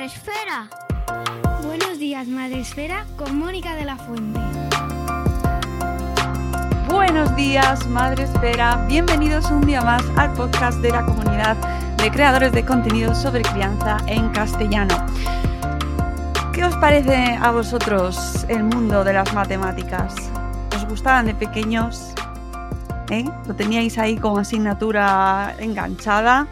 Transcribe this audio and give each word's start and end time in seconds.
Madre 0.00 0.06
Esfera. 0.06 0.68
Buenos 1.62 1.98
días, 1.98 2.26
Madre 2.26 2.60
Esfera, 2.60 3.06
con 3.16 3.38
Mónica 3.38 3.74
de 3.74 3.84
la 3.84 3.96
Fuente. 3.96 4.40
Buenos 6.88 7.36
días, 7.36 7.86
Madre 7.86 8.24
Esfera. 8.24 8.86
Bienvenidos 8.88 9.50
un 9.50 9.60
día 9.66 9.82
más 9.82 10.02
al 10.16 10.32
podcast 10.32 10.78
de 10.78 10.90
la 10.90 11.04
comunidad 11.04 11.54
de 11.98 12.10
creadores 12.10 12.52
de 12.52 12.64
contenido 12.64 13.14
sobre 13.14 13.42
crianza 13.42 13.98
en 14.06 14.30
castellano. 14.30 14.94
¿Qué 16.54 16.64
os 16.64 16.74
parece 16.76 17.36
a 17.38 17.50
vosotros 17.50 18.46
el 18.48 18.64
mundo 18.64 19.04
de 19.04 19.12
las 19.12 19.30
matemáticas? 19.34 20.14
¿Os 20.76 20.86
gustaban 20.86 21.26
de 21.26 21.34
pequeños? 21.34 22.14
¿Eh? 23.10 23.28
¿Lo 23.46 23.54
teníais 23.54 23.98
ahí 23.98 24.16
como 24.16 24.38
asignatura 24.38 25.54
enganchada? 25.58 26.48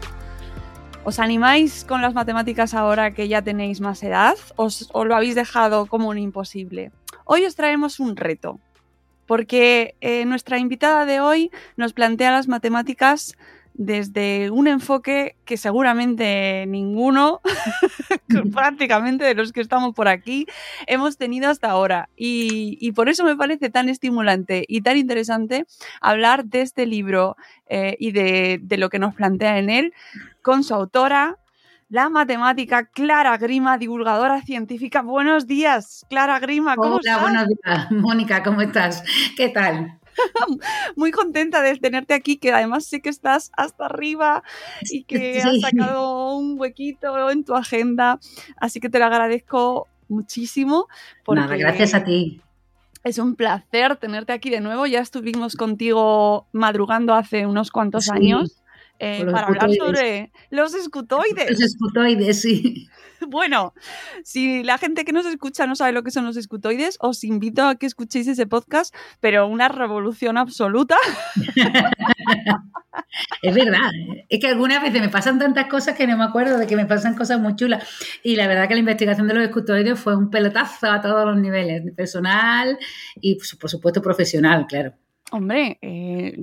¿Os 1.05 1.17
animáis 1.19 1.85
con 1.85 2.01
las 2.01 2.13
matemáticas 2.13 2.73
ahora 2.73 3.11
que 3.11 3.27
ya 3.27 3.41
tenéis 3.41 3.79
más 3.79 4.03
edad? 4.03 4.35
¿Os, 4.57 4.89
¿O 4.91 5.05
lo 5.05 5.15
habéis 5.15 5.33
dejado 5.33 5.85
como 5.85 6.09
un 6.09 6.17
imposible? 6.17 6.91
Hoy 7.23 7.45
os 7.45 7.55
traemos 7.55 7.99
un 7.99 8.17
reto, 8.17 8.59
porque 9.25 9.95
eh, 10.01 10.25
nuestra 10.25 10.59
invitada 10.59 11.05
de 11.05 11.21
hoy 11.21 11.51
nos 11.77 11.93
plantea 11.93 12.31
las 12.31 12.47
matemáticas 12.47 13.37
desde 13.79 14.51
un 14.51 14.67
enfoque 14.67 15.37
que 15.45 15.55
seguramente 15.55 16.65
ninguno, 16.67 17.39
prácticamente 18.53 19.23
de 19.23 19.33
los 19.33 19.53
que 19.53 19.61
estamos 19.61 19.95
por 19.95 20.09
aquí, 20.09 20.47
hemos 20.85 21.15
tenido 21.17 21.49
hasta 21.49 21.69
ahora. 21.69 22.09
Y, 22.17 22.77
y, 22.81 22.91
por 22.91 23.07
eso 23.07 23.23
me 23.23 23.37
parece 23.37 23.69
tan 23.69 23.87
estimulante 23.87 24.65
y 24.67 24.81
tan 24.81 24.97
interesante 24.97 25.65
hablar 26.01 26.43
de 26.43 26.61
este 26.61 26.85
libro 26.85 27.37
eh, 27.67 27.95
y 27.99 28.11
de, 28.11 28.59
de 28.61 28.77
lo 28.77 28.89
que 28.89 28.99
nos 28.99 29.15
plantea 29.15 29.57
en 29.59 29.69
él 29.69 29.93
con 30.41 30.65
su 30.65 30.73
autora, 30.73 31.37
la 31.87 32.09
matemática 32.09 32.85
Clara 32.85 33.37
Grima, 33.37 33.77
divulgadora 33.77 34.41
científica. 34.41 35.01
Buenos 35.03 35.47
días, 35.47 36.05
Clara 36.09 36.37
Grima. 36.39 36.75
¿Cómo 36.75 36.95
Hola, 36.95 36.99
estás? 36.99 37.21
buenos 37.21 37.47
días. 37.47 37.91
Mónica, 37.91 38.43
¿cómo 38.43 38.61
estás? 38.61 39.05
¿Qué 39.37 39.47
tal? 39.47 39.98
Muy 40.95 41.11
contenta 41.11 41.61
de 41.61 41.77
tenerte 41.77 42.13
aquí, 42.13 42.37
que 42.37 42.51
además 42.51 42.85
sé 42.85 43.01
que 43.01 43.09
estás 43.09 43.51
hasta 43.55 43.85
arriba 43.85 44.43
y 44.89 45.03
que 45.03 45.41
has 45.41 45.61
sacado 45.61 46.35
un 46.35 46.59
huequito 46.59 47.29
en 47.29 47.43
tu 47.43 47.55
agenda, 47.55 48.19
así 48.57 48.79
que 48.79 48.89
te 48.89 48.99
lo 48.99 49.05
agradezco 49.05 49.87
muchísimo. 50.07 50.87
Porque 51.23 51.41
Nada, 51.41 51.57
gracias 51.57 51.93
a 51.93 52.03
ti. 52.03 52.41
Es 53.03 53.17
un 53.17 53.35
placer 53.35 53.95
tenerte 53.95 54.33
aquí 54.33 54.49
de 54.49 54.59
nuevo. 54.59 54.85
Ya 54.85 54.99
estuvimos 54.99 55.55
contigo 55.55 56.47
madrugando 56.51 57.13
hace 57.13 57.45
unos 57.45 57.71
cuantos 57.71 58.05
Sí, 58.05 58.11
años 58.11 58.61
eh, 58.99 59.25
para 59.25 59.47
hablar 59.47 59.71
sobre 59.73 60.31
los 60.49 60.73
escutoides. 60.73 61.49
Los 61.49 61.61
escutoides, 61.61 62.41
sí. 62.41 62.89
Bueno, 63.27 63.73
si 64.23 64.63
la 64.63 64.77
gente 64.77 65.05
que 65.05 65.11
nos 65.11 65.25
escucha 65.25 65.67
no 65.67 65.75
sabe 65.75 65.91
lo 65.91 66.03
que 66.03 66.11
son 66.11 66.25
los 66.25 66.37
escutoides, 66.37 66.97
os 66.99 67.23
invito 67.23 67.63
a 67.63 67.75
que 67.75 67.85
escuchéis 67.85 68.27
ese 68.27 68.47
podcast, 68.47 68.95
pero 69.19 69.47
una 69.47 69.67
revolución 69.67 70.37
absoluta. 70.37 70.97
Es 73.41 73.55
verdad. 73.55 73.89
Es 74.27 74.39
que 74.39 74.47
algunas 74.47 74.81
veces 74.81 75.01
me 75.01 75.09
pasan 75.09 75.39
tantas 75.39 75.67
cosas 75.67 75.95
que 75.95 76.05
no 76.05 76.17
me 76.17 76.25
acuerdo 76.25 76.57
de 76.57 76.67
que 76.67 76.75
me 76.75 76.85
pasan 76.85 77.15
cosas 77.15 77.39
muy 77.39 77.55
chulas. 77.55 77.83
Y 78.23 78.35
la 78.35 78.47
verdad 78.47 78.67
que 78.67 78.73
la 78.73 78.81
investigación 78.81 79.27
de 79.27 79.33
los 79.35 79.43
escutoides 79.43 79.99
fue 79.99 80.15
un 80.15 80.29
pelotazo 80.29 80.91
a 80.91 81.01
todos 81.01 81.25
los 81.25 81.37
niveles, 81.37 81.83
personal 81.95 82.77
y 83.21 83.35
pues, 83.35 83.55
por 83.55 83.69
supuesto 83.69 84.01
profesional, 84.01 84.65
claro. 84.67 84.93
Hombre, 85.31 85.77
eh, 85.81 86.37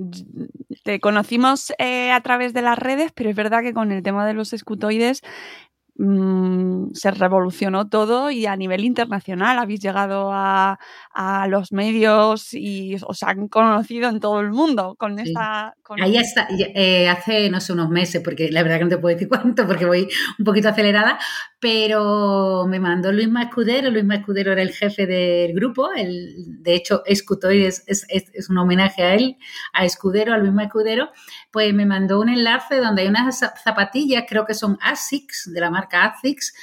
te 0.83 0.99
conocimos 1.01 1.73
eh, 1.77 2.11
a 2.11 2.21
través 2.21 2.53
de 2.53 2.61
las 2.61 2.79
redes, 2.79 3.11
pero 3.13 3.29
es 3.29 3.35
verdad 3.35 3.61
que 3.61 3.73
con 3.73 3.91
el 3.91 4.01
tema 4.01 4.25
de 4.25 4.33
los 4.33 4.53
escutoides 4.53 5.23
mm, 5.97 6.91
se 6.93 7.11
revolucionó 7.11 7.89
todo 7.89 8.31
y 8.31 8.45
a 8.45 8.55
nivel 8.55 8.85
internacional 8.85 9.59
habéis 9.59 9.81
llegado 9.81 10.31
a, 10.31 10.79
a 11.19 11.47
los 11.47 11.71
medios 11.71 12.53
y 12.53 12.95
os 13.07 13.23
han 13.23 13.47
conocido 13.47 14.07
en 14.07 14.19
todo 14.19 14.39
el 14.39 14.51
mundo 14.51 14.95
con 14.99 15.17
Sí. 15.17 15.23
esta... 15.29 15.73
con- 15.81 15.99
Ahí 15.99 16.15
está, 16.15 16.47
eh, 16.51 17.09
hace, 17.09 17.49
no 17.49 17.59
sé, 17.59 17.73
unos 17.73 17.89
meses, 17.89 18.21
porque 18.23 18.51
la 18.51 18.61
verdad 18.61 18.77
que 18.77 18.83
no 18.83 18.89
te 18.91 18.97
puedo 18.99 19.15
decir 19.15 19.27
cuánto, 19.55 19.65
porque 19.65 19.85
voy 19.87 20.07
un 20.37 20.45
poquito 20.45 20.69
acelerada, 20.69 21.17
pero 21.59 22.65
me 22.67 22.79
mandó 22.79 23.11
Luisma 23.11 23.43
Escudero. 23.43 23.89
Luisma 23.89 24.15
Escudero 24.15 24.51
era 24.51 24.61
el 24.61 24.71
jefe 24.71 25.07
del 25.07 25.53
grupo, 25.53 25.89
el, 25.91 26.35
de 26.61 26.75
hecho, 26.75 27.01
Escutoides 27.05 27.83
es, 27.87 28.05
es, 28.09 28.25
es 28.33 28.49
un 28.49 28.57
homenaje 28.59 29.01
a 29.03 29.15
él, 29.15 29.37
a 29.73 29.85
Escudero, 29.85 30.33
a 30.33 30.37
Luisma 30.37 30.65
Escudero, 30.65 31.09
pues 31.51 31.73
me 31.73 31.85
mandó 31.85 32.19
un 32.21 32.29
enlace 32.29 32.77
donde 32.77 33.01
hay 33.01 33.07
unas 33.07 33.39
za- 33.41 33.53
zapatillas, 33.63 34.23
creo 34.29 34.45
que 34.45 34.53
son 34.53 34.77
ASICS, 34.81 35.51
de 35.53 35.59
la 35.61 35.71
marca 35.71 36.05
ASICS. 36.05 36.53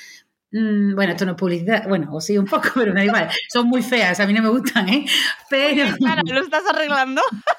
Mm, 0.54 0.94
Bueno, 0.94 1.12
esto 1.12 1.24
no 1.26 1.32
es 1.32 1.36
publicidad, 1.38 1.88
bueno, 1.88 2.08
o 2.12 2.20
sí 2.20 2.38
un 2.38 2.46
poco, 2.46 2.68
pero 2.76 2.92
me 2.94 3.00
da 3.00 3.06
igual. 3.06 3.28
Son 3.48 3.66
muy 3.66 3.82
feas, 3.82 4.20
a 4.20 4.26
mí 4.26 4.32
no 4.32 4.40
me 4.42 4.48
gustan, 4.50 4.88
¿eh? 4.88 5.04
Pero... 5.50 5.84
Clara, 5.96 6.22
¿Lo 6.24 6.40
estás 6.40 6.62
arreglando? 6.72 7.20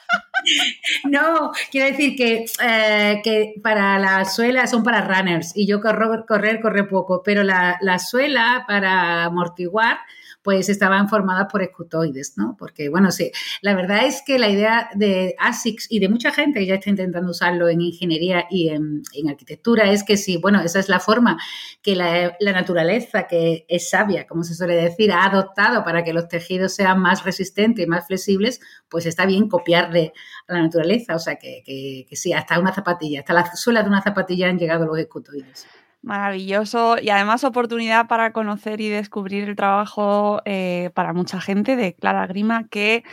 No, 1.06 1.52
quiero 1.72 1.88
decir 1.88 2.16
que, 2.16 2.46
eh, 2.64 3.22
que 3.24 3.56
para 3.64 3.98
la 3.98 4.26
suela 4.26 4.68
son 4.68 4.84
para 4.84 5.02
runners 5.02 5.54
y 5.56 5.66
yo 5.66 5.82
corro, 5.82 6.24
correr, 6.28 6.62
corre 6.62 6.84
poco, 6.84 7.24
pero 7.24 7.44
la, 7.44 7.78
la 7.82 7.98
suela 7.98 8.64
para 8.68 9.24
amortiguar 9.26 9.98
pues 10.46 10.70
estaban 10.70 11.10
formadas 11.10 11.48
por 11.52 11.64
escutoides, 11.64 12.38
¿no? 12.38 12.56
Porque, 12.56 12.88
bueno, 12.88 13.12
sí, 13.12 13.32
la 13.62 13.74
verdad 13.74 14.06
es 14.06 14.22
que 14.24 14.38
la 14.38 14.48
idea 14.48 14.92
de 14.94 15.34
ASICS 15.40 15.88
y 15.90 15.98
de 15.98 16.08
mucha 16.08 16.32
gente 16.32 16.60
que 16.60 16.68
ya 16.68 16.76
está 16.76 16.92
intentando 16.92 17.32
usarlo 17.32 17.68
en 17.68 17.82
ingeniería 17.82 18.46
y 18.52 18.70
en, 18.70 19.02
en 19.16 19.28
arquitectura 19.28 19.90
es 19.90 20.04
que 20.04 20.18
sí, 20.18 20.38
bueno, 20.38 20.62
esa 20.62 20.78
es 20.78 20.88
la 20.88 21.00
forma 21.00 21.40
que 21.82 21.96
la, 21.96 22.38
la 22.40 22.52
naturaleza, 22.52 23.26
que 23.26 23.66
es 23.68 23.90
sabia, 23.90 24.28
como 24.28 24.44
se 24.44 24.54
suele 24.54 24.76
decir, 24.76 25.12
ha 25.12 25.26
adoptado 25.26 25.84
para 25.84 26.04
que 26.04 26.14
los 26.14 26.28
tejidos 26.28 26.76
sean 26.76 27.02
más 27.02 27.26
resistentes 27.26 27.84
y 27.84 27.90
más 27.90 28.06
flexibles, 28.06 28.62
pues 28.88 29.08
está 29.08 29.26
bien 29.26 29.50
copiarle 29.50 30.14
a 30.48 30.54
la 30.54 30.62
naturaleza. 30.62 31.16
O 31.16 31.20
sea, 31.20 31.38
que, 31.38 31.64
que, 31.66 32.06
que 32.08 32.16
sí, 32.16 32.34
hasta 32.34 32.60
una 32.60 32.72
zapatilla, 32.72 33.22
hasta 33.22 33.34
la 33.34 33.56
suela 33.56 33.82
de 33.82 33.90
una 33.90 34.04
zapatilla 34.04 34.48
han 34.48 34.60
llegado 34.60 34.86
los 34.86 35.00
escutoides. 35.00 35.66
Maravilloso 36.06 36.98
y 37.02 37.10
además 37.10 37.44
oportunidad 37.44 38.08
para 38.08 38.32
conocer 38.32 38.80
y 38.80 38.90
descubrir 38.90 39.50
el 39.50 39.56
trabajo 39.56 40.40
eh, 40.46 40.92
para 40.94 41.14
mucha 41.14 41.42
gente 41.42 41.76
de 41.76 41.96
Clara 41.96 42.28
Grima 42.28 42.68
que 42.68 43.04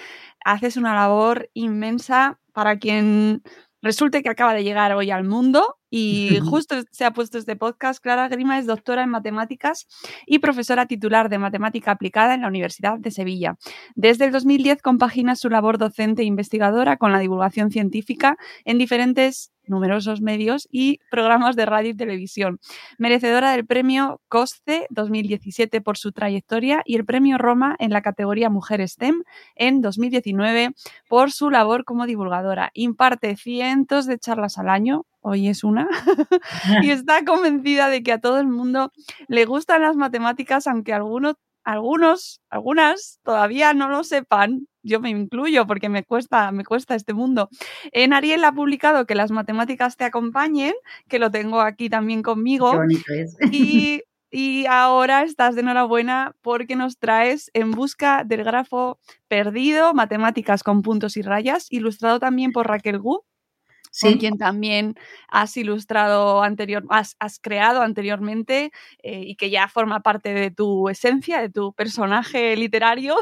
haces 0.44 0.76
una 0.76 0.94
labor 0.94 1.48
inmensa 1.54 2.38
para 2.52 2.78
quien 2.78 3.42
resulte 3.80 4.22
que 4.22 4.28
acaba 4.28 4.52
de 4.52 4.62
llegar 4.62 4.92
hoy 4.92 5.10
al 5.10 5.24
mundo 5.24 5.78
y 5.88 6.38
justo 6.50 6.76
se 6.90 7.06
ha 7.06 7.12
puesto 7.12 7.38
este 7.38 7.56
podcast. 7.56 8.02
Clara 8.02 8.28
Grima 8.28 8.58
es 8.58 8.66
doctora 8.66 9.02
en 9.02 9.08
matemáticas 9.08 9.86
y 10.26 10.40
profesora 10.40 10.84
titular 10.84 11.30
de 11.30 11.38
matemática 11.38 11.92
aplicada 11.92 12.34
en 12.34 12.42
la 12.42 12.48
Universidad 12.48 12.98
de 12.98 13.10
Sevilla. 13.10 13.56
Desde 13.94 14.26
el 14.26 14.32
2010 14.32 14.82
compagina 14.82 15.34
su 15.34 15.48
labor 15.48 15.78
docente 15.78 16.20
e 16.20 16.26
investigadora 16.26 16.98
con 16.98 17.10
la 17.10 17.20
divulgación 17.20 17.70
científica 17.70 18.36
en 18.66 18.76
diferentes 18.76 19.50
numerosos 19.72 20.20
medios 20.20 20.68
y 20.70 21.00
programas 21.10 21.56
de 21.56 21.66
radio 21.66 21.90
y 21.90 21.96
televisión. 21.96 22.60
Merecedora 22.98 23.50
del 23.50 23.66
premio 23.66 24.20
COSCE 24.28 24.86
2017 24.90 25.80
por 25.80 25.98
su 25.98 26.12
trayectoria 26.12 26.82
y 26.84 26.94
el 26.94 27.04
premio 27.04 27.38
Roma 27.38 27.74
en 27.80 27.90
la 27.90 28.02
categoría 28.02 28.50
Mujer 28.50 28.86
STEM 28.86 29.24
en 29.56 29.80
2019 29.80 30.74
por 31.08 31.32
su 31.32 31.50
labor 31.50 31.84
como 31.84 32.06
divulgadora. 32.06 32.70
Imparte 32.74 33.36
cientos 33.36 34.06
de 34.06 34.18
charlas 34.18 34.58
al 34.58 34.68
año, 34.68 35.06
hoy 35.20 35.48
es 35.48 35.64
una, 35.64 35.88
y 36.82 36.90
está 36.90 37.24
convencida 37.24 37.88
de 37.88 38.02
que 38.02 38.12
a 38.12 38.20
todo 38.20 38.38
el 38.38 38.46
mundo 38.46 38.92
le 39.26 39.44
gustan 39.46 39.82
las 39.82 39.96
matemáticas, 39.96 40.66
aunque 40.66 40.92
algunos 40.92 41.36
algunos, 41.64 42.40
algunas 42.50 43.20
todavía 43.22 43.74
no 43.74 43.88
lo 43.88 44.04
sepan, 44.04 44.66
yo 44.82 45.00
me 45.00 45.10
incluyo 45.10 45.66
porque 45.66 45.88
me 45.88 46.04
cuesta, 46.04 46.50
me 46.52 46.64
cuesta 46.64 46.94
este 46.94 47.14
mundo. 47.14 47.48
En 47.92 48.12
Ariel 48.12 48.44
ha 48.44 48.52
publicado 48.52 49.06
que 49.06 49.14
las 49.14 49.30
matemáticas 49.30 49.96
te 49.96 50.04
acompañen, 50.04 50.74
que 51.08 51.18
lo 51.18 51.30
tengo 51.30 51.60
aquí 51.60 51.88
también 51.88 52.22
conmigo. 52.22 52.72
Y, 53.52 54.02
y 54.30 54.66
ahora 54.66 55.22
estás 55.22 55.54
de 55.54 55.60
enhorabuena 55.60 56.34
porque 56.42 56.74
nos 56.74 56.98
traes 56.98 57.50
En 57.54 57.70
busca 57.70 58.24
del 58.24 58.44
grafo 58.44 58.98
perdido, 59.28 59.94
matemáticas 59.94 60.62
con 60.62 60.82
puntos 60.82 61.16
y 61.16 61.22
rayas, 61.22 61.70
ilustrado 61.70 62.18
también 62.18 62.52
por 62.52 62.66
Raquel 62.66 62.98
Gu 62.98 63.24
con 64.00 64.14
quien 64.14 64.38
también 64.38 64.94
has 65.28 65.56
ilustrado 65.56 66.42
anterior, 66.42 66.84
has, 66.88 67.16
creado 67.40 67.82
anteriormente 67.82 68.72
eh, 69.02 69.22
y 69.26 69.36
que 69.36 69.50
ya 69.50 69.68
forma 69.68 70.00
parte 70.00 70.32
de 70.32 70.50
tu 70.50 70.88
esencia, 70.88 71.40
de 71.40 71.50
tu 71.50 71.72
personaje 71.72 72.56
literario. 72.56 73.16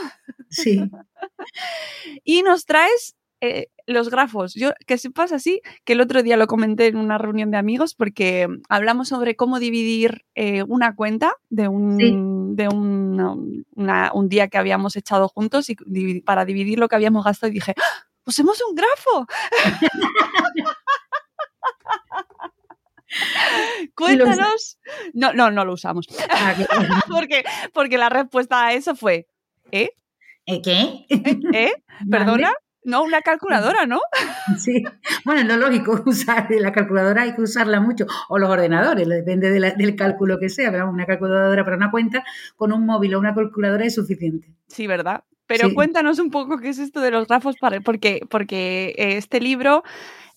Sí. 0.49 0.81
y 2.25 2.43
nos 2.43 2.65
traes 2.67 3.17
eh, 3.41 3.69
los 3.87 4.11
grafos. 4.11 4.55
Yo 4.55 4.71
que 4.87 4.99
sepas 4.99 5.33
así, 5.33 5.63
que 5.85 5.95
el 5.95 6.01
otro 6.01 6.23
día 6.23 6.37
lo 6.37 6.47
comenté 6.47 6.87
en 6.87 6.97
una 6.97 7.19
reunión 7.19 7.51
de 7.51 7.57
amigos 7.57 7.95
porque 7.95 8.47
hablamos 8.69 9.09
sobre 9.09 9.35
cómo 9.35 9.59
dividir 9.59 10.25
eh, 10.35 10.63
una 10.65 10.95
cuenta 10.95 11.33
de 11.49 11.67
un, 11.67 12.55
de 12.55 12.69
un, 12.69 13.65
un, 13.75 14.29
día 14.29 14.49
que 14.49 14.59
habíamos 14.59 14.95
echado 14.97 15.29
juntos 15.29 15.71
y 15.71 16.21
para 16.21 16.45
dividir 16.45 16.79
lo 16.79 16.89
que 16.89 16.97
habíamos 16.97 17.25
gastado 17.25 17.51
y 17.51 17.55
dije, 17.55 17.75
¡Ah! 17.79 18.10
Usemos 18.31 18.63
un 18.69 18.75
grafo. 18.75 19.27
Cuéntanos. 23.95 24.79
No, 25.13 25.33
no, 25.33 25.51
no 25.51 25.65
lo 25.65 25.75
usamos. 25.75 26.07
Ah, 26.31 26.55
porque, 27.11 27.45
porque 27.73 27.99
la 27.99 28.09
respuesta 28.09 28.67
a 28.67 28.73
eso 28.73 28.95
fue, 28.95 29.27
¿eh? 29.73 29.91
¿Eh 30.47 30.63
qué? 30.63 31.07
¿Eh? 31.53 31.73
¿Perdona? 32.11 32.53
No, 32.83 33.03
una 33.03 33.21
calculadora, 33.21 33.85
¿no? 33.85 34.01
Sí, 34.57 34.83
bueno, 35.27 35.43
es 35.43 35.47
lo 35.47 35.59
lógico 35.59 36.03
usar 36.07 36.47
la 36.51 36.73
calculadora, 36.73 37.23
hay 37.23 37.35
que 37.35 37.43
usarla 37.43 37.79
mucho, 37.79 38.07
o 38.31 38.39
los 38.39 38.49
ordenadores, 38.49 39.07
depende 39.07 39.51
del 39.51 39.97
cálculo 39.97 40.39
que 40.39 40.49
sea, 40.49 40.71
pero 40.71 40.89
una 40.89 41.05
calculadora 41.05 41.63
para 41.63 41.77
una 41.77 41.91
cuenta 41.91 42.25
con 42.57 42.73
un 42.73 42.87
móvil 42.87 43.17
o 43.17 43.19
una 43.19 43.35
calculadora 43.35 43.85
es 43.85 43.97
suficiente. 43.97 44.55
Sí, 44.69 44.87
¿verdad? 44.87 45.25
Pero 45.51 45.75
cuéntanos 45.75 46.21
un 46.21 46.31
poco 46.31 46.59
qué 46.59 46.69
es 46.69 46.79
esto 46.79 47.01
de 47.01 47.11
los 47.11 47.27
grafos, 47.27 47.57
para, 47.57 47.81
porque, 47.81 48.21
porque 48.31 48.95
eh, 48.97 49.17
este 49.17 49.41
libro 49.41 49.83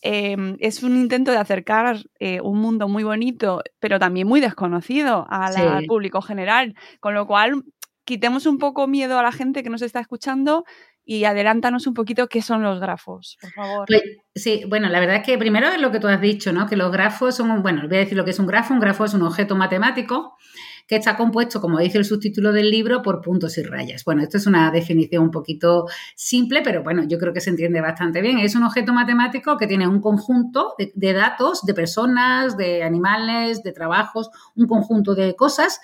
em, 0.01 0.57
es 0.60 0.81
un 0.81 0.95
intento 0.95 1.30
de 1.30 1.38
acercar 1.38 1.98
eh, 2.19 2.42
un 2.42 2.57
mundo 2.57 2.88
muy 2.88 3.04
bonito, 3.04 3.62
pero 3.80 4.00
también 4.00 4.27
muy 4.27 4.42
desconocido 4.42 5.27
al 5.30 5.86
público 5.86 6.19
general, 6.24 6.74
con 7.00 7.13
lo 7.13 7.27
cual 7.27 7.63
quitemos 8.06 8.48
un 8.48 8.57
poco 8.57 8.88
miedo 8.88 9.19
a 9.19 9.21
la 9.21 9.31
gente 9.31 9.62
que 9.62 9.69
nos 9.69 9.83
está 9.83 10.00
escuchando 10.00 10.63
y 11.06 11.25
adelántanos 11.25 11.86
un 11.86 11.94
poquito 11.94 12.27
qué 12.27 12.42
son 12.42 12.63
los 12.63 12.80
grafos, 12.80 13.38
por 13.39 13.51
favor. 13.51 13.86
Pues, 13.88 14.01
sí, 14.33 14.63
bueno, 14.68 14.89
la 14.89 15.00
verdad 15.00 15.18
es 15.18 15.24
que 15.24 15.38
primero 15.38 15.68
es 15.68 15.80
lo 15.80 15.92
que 15.92 16.00
tú 16.00 16.07
has 16.07 16.21
dicho, 16.21 16.54
¿no? 16.54 16.65
Que 16.65 16.75
los 16.75 16.92
grafos 16.92 17.36
son, 17.36 17.62
bueno, 17.62 17.83
voy 17.88 17.98
a 17.98 18.00
decir 18.00 18.18
lo 18.18 18.25
que 18.25 18.31
es 18.31 18.39
un 18.39 18.48
grafo. 18.48 18.74
Un 18.74 18.80
grafo 18.80 19.06
es 19.06 19.13
un 19.13 19.21
objeto 19.21 19.56
matemático 19.56 20.38
que 20.88 20.96
está 20.98 21.16
compuesto, 21.16 21.62
como 21.62 21.80
dice 21.80 21.98
el 21.98 22.06
subtítulo 22.06 22.52
del 22.52 22.70
libro, 22.70 23.02
por 23.02 23.22
puntos 23.22 23.58
y 23.58 23.64
rayas. 23.64 24.04
Bueno, 24.04 24.22
esto 24.22 24.38
es 24.38 24.48
una 24.48 24.70
definición 24.72 25.24
un 25.24 25.32
poquito 25.32 25.88
simple, 26.16 26.62
pero 26.62 26.84
bueno, 26.84 27.04
yo 27.04 27.18
creo 27.18 27.34
que 27.34 27.42
se 27.42 27.50
entiende 27.50 27.82
bastante 27.82 28.22
bien. 28.22 28.40
Es 28.40 28.56
un 28.56 28.64
objeto 28.64 28.94
matemático 28.94 29.58
que 29.58 29.68
tiene 29.68 29.88
un 29.88 30.02
conjunto 30.02 30.76
de, 30.78 31.14
datos, 31.14 31.66
de 31.66 31.74
personas, 31.74 32.58
de 32.58 32.84
animales, 32.84 33.64
de 33.64 33.72
trabajos, 33.72 34.30
un 34.56 34.68
conjunto 34.68 35.16
de 35.16 35.36
cosas, 35.36 35.80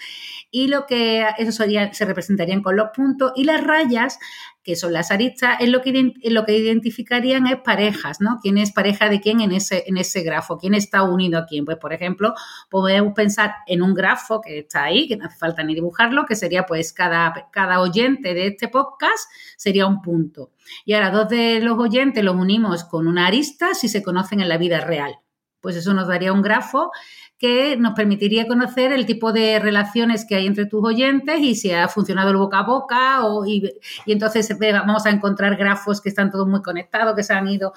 y 0.51 0.67
lo 0.67 0.85
que 0.85 1.25
eso 1.37 1.51
se 1.51 2.05
representarían 2.05 2.61
con 2.61 2.75
los 2.75 2.89
puntos, 2.93 3.31
y 3.35 3.45
las 3.45 3.63
rayas 3.63 4.19
que 4.63 4.75
son 4.75 4.93
las 4.93 5.11
aristas, 5.11 5.57
es 5.61 5.69
lo 5.69 5.81
que, 5.81 6.13
lo 6.23 6.45
que 6.45 6.57
identificarían 6.57 7.47
es 7.47 7.57
parejas, 7.61 8.19
¿no? 8.19 8.39
¿Quién 8.41 8.57
es 8.57 8.71
pareja 8.71 9.09
de 9.09 9.21
quién 9.21 9.39
en 9.41 9.51
ese, 9.51 9.85
en 9.87 9.97
ese 9.97 10.21
grafo? 10.21 10.57
¿Quién 10.57 10.73
está 10.73 11.03
unido 11.03 11.39
a 11.39 11.45
quién? 11.45 11.65
Pues, 11.65 11.77
por 11.77 11.93
ejemplo, 11.93 12.33
podemos 12.69 13.13
pensar 13.13 13.55
en 13.67 13.81
un 13.81 13.93
grafo 13.93 14.41
que 14.41 14.59
está 14.59 14.83
ahí, 14.83 15.07
que 15.07 15.17
no 15.17 15.25
hace 15.25 15.37
falta 15.37 15.63
ni 15.63 15.75
dibujarlo, 15.75 16.25
que 16.25 16.35
sería 16.35 16.65
pues 16.65 16.93
cada, 16.93 17.49
cada 17.51 17.79
oyente 17.79 18.33
de 18.33 18.47
este 18.47 18.67
podcast 18.67 19.29
sería 19.57 19.87
un 19.87 20.01
punto. 20.01 20.51
Y 20.85 20.93
ahora 20.93 21.11
dos 21.11 21.29
de 21.29 21.61
los 21.61 21.77
oyentes 21.77 22.23
los 22.23 22.35
unimos 22.35 22.83
con 22.83 23.07
una 23.07 23.27
arista 23.27 23.73
si 23.73 23.87
se 23.87 24.03
conocen 24.03 24.41
en 24.41 24.49
la 24.49 24.57
vida 24.57 24.81
real. 24.81 25.15
Pues 25.61 25.75
eso 25.75 25.93
nos 25.93 26.07
daría 26.07 26.31
un 26.31 26.41
grafo 26.41 26.91
que 27.39 27.77
nos 27.77 27.93
permitiría 27.93 28.47
conocer 28.47 28.91
el 28.91 29.05
tipo 29.05 29.31
de 29.31 29.59
relaciones 29.59 30.25
que 30.27 30.35
hay 30.35 30.45
entre 30.45 30.65
tus 30.65 30.83
oyentes 30.85 31.39
y 31.39 31.55
si 31.55 31.71
ha 31.71 31.87
funcionado 31.87 32.31
el 32.31 32.37
boca 32.37 32.59
a 32.59 32.63
boca 32.63 33.25
o, 33.25 33.45
y, 33.45 33.63
y 34.05 34.11
entonces 34.11 34.53
vamos 34.59 35.05
a 35.05 35.09
encontrar 35.09 35.55
grafos 35.55 36.01
que 36.01 36.09
están 36.09 36.31
todos 36.31 36.47
muy 36.49 36.61
conectados, 36.61 37.15
que 37.15 37.23
se 37.23 37.33
han 37.33 37.47
ido 37.47 37.71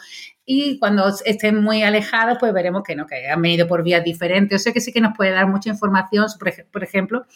y 0.45 0.79
cuando 0.81 1.09
estén 1.25 1.63
muy 1.63 1.85
alejados, 1.85 2.37
pues 2.41 2.53
veremos 2.53 2.83
que 2.83 2.97
no, 2.97 3.07
que 3.07 3.29
han 3.29 3.41
venido 3.41 3.69
por 3.69 3.85
vías 3.85 4.03
diferentes. 4.03 4.61
O 4.61 4.63
sea 4.63 4.73
que 4.73 4.81
sí 4.81 4.93
que 4.93 5.01
nos 5.01 5.17
puede 5.17 5.31
dar 5.31 5.47
mucha 5.47 5.71
información, 5.71 6.27
por 6.73 6.83
ejemplo, 6.83 7.27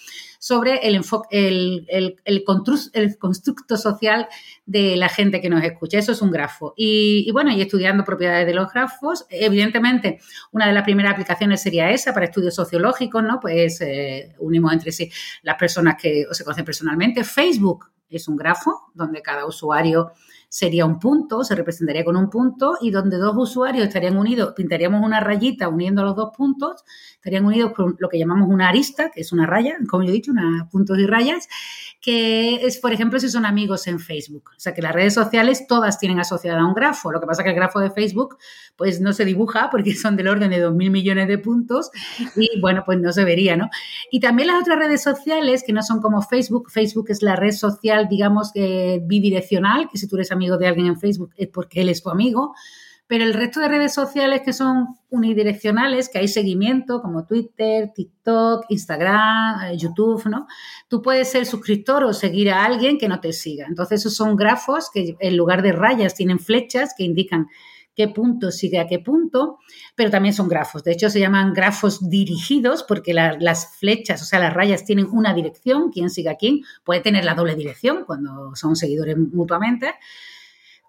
sobre 0.41 0.89
el, 0.89 1.01
el, 1.31 1.87
el, 1.89 2.17
el, 2.25 2.45
constructo 2.45 3.77
social 3.77 4.27
de 4.65 4.97
la 4.97 5.09
gente 5.09 5.41
que 5.41 5.49
nos 5.49 5.63
escucha. 5.63 5.99
Eso 5.99 6.13
es 6.13 6.21
un 6.21 6.33
grafo. 6.33 6.75
Y, 6.77 7.31
bueno, 7.31 7.53
y 7.53 7.63
estudiando 7.63 8.03
propiedades 8.03 8.47
de 8.47 8.55
los 8.55 8.73
grafos, 8.73 9.25
evidentemente, 9.31 10.19
una 10.51 10.67
de 10.67 10.73
las 10.73 10.83
primeras 10.83 11.13
aplicaciones 11.13 11.63
sería 11.63 11.91
esa 11.91 12.13
para 12.13 12.27
estudios 12.27 12.57
sociológicos, 12.57 13.23
¿no? 13.23 13.39
Pues 13.39 13.81
eh, 13.83 14.35
unimos 14.41 14.73
entre 14.73 14.91
sí 14.91 15.11
las 15.43 15.57
personas 15.57 15.95
que 16.01 16.25
se 16.33 16.43
conocen 16.43 16.65
personalmente. 16.65 17.23
Facebook 17.23 17.87
es 18.09 18.27
un 18.27 18.37
grafo 18.37 18.91
donde 18.95 19.23
cada 19.23 19.47
usuario 19.47 20.13
sería 20.57 20.87
un 20.87 20.99
punto, 20.99 21.45
se 21.45 21.55
representaría 21.55 22.03
con 22.03 22.17
un 22.17 22.31
punto 22.31 22.79
y 22.81 22.91
donde 22.91 23.19
dos 23.19 23.35
usuarios 23.37 23.89
estarían 23.89 24.17
unidos, 24.17 24.55
pintaríamos 24.57 25.05
una 25.05 25.21
rayita 25.21 25.69
uniendo 25.69 26.03
los 26.03 26.17
dos 26.17 26.31
puntos, 26.35 26.83
estarían 27.15 27.45
unidos 27.45 27.73
con 27.75 27.95
lo 27.99 28.09
que 28.09 28.19
llamamos 28.19 28.49
una 28.49 28.71
arista, 28.71 29.11
que 29.11 29.21
es 29.21 29.33
una 29.33 29.45
raya, 29.45 29.77
como 29.87 30.05
yo 30.05 30.09
he 30.09 30.13
dicho, 30.13 30.31
una 30.31 30.67
puntos 30.73 30.99
y 30.99 31.07
rayas, 31.07 31.47
que 32.01 32.65
es, 32.65 32.79
por 32.79 32.93
ejemplo, 32.93 33.21
si 33.21 33.29
son 33.29 33.45
amigos 33.45 33.87
en 33.87 33.99
Facebook. 33.99 34.53
O 34.57 34.61
sea, 34.61 34.73
que 34.73 34.81
las 34.81 34.95
redes 34.95 35.13
sociales 35.13 35.67
todas 35.67 35.99
tienen 35.99 36.21
asociada 36.21 36.65
un 36.65 36.73
grafo. 36.73 37.11
Lo 37.11 37.21
que 37.21 37.27
pasa 37.27 37.43
es 37.43 37.45
que 37.45 37.51
el 37.51 37.57
grafo 37.57 37.81
de 37.81 37.91
Facebook, 37.91 38.39
pues 38.77 39.01
no 39.01 39.13
se 39.13 39.25
dibuja 39.25 39.69
porque 39.71 39.95
son 39.95 40.17
del 40.17 40.29
orden 40.29 40.51
de 40.51 40.65
2.000 40.65 40.91
millones 40.91 41.29
de 41.29 41.37
puntos 41.37 41.91
y, 42.37 42.61
bueno, 42.61 42.85
pues 42.87 42.99
no 43.01 43.13
se 43.13 43.25
vería, 43.25 43.57
¿no? 43.57 43.69
Y 44.11 44.21
también 44.21 44.49
las 44.49 44.63
otras 44.63 44.79
redes 44.79 45.03
sociales 45.03 45.65
que 45.67 45.73
no 45.73 45.83
son 45.83 46.01
como 46.01 46.23
Facebook. 46.23 46.71
Facebook 46.71 47.07
es 47.09 47.23
la 47.23 47.35
red 47.37 47.51
social, 47.51 48.07
digamos, 48.09 48.53
bidireccional, 48.55 49.89
que 49.91 49.99
si 49.99 50.07
tú 50.07 50.15
eres 50.17 50.31
amigo 50.31 50.46
de 50.47 50.67
alguien 50.67 50.87
en 50.87 51.01
Facebook 51.01 51.35
es 51.37 51.49
porque 51.49 51.81
él 51.81 51.89
es 51.89 52.03
tu 52.03 52.11
amigo, 52.11 52.55
pero 53.09 53.25
el 53.25 53.35
resto 53.35 53.61
de 53.61 53.69
redes 53.69 53.95
sociales 53.95 54.43
que 54.45 54.53
son 54.53 54.99
unidireccionales, 55.11 56.09
que 56.09 56.19
hay 56.19 56.29
seguimiento, 56.29 57.01
como 57.01 57.25
Twitter, 57.25 57.93
TikTok, 57.95 58.65
Instagram, 58.69 59.65
eh, 59.65 59.77
YouTube, 59.77 60.27
¿no? 60.27 60.47
Tú 60.89 61.03
puedes 61.03 61.31
ser 61.31 61.47
suscriptor 61.47 62.03
o 62.03 62.13
seguir 62.13 62.51
a 62.51 62.65
alguien 62.65 62.99
que 62.99 63.09
no 63.09 63.21
te 63.21 63.33
siga. 63.33 63.67
Entonces, 63.69 64.01
esos 64.01 64.17
son 64.17 64.35
grafos 64.35 64.91
que 64.93 65.17
en 65.21 65.37
lugar 65.37 65.63
de 65.63 65.73
rayas 65.73 66.15
tienen 66.15 66.41
flechas 66.41 66.95
que 66.97 67.05
indican 67.05 67.47
qué 67.95 68.09
punto 68.09 68.51
sigue 68.51 68.79
a 68.79 68.87
qué 68.87 68.99
punto, 68.99 69.59
pero 69.95 70.11
también 70.11 70.35
son 70.35 70.49
grafos. 70.49 70.83
De 70.83 70.93
hecho, 70.93 71.09
se 71.09 71.21
llaman 71.21 71.55
grafos 71.55 72.11
dirigidos 72.11 72.83
porque 72.83 73.15
las 73.15 73.79
flechas, 73.79 74.21
o 74.21 74.25
sea, 74.27 74.39
las 74.41 74.53
rayas 74.53 74.85
tienen 74.85 75.07
una 75.11 75.33
dirección, 75.33 75.91
quién 75.91 76.11
sigue 76.11 76.29
a 76.29 76.37
quién, 76.37 76.61
puede 76.85 77.01
tener 77.01 77.25
la 77.25 77.35
doble 77.35 77.55
dirección 77.55 78.05
cuando 78.05 78.55
son 78.55 78.77
seguidores 78.77 79.17
mutuamente 79.17 79.95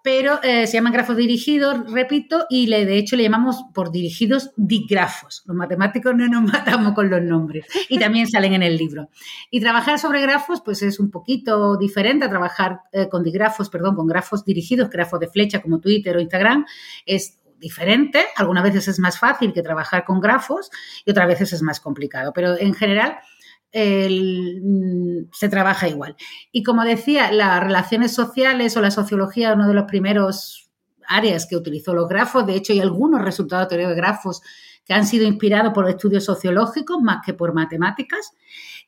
pero 0.02 0.42
eh, 0.42 0.66
se 0.66 0.74
llaman 0.74 0.92
grafos 0.92 1.16
dirigidos, 1.16 1.90
repito, 1.90 2.46
y 2.48 2.66
le, 2.66 2.86
de 2.86 2.98
hecho 2.98 3.16
le 3.16 3.24
llamamos 3.24 3.64
por 3.74 3.90
dirigidos 3.90 4.52
digrafos. 4.56 5.42
Los 5.46 5.56
matemáticos 5.56 6.14
no 6.14 6.26
nos 6.28 6.42
matamos 6.52 6.94
con 6.94 7.10
los 7.10 7.22
nombres 7.22 7.66
y 7.88 7.98
también 7.98 8.28
salen 8.28 8.54
en 8.54 8.62
el 8.62 8.76
libro. 8.76 9.08
Y 9.50 9.60
trabajar 9.60 9.98
sobre 9.98 10.22
grafos, 10.22 10.62
pues 10.64 10.82
es 10.82 11.00
un 11.00 11.10
poquito 11.10 11.76
diferente 11.76 12.26
a 12.26 12.28
trabajar 12.28 12.80
eh, 12.92 13.08
con 13.08 13.22
digrafos, 13.22 13.70
perdón, 13.70 13.96
con 13.96 14.06
grafos 14.06 14.44
dirigidos, 14.44 14.90
grafos 14.90 15.20
de 15.20 15.28
flecha 15.28 15.60
como 15.60 15.80
Twitter 15.80 16.16
o 16.16 16.20
Instagram. 16.20 16.64
Es 17.04 17.38
diferente, 17.58 18.24
algunas 18.36 18.62
veces 18.62 18.88
es 18.88 18.98
más 18.98 19.18
fácil 19.18 19.52
que 19.52 19.62
trabajar 19.62 20.04
con 20.04 20.20
grafos 20.20 20.70
y 21.04 21.10
otras 21.10 21.26
veces 21.26 21.52
es 21.52 21.62
más 21.62 21.80
complicado, 21.80 22.32
pero 22.32 22.56
en 22.56 22.72
general 22.72 23.18
Mm, 23.74 25.30
se 25.32 25.48
trabaja 25.48 25.88
igual. 25.88 26.16
Y 26.52 26.62
como 26.62 26.84
decía, 26.84 27.30
las 27.32 27.62
relaciones 27.62 28.14
sociales 28.14 28.76
o 28.76 28.80
la 28.80 28.90
sociología, 28.90 29.54
uno 29.54 29.68
de 29.68 29.74
los 29.74 29.84
primeros 29.84 30.70
áreas 31.06 31.46
que 31.46 31.56
utilizó 31.56 31.94
los 31.94 32.08
grafos, 32.08 32.46
de 32.46 32.54
hecho 32.54 32.72
hay 32.72 32.80
algunos 32.80 33.22
resultados 33.22 33.66
de 33.66 33.68
teoría 33.68 33.88
de 33.88 33.94
grafos 33.94 34.42
que 34.84 34.94
han 34.94 35.06
sido 35.06 35.26
inspirados 35.26 35.74
por 35.74 35.88
estudios 35.88 36.24
sociológicos 36.24 36.98
más 37.02 37.18
que 37.24 37.34
por 37.34 37.52
matemáticas, 37.52 38.32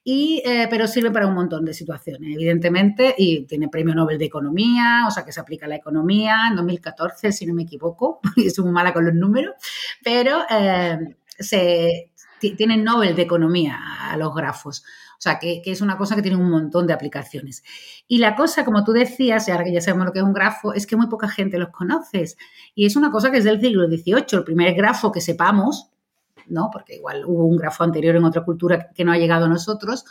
y, 0.03 0.43
eh, 0.47 0.67
pero 0.71 0.87
sirve 0.87 1.11
para 1.11 1.27
un 1.27 1.35
montón 1.35 1.67
de 1.67 1.75
situaciones, 1.75 2.35
evidentemente, 2.35 3.15
y 3.19 3.45
tiene 3.45 3.69
premio 3.69 3.95
Nobel 3.95 4.17
de 4.17 4.25
Economía, 4.25 5.05
o 5.07 5.11
sea 5.11 5.27
que 5.27 5.33
se 5.33 5.41
aplica 5.41 5.67
a 5.67 5.69
la 5.69 5.77
economía 5.77 6.49
en 6.49 6.57
2014, 6.57 7.33
si 7.33 7.45
no 7.45 7.53
me 7.53 7.65
equivoco, 7.65 8.21
y 8.37 8.49
soy 8.49 8.65
muy 8.65 8.73
mala 8.73 8.95
con 8.95 9.05
los 9.05 9.15
números, 9.15 9.55
pero 10.03 10.39
eh, 10.49 11.17
se, 11.39 12.10
tienen 12.41 12.85
Nobel 12.85 13.15
de 13.15 13.23
Economía 13.23 13.79
a 14.11 14.17
los 14.17 14.35
grafos. 14.35 14.83
O 15.13 15.23
sea, 15.23 15.39
que, 15.39 15.63
es 15.65 15.81
una 15.83 15.99
cosa 15.99 16.17
que 16.17 16.23
tiene 16.23 16.39
un 16.39 16.51
montón 16.51 16.87
de 16.87 16.95
aplicaciones. 16.95 17.63
Y 18.09 18.19
la 18.19 18.35
cosa, 18.35 18.65
como 18.65 18.85
tú 18.85 18.93
decías, 18.93 19.47
y 19.47 19.51
ahora 19.51 19.65
que 19.65 19.73
ya 19.73 19.81
sabemos 19.81 20.07
lo 20.07 20.13
que 20.13 20.21
es 20.21 20.25
un 20.25 20.33
grafo, 20.33 20.73
es 20.73 20.87
que 20.87 20.97
muy 20.97 21.09
poca 21.09 21.29
gente 21.29 21.59
los 21.59 21.69
conoce. 21.69 22.25
Y 22.75 22.87
es 22.87 22.97
una 22.97 23.11
cosa 23.11 23.31
que 23.31 23.39
es 23.39 23.45
del 23.45 23.61
siglo 23.61 23.87
XVIII, 23.87 24.25
el 24.33 24.45
primer 24.45 24.75
grafo 24.75 25.13
que 25.13 25.21
sepamos, 25.21 25.91
¿no? 26.47 26.71
Porque 26.73 26.97
igual 26.97 27.25
hubo 27.27 27.45
un 27.45 27.57
grafo 27.57 27.85
anterior 27.85 28.17
en 28.17 28.25
otra 28.25 28.45
cultura 28.45 28.89
que 28.95 29.05
no 29.05 29.13
ha 29.13 29.19
llegado 29.19 29.45
a 29.45 29.49
nosotros, 29.49 30.05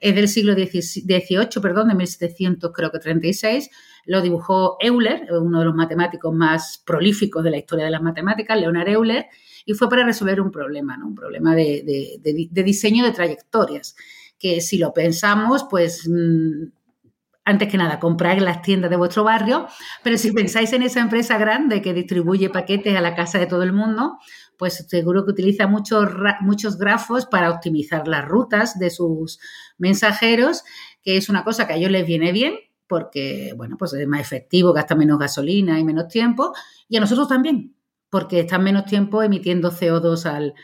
es 0.00 0.14
del 0.14 0.28
siglo 0.28 0.54
XVIII, 0.54 1.62
perdón, 1.62 1.88
de 1.88 1.94
1700 1.94 2.72
creo 2.72 2.90
que 2.90 2.98
36, 2.98 3.70
lo 4.06 4.20
dibujó 4.20 4.76
Euler, 4.80 5.26
uno 5.32 5.60
de 5.60 5.64
los 5.64 5.74
matemáticos 5.74 6.34
más 6.34 6.82
prolíficos 6.84 7.42
de 7.42 7.50
la 7.50 7.56
historia 7.56 7.86
de 7.86 7.90
las 7.90 8.02
matemáticas, 8.02 8.58
Leonard 8.58 8.88
Euler, 8.88 9.26
y 9.64 9.74
fue 9.74 9.88
para 9.88 10.04
resolver 10.04 10.40
un 10.40 10.50
problema, 10.50 10.96
¿no? 10.96 11.08
Un 11.08 11.14
problema 11.14 11.54
de, 11.54 12.20
diseño 12.50 13.04
de 13.04 13.12
trayectorias, 13.12 13.96
que 14.38 14.60
si 14.60 14.78
lo 14.78 14.92
pensamos, 14.92 15.66
pues... 15.68 16.08
Mm, 16.08 16.72
antes 17.46 17.68
que 17.68 17.76
nada, 17.76 18.00
comprar 18.00 18.40
las 18.40 18.62
tiendas 18.62 18.90
de 18.90 18.96
vuestro 18.96 19.22
barrio, 19.22 19.66
pero 20.02 20.16
si 20.16 20.32
pensáis 20.32 20.72
en 20.72 20.82
esa 20.82 21.00
empresa 21.00 21.36
grande 21.36 21.82
que 21.82 21.92
distribuye 21.92 22.48
paquetes 22.48 22.96
a 22.96 23.02
la 23.02 23.14
casa 23.14 23.38
de 23.38 23.46
todo 23.46 23.62
el 23.62 23.74
mundo, 23.74 24.18
pues 24.56 24.86
seguro 24.88 25.24
que 25.24 25.32
utiliza 25.32 25.66
muchos, 25.66 26.08
muchos 26.40 26.78
grafos 26.78 27.26
para 27.26 27.50
optimizar 27.50 28.08
las 28.08 28.26
rutas 28.26 28.78
de 28.78 28.88
sus 28.88 29.40
mensajeros, 29.76 30.64
que 31.02 31.18
es 31.18 31.28
una 31.28 31.44
cosa 31.44 31.66
que 31.66 31.74
a 31.74 31.76
ellos 31.76 31.90
les 31.90 32.06
viene 32.06 32.32
bien, 32.32 32.54
porque, 32.86 33.52
bueno, 33.56 33.76
pues 33.78 33.92
es 33.92 34.08
más 34.08 34.20
efectivo, 34.20 34.72
gasta 34.72 34.94
menos 34.94 35.18
gasolina 35.18 35.78
y 35.78 35.84
menos 35.84 36.08
tiempo, 36.08 36.54
y 36.88 36.96
a 36.96 37.00
nosotros 37.00 37.28
también, 37.28 37.74
porque 38.14 38.38
están 38.38 38.62
menos 38.62 38.84
tiempo 38.84 39.24
emitiendo 39.24 39.72
CO2 39.72 40.26
al, 40.26 40.54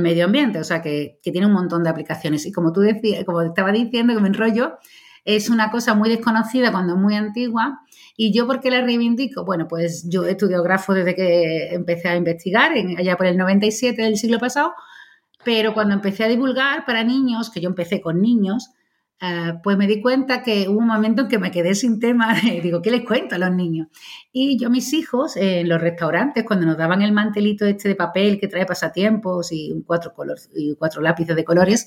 medio 0.00 0.24
ambiente, 0.24 0.60
o 0.60 0.64
sea 0.64 0.82
que, 0.82 1.18
tiene 1.20 1.46
un 1.48 1.52
montón 1.52 1.82
de 1.82 1.90
aplicaciones. 1.90 2.46
Y 2.46 2.52
como 2.52 2.72
tú 2.72 2.80
decías, 2.80 3.24
como 3.24 3.42
estaba 3.42 3.72
diciendo, 3.72 4.14
que 4.14 4.20
me 4.20 4.28
enrollo, 4.28 4.78
es 5.24 5.50
una 5.50 5.72
cosa 5.72 5.94
muy 5.94 6.08
desconocida 6.10 6.70
cuando 6.70 6.94
es 6.94 7.00
muy 7.00 7.16
antigua. 7.16 7.80
¿Y 8.16 8.32
yo 8.32 8.46
por 8.46 8.60
qué 8.60 8.70
la 8.70 8.82
reivindico? 8.82 9.44
Bueno, 9.44 9.66
pues 9.66 10.08
yo 10.08 10.24
he 10.26 10.30
estudiado 10.30 10.62
grafo 10.62 10.94
desde 10.94 11.16
que 11.16 11.74
empecé 11.74 12.08
a 12.08 12.14
investigar, 12.14 12.70
allá 12.70 13.16
por 13.16 13.26
el 13.26 13.36
97 13.36 14.00
del 14.00 14.16
siglo 14.16 14.38
pasado, 14.38 14.72
pero 15.44 15.74
cuando 15.74 15.94
empecé 15.94 16.22
a 16.22 16.28
divulgar 16.28 16.86
para 16.86 17.02
niños, 17.02 17.50
que 17.50 17.60
yo 17.60 17.68
empecé 17.68 18.00
con 18.00 18.20
niños, 18.20 18.70
Ah, 19.24 19.60
pues 19.62 19.76
me 19.76 19.86
di 19.86 20.00
cuenta 20.00 20.42
que 20.42 20.68
hubo 20.68 20.80
un 20.80 20.88
momento 20.88 21.22
en 21.22 21.28
que 21.28 21.38
me 21.38 21.52
quedé 21.52 21.76
sin 21.76 22.00
tema. 22.00 22.34
Digo, 22.60 22.82
¿qué 22.82 22.90
les 22.90 23.04
cuento 23.04 23.36
a 23.36 23.38
los 23.38 23.52
niños? 23.52 23.86
Y 24.32 24.58
yo 24.58 24.68
mis 24.68 24.92
hijos, 24.92 25.36
en 25.36 25.68
los 25.68 25.80
restaurantes, 25.80 26.42
cuando 26.44 26.66
nos 26.66 26.76
daban 26.76 27.02
el 27.02 27.12
mantelito 27.12 27.64
este 27.64 27.88
de 27.88 27.94
papel 27.94 28.40
que 28.40 28.48
trae 28.48 28.66
pasatiempos 28.66 29.52
y 29.52 29.80
cuatro, 29.86 30.12
y 30.56 30.74
cuatro 30.74 31.00
lápices 31.02 31.36
de 31.36 31.44
colores, 31.44 31.86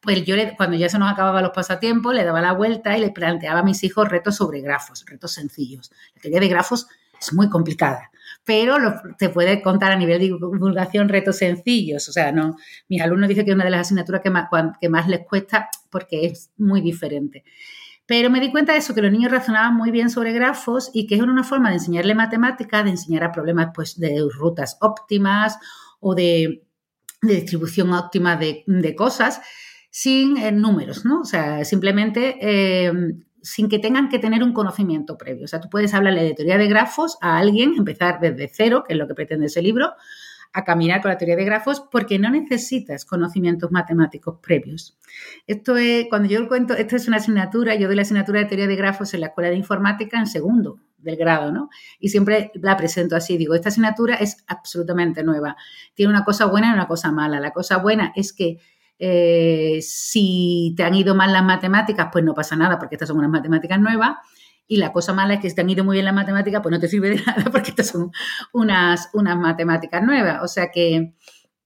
pues 0.00 0.24
yo 0.24 0.34
cuando 0.56 0.76
ya 0.76 0.88
se 0.88 0.98
nos 0.98 1.12
acababan 1.12 1.44
los 1.44 1.52
pasatiempos, 1.52 2.16
le 2.16 2.24
daba 2.24 2.40
la 2.40 2.52
vuelta 2.52 2.98
y 2.98 3.00
les 3.00 3.12
planteaba 3.12 3.60
a 3.60 3.62
mis 3.62 3.84
hijos 3.84 4.08
retos 4.08 4.34
sobre 4.34 4.60
grafos, 4.60 5.04
retos 5.06 5.30
sencillos. 5.30 5.92
La 6.16 6.22
teoría 6.22 6.40
de 6.40 6.48
grafos 6.48 6.88
es 7.20 7.32
muy 7.32 7.48
complicada 7.48 8.10
pero 8.44 8.76
te 9.18 9.28
puede 9.28 9.62
contar 9.62 9.92
a 9.92 9.96
nivel 9.96 10.18
de 10.18 10.24
divulgación 10.26 11.08
retos 11.08 11.38
sencillos. 11.38 12.08
O 12.08 12.12
sea, 12.12 12.32
no, 12.32 12.56
mis 12.88 13.00
alumnos 13.00 13.28
dicen 13.28 13.44
que 13.44 13.52
es 13.52 13.54
una 13.54 13.64
de 13.64 13.70
las 13.70 13.82
asignaturas 13.82 14.20
que 14.22 14.30
más, 14.30 14.48
que 14.80 14.88
más 14.88 15.08
les 15.08 15.20
cuesta 15.26 15.68
porque 15.90 16.26
es 16.26 16.50
muy 16.56 16.80
diferente. 16.80 17.44
Pero 18.06 18.30
me 18.30 18.40
di 18.40 18.50
cuenta 18.50 18.72
de 18.72 18.78
eso, 18.78 18.94
que 18.94 19.02
los 19.02 19.12
niños 19.12 19.30
razonaban 19.30 19.76
muy 19.76 19.90
bien 19.90 20.10
sobre 20.10 20.32
grafos 20.32 20.90
y 20.92 21.06
que 21.06 21.14
es 21.14 21.22
una 21.22 21.44
forma 21.44 21.68
de 21.68 21.76
enseñarle 21.76 22.14
matemáticas, 22.14 22.84
de 22.84 22.90
enseñar 22.90 23.24
a 23.24 23.32
problemas 23.32 23.68
pues, 23.74 23.98
de 23.98 24.26
rutas 24.28 24.76
óptimas 24.80 25.56
o 26.00 26.14
de, 26.14 26.64
distribución 27.22 27.92
óptima 27.92 28.36
de, 28.36 28.94
cosas 28.96 29.40
sin 29.90 30.36
eh, 30.36 30.50
números, 30.50 31.04
¿no? 31.04 31.20
O 31.20 31.24
sea, 31.24 31.64
simplemente 31.64 32.38
eh, 32.40 32.92
sin 33.42 33.68
que 33.68 33.78
tengan 33.78 34.08
que 34.08 34.18
tener 34.18 34.42
un 34.42 34.52
conocimiento 34.52 35.18
previo. 35.18 35.44
O 35.44 35.48
sea, 35.48 35.60
tú 35.60 35.68
puedes 35.68 35.92
hablarle 35.94 36.22
de 36.22 36.34
teoría 36.34 36.58
de 36.58 36.68
grafos 36.68 37.18
a 37.20 37.38
alguien, 37.38 37.74
empezar 37.76 38.20
desde 38.20 38.48
cero, 38.52 38.84
que 38.86 38.94
es 38.94 38.98
lo 38.98 39.06
que 39.08 39.14
pretende 39.14 39.46
ese 39.46 39.62
libro, 39.62 39.92
a 40.54 40.64
caminar 40.64 41.00
con 41.00 41.10
la 41.10 41.18
teoría 41.18 41.36
de 41.36 41.44
grafos 41.44 41.80
porque 41.80 42.18
no 42.18 42.30
necesitas 42.30 43.04
conocimientos 43.04 43.70
matemáticos 43.72 44.38
previos. 44.42 44.98
Esto 45.46 45.76
es, 45.76 46.06
cuando 46.10 46.28
yo 46.28 46.46
cuento, 46.46 46.74
esto 46.74 46.96
es 46.96 47.08
una 47.08 47.16
asignatura, 47.16 47.74
yo 47.74 47.86
doy 47.86 47.96
la 47.96 48.02
asignatura 48.02 48.40
de 48.40 48.46
teoría 48.46 48.66
de 48.66 48.76
grafos 48.76 49.14
en 49.14 49.20
la 49.20 49.28
Escuela 49.28 49.50
de 49.50 49.56
Informática 49.56 50.18
en 50.18 50.26
segundo 50.26 50.80
del 50.98 51.16
grado, 51.16 51.50
¿no? 51.52 51.68
Y 51.98 52.10
siempre 52.10 52.52
la 52.54 52.76
presento 52.76 53.16
así, 53.16 53.36
digo, 53.36 53.54
esta 53.54 53.70
asignatura 53.70 54.16
es 54.16 54.44
absolutamente 54.46 55.24
nueva. 55.24 55.56
Tiene 55.94 56.10
una 56.10 56.24
cosa 56.24 56.46
buena 56.46 56.70
y 56.70 56.74
una 56.74 56.86
cosa 56.86 57.10
mala. 57.10 57.40
La 57.40 57.50
cosa 57.50 57.78
buena 57.78 58.12
es 58.14 58.32
que 58.32 58.58
eh, 59.04 59.80
si 59.82 60.74
te 60.76 60.84
han 60.84 60.94
ido 60.94 61.16
mal 61.16 61.32
las 61.32 61.42
matemáticas, 61.42 62.06
pues 62.12 62.24
no 62.24 62.34
pasa 62.34 62.54
nada, 62.54 62.78
porque 62.78 62.94
estas 62.94 63.08
son 63.08 63.18
unas 63.18 63.30
matemáticas 63.30 63.80
nuevas. 63.80 64.18
Y 64.68 64.76
la 64.76 64.92
cosa 64.92 65.12
mala 65.12 65.34
es 65.34 65.40
que 65.40 65.50
si 65.50 65.56
te 65.56 65.60
han 65.60 65.70
ido 65.70 65.82
muy 65.82 65.96
bien 65.96 66.04
las 66.04 66.14
matemáticas, 66.14 66.62
pues 66.62 66.70
no 66.70 66.78
te 66.78 66.86
sirve 66.86 67.10
de 67.10 67.16
nada, 67.26 67.50
porque 67.50 67.70
estas 67.70 67.88
son 67.88 68.12
unas, 68.52 69.10
unas 69.12 69.36
matemáticas 69.36 70.04
nuevas. 70.04 70.40
O 70.44 70.46
sea 70.46 70.70
que, 70.70 71.14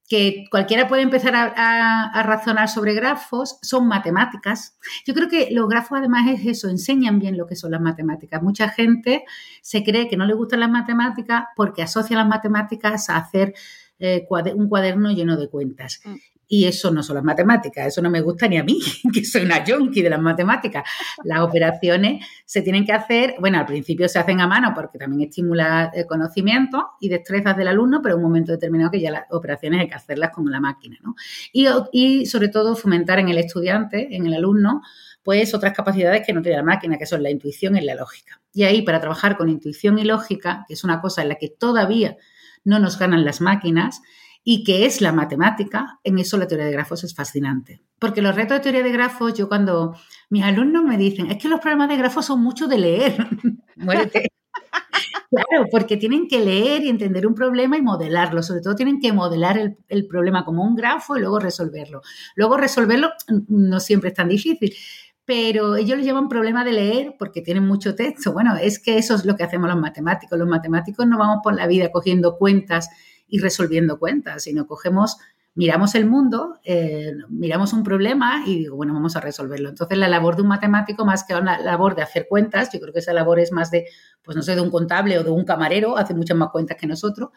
que 0.08 0.46
cualquiera 0.50 0.88
puede 0.88 1.02
empezar 1.02 1.34
a, 1.36 2.22
razonar 2.22 2.70
sobre 2.70 2.94
grafos, 2.94 3.58
son 3.60 3.86
matemáticas. 3.86 4.78
Yo 5.06 5.12
creo 5.12 5.28
que 5.28 5.48
los 5.50 5.68
grafos 5.68 5.98
además 5.98 6.26
es 6.30 6.46
eso, 6.46 6.70
enseñan 6.70 7.18
bien 7.18 7.36
lo 7.36 7.46
que 7.46 7.54
son 7.54 7.72
las 7.72 7.82
matemáticas. 7.82 8.42
Mucha 8.42 8.70
gente 8.70 9.24
se 9.60 9.84
cree 9.84 10.08
que 10.08 10.16
no 10.16 10.24
le 10.24 10.32
gustan 10.32 10.60
las 10.60 10.70
matemáticas 10.70 11.44
porque 11.54 11.82
asocia 11.82 12.16
las 12.16 12.28
matemáticas 12.28 13.10
a 13.10 13.18
hacer 13.18 13.52
eh, 13.98 14.26
un 14.54 14.70
cuaderno 14.70 15.10
lleno 15.10 15.36
de 15.36 15.50
cuentas. 15.50 16.00
Y 16.48 16.64
eso 16.66 16.90
no 16.92 17.02
son 17.02 17.16
las 17.16 17.24
matemáticas, 17.24 17.86
eso 17.88 18.00
no 18.00 18.08
me 18.08 18.20
gusta 18.20 18.46
ni 18.46 18.56
a 18.56 18.62
mí, 18.62 18.78
que 19.12 19.24
soy 19.24 19.42
una 19.42 19.64
junkie 19.66 20.02
de 20.02 20.10
las 20.10 20.20
matemáticas. 20.20 20.84
Las 21.24 21.40
operaciones 21.40 22.24
se 22.44 22.62
tienen 22.62 22.84
que 22.84 22.92
hacer, 22.92 23.34
bueno, 23.40 23.58
al 23.58 23.66
principio 23.66 24.08
se 24.08 24.18
hacen 24.18 24.40
a 24.40 24.46
mano 24.46 24.72
porque 24.74 24.98
también 24.98 25.28
estimula 25.28 25.90
el 25.92 26.06
conocimiento 26.06 26.90
y 27.00 27.08
destrezas 27.08 27.56
del 27.56 27.68
alumno, 27.68 28.00
pero 28.02 28.14
en 28.14 28.20
un 28.20 28.28
momento 28.28 28.52
determinado 28.52 28.90
que 28.90 29.00
ya 29.00 29.10
las 29.10 29.24
operaciones 29.30 29.80
hay 29.80 29.88
que 29.88 29.94
hacerlas 29.94 30.30
con 30.30 30.50
la 30.50 30.60
máquina, 30.60 30.96
¿no? 31.02 31.14
Y, 31.52 31.66
y 31.92 32.26
sobre 32.26 32.48
todo 32.48 32.76
fomentar 32.76 33.18
en 33.18 33.28
el 33.28 33.38
estudiante, 33.38 34.14
en 34.14 34.26
el 34.26 34.34
alumno, 34.34 34.82
pues 35.26 35.52
otras 35.54 35.72
capacidades 35.72 36.24
que 36.24 36.32
no 36.32 36.40
tiene 36.40 36.58
la 36.58 36.62
máquina, 36.62 36.98
que 36.98 37.04
son 37.06 37.20
la 37.20 37.30
intuición 37.30 37.76
y 37.76 37.80
la 37.80 37.96
lógica. 37.96 38.40
Y 38.54 38.62
ahí, 38.62 38.82
para 38.82 39.00
trabajar 39.00 39.36
con 39.36 39.48
intuición 39.48 39.98
y 39.98 40.04
lógica, 40.04 40.64
que 40.68 40.74
es 40.74 40.84
una 40.84 41.00
cosa 41.00 41.22
en 41.22 41.30
la 41.30 41.34
que 41.34 41.48
todavía 41.48 42.16
no 42.62 42.78
nos 42.78 42.96
ganan 42.96 43.24
las 43.24 43.40
máquinas, 43.40 44.02
y 44.48 44.62
que 44.62 44.86
es 44.86 45.00
la 45.00 45.10
matemática, 45.10 45.98
en 46.04 46.20
eso 46.20 46.38
la 46.38 46.46
teoría 46.46 46.66
de 46.66 46.72
grafos 46.72 47.02
es 47.02 47.16
fascinante. 47.16 47.82
Porque 47.98 48.22
los 48.22 48.32
retos 48.32 48.58
de 48.58 48.62
teoría 48.62 48.84
de 48.84 48.92
grafos, 48.92 49.34
yo 49.34 49.48
cuando 49.48 49.96
mis 50.30 50.44
alumnos 50.44 50.84
me 50.84 50.96
dicen, 50.96 51.28
es 51.32 51.38
que 51.38 51.48
los 51.48 51.58
problemas 51.58 51.88
de 51.88 51.96
grafos 51.96 52.26
son 52.26 52.44
mucho 52.44 52.68
de 52.68 52.78
leer, 52.78 53.16
muérete. 53.76 54.28
Claro, 55.28 55.66
porque 55.72 55.96
tienen 55.96 56.28
que 56.28 56.38
leer 56.38 56.84
y 56.84 56.88
entender 56.88 57.26
un 57.26 57.34
problema 57.34 57.76
y 57.76 57.82
modelarlo. 57.82 58.44
Sobre 58.44 58.60
todo 58.60 58.76
tienen 58.76 59.00
que 59.00 59.12
modelar 59.12 59.58
el, 59.58 59.76
el, 59.88 60.06
problema 60.06 60.44
como 60.44 60.62
un 60.62 60.76
grafo 60.76 61.16
y 61.16 61.20
luego 61.20 61.40
resolverlo. 61.40 62.00
Luego 62.36 62.56
resolverlo 62.56 63.10
no 63.48 63.80
siempre 63.80 64.10
es 64.10 64.14
tan 64.14 64.28
difícil, 64.28 64.72
pero 65.24 65.74
ellos 65.74 65.98
lo 65.98 66.04
llaman 66.04 66.28
problema 66.28 66.64
de 66.64 66.72
leer 66.72 67.16
porque 67.18 67.42
tienen 67.42 67.66
mucho 67.66 67.96
texto. 67.96 68.32
Bueno, 68.32 68.54
es 68.56 68.78
que 68.78 68.98
eso 68.98 69.16
es 69.16 69.24
lo 69.24 69.34
que 69.34 69.42
hacemos 69.42 69.68
los 69.68 69.78
matemáticos. 69.78 70.38
Los 70.38 70.48
matemáticos 70.48 71.06
no 71.06 71.18
vamos 71.18 71.40
por 71.42 71.56
la 71.56 71.66
vida 71.66 71.90
cogiendo 71.90 72.38
cuentas 72.38 72.88
y 73.28 73.40
resolviendo 73.40 73.98
cuentas, 73.98 74.44
sino 74.44 74.66
cogemos 74.66 75.18
miramos 75.56 75.94
el 75.94 76.06
mundo, 76.06 76.60
eh, 76.64 77.14
miramos 77.30 77.72
un 77.72 77.82
problema 77.82 78.44
y 78.46 78.58
digo, 78.58 78.76
bueno, 78.76 78.92
vamos 78.92 79.16
a 79.16 79.20
resolverlo. 79.20 79.70
Entonces, 79.70 79.96
la 79.96 80.06
labor 80.06 80.36
de 80.36 80.42
un 80.42 80.48
matemático, 80.48 81.04
más 81.04 81.24
que 81.24 81.34
una 81.34 81.58
labor 81.58 81.96
de 81.96 82.02
hacer 82.02 82.26
cuentas, 82.28 82.70
yo 82.72 82.78
creo 82.78 82.92
que 82.92 83.00
esa 83.00 83.14
labor 83.14 83.40
es 83.40 83.52
más 83.52 83.70
de, 83.70 83.86
pues 84.22 84.36
no 84.36 84.42
sé, 84.42 84.54
de 84.54 84.60
un 84.60 84.70
contable 84.70 85.18
o 85.18 85.24
de 85.24 85.30
un 85.30 85.44
camarero, 85.44 85.96
hace 85.96 86.14
muchas 86.14 86.36
más 86.36 86.50
cuentas 86.50 86.76
que 86.78 86.86
nosotros, 86.86 87.30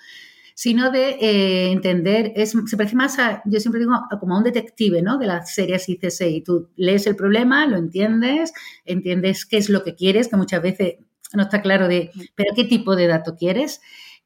sino 0.53 0.91
de 0.91 1.11
eh, 1.11 1.71
entender, 1.71 2.33
es, 2.35 2.53
se 2.65 2.75
parece 2.75 2.97
más 2.97 3.17
a, 3.19 3.41
yo 3.45 3.61
siempre 3.61 3.79
digo, 3.79 3.93
como 4.19 4.35
a 4.35 4.39
un 4.39 4.43
detective, 4.43 5.01
¿no? 5.01 5.17
De 5.17 5.25
las 5.25 5.53
series 5.53 5.87
ICC, 5.87 6.43
tú 6.43 6.69
lees 6.75 7.07
el 7.07 7.15
problema, 7.15 7.65
lo 7.67 7.77
entiendes, 7.77 8.51
entiendes 8.83 9.45
qué 9.45 9.55
es 9.55 9.69
lo 9.69 9.81
que 9.85 9.95
quieres, 9.95 10.27
que 10.27 10.35
muchas 10.35 10.61
veces 10.61 10.95
no 11.31 11.43
está 11.43 11.61
claro 11.61 11.87
de, 11.87 12.11
pero 12.35 12.53
qué 12.53 12.65
tipo 12.65 12.97
de 12.97 13.07
dato 13.07 13.37
quieres, 13.37 13.79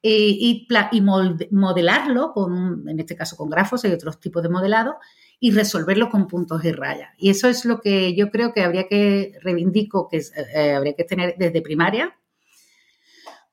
y, 0.05 0.67
y, 0.91 1.01
modelarlo, 1.01 2.33
con 2.33 2.88
en 2.89 3.00
este 3.00 3.15
caso 3.15 3.38
con 3.38 3.50
grafos, 3.50 3.86
hay 3.86 3.93
otros 3.93 4.19
tipos 4.19 4.43
de 4.43 4.50
modelado, 4.50 4.98
y 5.39 5.51
resolverlo 5.51 6.10
con 6.10 6.27
puntos 6.27 6.63
y 6.65 6.72
rayas. 6.72 7.10
Y 7.17 7.29
eso 7.29 7.48
es 7.48 7.65
lo 7.65 7.79
que 7.81 8.13
yo 8.15 8.29
creo 8.29 8.53
que 8.53 8.63
habría 8.63 8.88
que, 8.88 9.33
reivindico, 9.41 10.10
que 10.10 10.22
eh, 10.55 10.74
habría 10.74 10.93
que 10.93 11.05
tener 11.05 11.36
desde 11.38 11.62
primaria, 11.62 12.15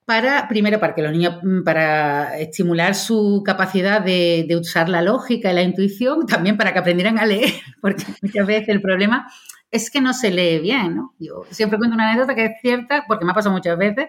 para, 0.05 0.49
primero, 0.49 0.81
para 0.81 0.95
que 0.95 1.03
los 1.03 1.13
niños, 1.13 1.39
mm, 1.41 1.63
para 1.63 2.37
estimular 2.39 2.97
su 2.97 3.45
capacidad 3.47 4.01
de, 4.01 4.45
de, 4.49 4.57
usar 4.57 4.89
la 4.89 5.03
lógica 5.03 5.53
y 5.53 5.55
la 5.55 5.63
intuición, 5.63 6.27
también 6.27 6.57
para 6.57 6.73
que 6.73 6.81
aprendieran 6.81 7.17
a 7.19 7.27
leer, 7.27 7.53
porque 7.81 8.05
muchas 8.23 8.45
veces 8.45 8.69
el 8.71 8.83
problema 8.83 9.31
es 9.71 9.89
que 9.89 10.01
no 10.01 10.13
se 10.13 10.33
lee 10.33 10.59
bien, 10.59 10.97
¿no? 10.97 11.15
Yo 11.21 11.45
siempre 11.51 11.79
cuento 11.79 11.95
una 11.95 12.11
anécdota 12.11 12.35
que 12.35 12.47
es 12.47 12.61
cierta, 12.61 13.05
porque 13.07 13.25
me 13.25 13.31
ha 13.31 13.35
pasado 13.35 13.55
muchas 13.55 13.79
veces, 13.79 14.09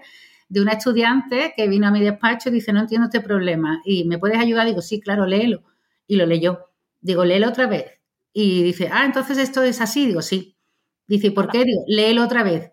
de 0.51 0.59
una 0.59 0.73
estudiante 0.73 1.53
que 1.55 1.69
vino 1.69 1.87
a 1.87 1.91
mi 1.91 2.01
despacho 2.01 2.49
y 2.49 2.51
dice, 2.51 2.73
no 2.73 2.81
entiendo 2.81 3.05
este 3.05 3.21
problema, 3.21 3.81
y 3.85 4.03
¿me 4.03 4.19
puedes 4.19 4.37
ayudar? 4.37 4.67
Digo, 4.67 4.81
sí, 4.81 4.99
claro, 4.99 5.25
léelo. 5.25 5.63
Y 6.07 6.17
lo 6.17 6.25
leyó. 6.25 6.65
Digo, 6.99 7.23
léelo 7.23 7.47
otra 7.47 7.67
vez. 7.67 7.85
Y 8.33 8.61
dice, 8.61 8.89
ah, 8.91 9.05
entonces 9.05 9.37
esto 9.37 9.63
es 9.63 9.79
así. 9.79 10.07
Digo, 10.07 10.21
sí. 10.21 10.57
Dice, 11.07 11.31
¿por 11.31 11.47
qué? 11.47 11.63
Digo, 11.63 11.85
léelo 11.87 12.21
otra 12.21 12.43
vez. 12.43 12.71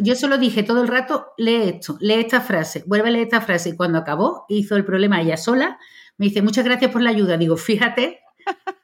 Yo 0.00 0.16
solo 0.16 0.38
dije 0.38 0.64
todo 0.64 0.82
el 0.82 0.88
rato, 0.88 1.28
lee 1.38 1.68
esto, 1.68 1.98
lee 2.00 2.14
esta 2.14 2.40
frase, 2.40 2.82
vuelve 2.86 3.10
a 3.10 3.12
leer 3.12 3.24
esta 3.26 3.40
frase. 3.40 3.68
Y 3.68 3.76
cuando 3.76 3.98
acabó, 3.98 4.44
hizo 4.48 4.74
el 4.74 4.84
problema 4.84 5.20
ella 5.20 5.36
sola. 5.36 5.78
Me 6.18 6.26
dice, 6.26 6.42
muchas 6.42 6.64
gracias 6.64 6.90
por 6.90 7.00
la 7.00 7.10
ayuda. 7.10 7.36
Digo, 7.36 7.56
fíjate 7.56 8.18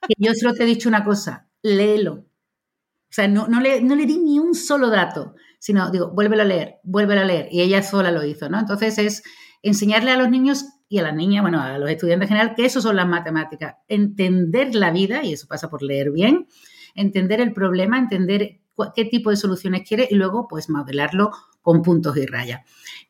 que 0.06 0.14
yo 0.18 0.32
solo 0.34 0.54
te 0.54 0.62
he 0.62 0.66
dicho 0.66 0.88
una 0.88 1.02
cosa, 1.02 1.48
léelo. 1.62 2.12
O 2.14 3.12
sea, 3.16 3.26
no, 3.26 3.48
no, 3.48 3.60
le, 3.60 3.80
no 3.80 3.96
le 3.96 4.06
di 4.06 4.18
ni 4.18 4.38
un 4.38 4.54
solo 4.54 4.88
dato 4.88 5.34
sino 5.66 5.90
digo, 5.90 6.12
vuélvelo 6.12 6.42
a 6.42 6.44
leer, 6.44 6.76
vuélvelo 6.84 7.22
a 7.22 7.24
leer. 7.24 7.48
Y 7.50 7.60
ella 7.60 7.82
sola 7.82 8.12
lo 8.12 8.24
hizo, 8.24 8.48
¿no? 8.48 8.60
Entonces 8.60 8.98
es 8.98 9.24
enseñarle 9.62 10.12
a 10.12 10.16
los 10.16 10.30
niños 10.30 10.64
y 10.88 10.98
a 10.98 11.02
las 11.02 11.12
niñas, 11.12 11.42
bueno, 11.42 11.60
a 11.60 11.76
los 11.76 11.90
estudiantes 11.90 12.30
en 12.30 12.36
general, 12.36 12.54
que 12.54 12.66
eso 12.66 12.80
son 12.80 12.94
las 12.94 13.08
matemáticas. 13.08 13.74
Entender 13.88 14.76
la 14.76 14.92
vida, 14.92 15.24
y 15.24 15.32
eso 15.32 15.48
pasa 15.48 15.68
por 15.68 15.82
leer 15.82 16.12
bien, 16.12 16.46
entender 16.94 17.40
el 17.40 17.52
problema, 17.52 17.98
entender 17.98 18.60
qué 18.94 19.06
tipo 19.06 19.30
de 19.30 19.36
soluciones 19.36 19.82
quiere 19.82 20.06
y 20.08 20.14
luego 20.14 20.46
pues 20.46 20.70
modelarlo 20.70 21.32
con 21.62 21.82
puntos 21.82 22.16
y 22.16 22.26
rayas. 22.26 22.60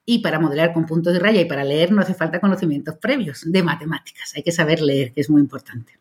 Y 0.06 0.20
para 0.20 0.40
modelar 0.40 0.72
con 0.72 0.86
puntos 0.86 1.14
y 1.14 1.18
rayas 1.18 1.42
y 1.42 1.46
para 1.46 1.62
leer 1.62 1.92
no 1.92 2.00
hace 2.00 2.14
falta 2.14 2.40
conocimientos 2.40 2.94
previos 2.98 3.42
de 3.44 3.62
matemáticas, 3.62 4.32
hay 4.34 4.42
que 4.42 4.52
saber 4.52 4.80
leer, 4.80 5.12
que 5.12 5.20
es 5.20 5.28
muy 5.28 5.42
importante. 5.42 5.98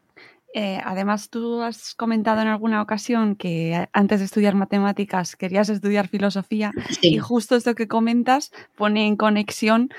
Eh, 0.57 0.79
además, 0.85 1.29
tú 1.29 1.61
has 1.63 1.93
comentado 1.95 2.41
en 2.41 2.47
alguna 2.47 2.81
ocasión 2.81 3.35
que 3.35 3.89
antes 3.91 4.19
de 4.19 4.25
estudiar 4.25 4.55
matemáticas 4.55 5.35
querías 5.35 5.67
estudiar 5.67 6.07
filosofía 6.07 6.71
y 7.01 7.17
justo 7.17 7.57
esto 7.57 7.75
que 7.75 7.89
comentas 7.89 8.51
pone 8.77 9.05
en 9.05 9.17
conexión 9.17 9.89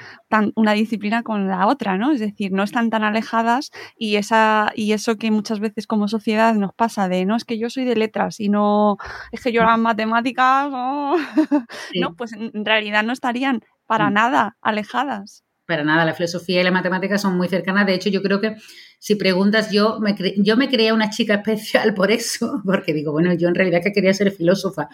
una 0.54 0.72
disciplina 0.72 1.22
con 1.22 1.46
la 1.46 1.66
otra, 1.66 1.98
¿no? 1.98 2.10
Es 2.10 2.20
decir, 2.20 2.52
no 2.52 2.62
están 2.62 2.88
tan 2.88 3.04
alejadas 3.04 3.70
y, 3.98 4.16
esa, 4.16 4.72
y 4.74 4.92
eso 4.92 5.16
que 5.16 5.30
muchas 5.30 5.60
veces 5.60 5.86
como 5.86 6.08
sociedad 6.08 6.54
nos 6.54 6.72
pasa 6.72 7.06
de, 7.06 7.26
no, 7.26 7.36
es 7.36 7.44
que 7.44 7.58
yo 7.58 7.68
soy 7.68 7.84
de 7.84 7.96
letras 7.96 8.40
y 8.40 8.48
no, 8.48 8.96
es 9.32 9.42
que 9.42 9.52
yo 9.52 9.62
las 9.62 9.78
matemáticas, 9.78 10.70
no, 10.70 11.16
pues 12.16 12.32
en 12.32 12.64
realidad 12.64 13.02
no 13.02 13.12
estarían 13.12 13.60
para 13.86 14.08
mm. 14.08 14.14
nada 14.14 14.56
alejadas 14.62 15.42
para 15.66 15.82
nada, 15.82 16.04
la 16.04 16.14
filosofía 16.14 16.60
y 16.60 16.64
la 16.64 16.70
matemática 16.70 17.18
son 17.18 17.36
muy 17.36 17.48
cercanas. 17.48 17.86
De 17.86 17.94
hecho, 17.94 18.08
yo 18.08 18.22
creo 18.22 18.40
que 18.40 18.56
si 18.98 19.14
preguntas, 19.14 19.70
yo 19.70 19.98
me, 20.00 20.14
yo 20.38 20.56
me 20.56 20.68
creía 20.68 20.94
una 20.94 21.10
chica 21.10 21.34
especial 21.46 21.94
por 21.94 22.10
eso, 22.10 22.62
porque 22.64 22.92
digo, 22.92 23.12
bueno, 23.12 23.34
yo 23.34 23.48
en 23.48 23.54
realidad 23.54 23.80
que 23.82 23.92
quería 23.92 24.12
ser 24.14 24.30
filósofa, 24.30 24.88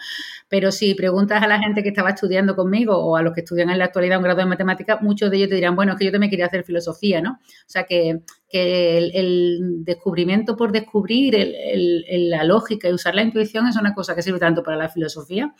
pero 0.49 0.71
si 0.71 0.93
preguntas 0.93 1.41
a 1.41 1.47
la 1.47 1.59
gente 1.59 1.83
que 1.83 1.89
estaba 1.89 2.09
estudiando 2.09 2.55
conmigo 2.55 2.97
o 2.97 3.15
a 3.15 3.21
los 3.21 3.33
que 3.33 3.41
estudian 3.41 3.69
en 3.69 3.79
la 3.79 3.85
actualidad 3.85 4.17
un 4.17 4.23
grado 4.23 4.39
de 4.39 4.45
matemática, 4.45 4.99
muchos 5.01 5.31
de 5.31 5.37
ellos 5.37 5.49
te 5.49 5.55
dirán, 5.55 5.75
bueno, 5.75 5.93
es 5.93 5.99
que 5.99 6.05
yo 6.05 6.11
también 6.11 6.29
quería 6.29 6.47
hacer 6.47 6.63
filosofía, 6.63 7.21
¿no? 7.21 7.39
O 7.41 7.67
sea, 7.67 7.83
que, 7.83 8.21
el, 8.51 9.83
descubrimiento 9.83 10.55
por 10.55 10.71
descubrir, 10.71 11.35
la 11.75 12.43
lógica 12.43 12.87
y 12.87 12.93
usar 12.93 13.15
la 13.15 13.23
intuición 13.23 13.67
es 13.67 13.77
una 13.77 13.95
cosa 13.95 14.13
que 14.15 14.21
sirve 14.21 14.37
tanto 14.37 14.61
para 14.61 14.77
la 14.77 14.89
filosofía 14.89 15.55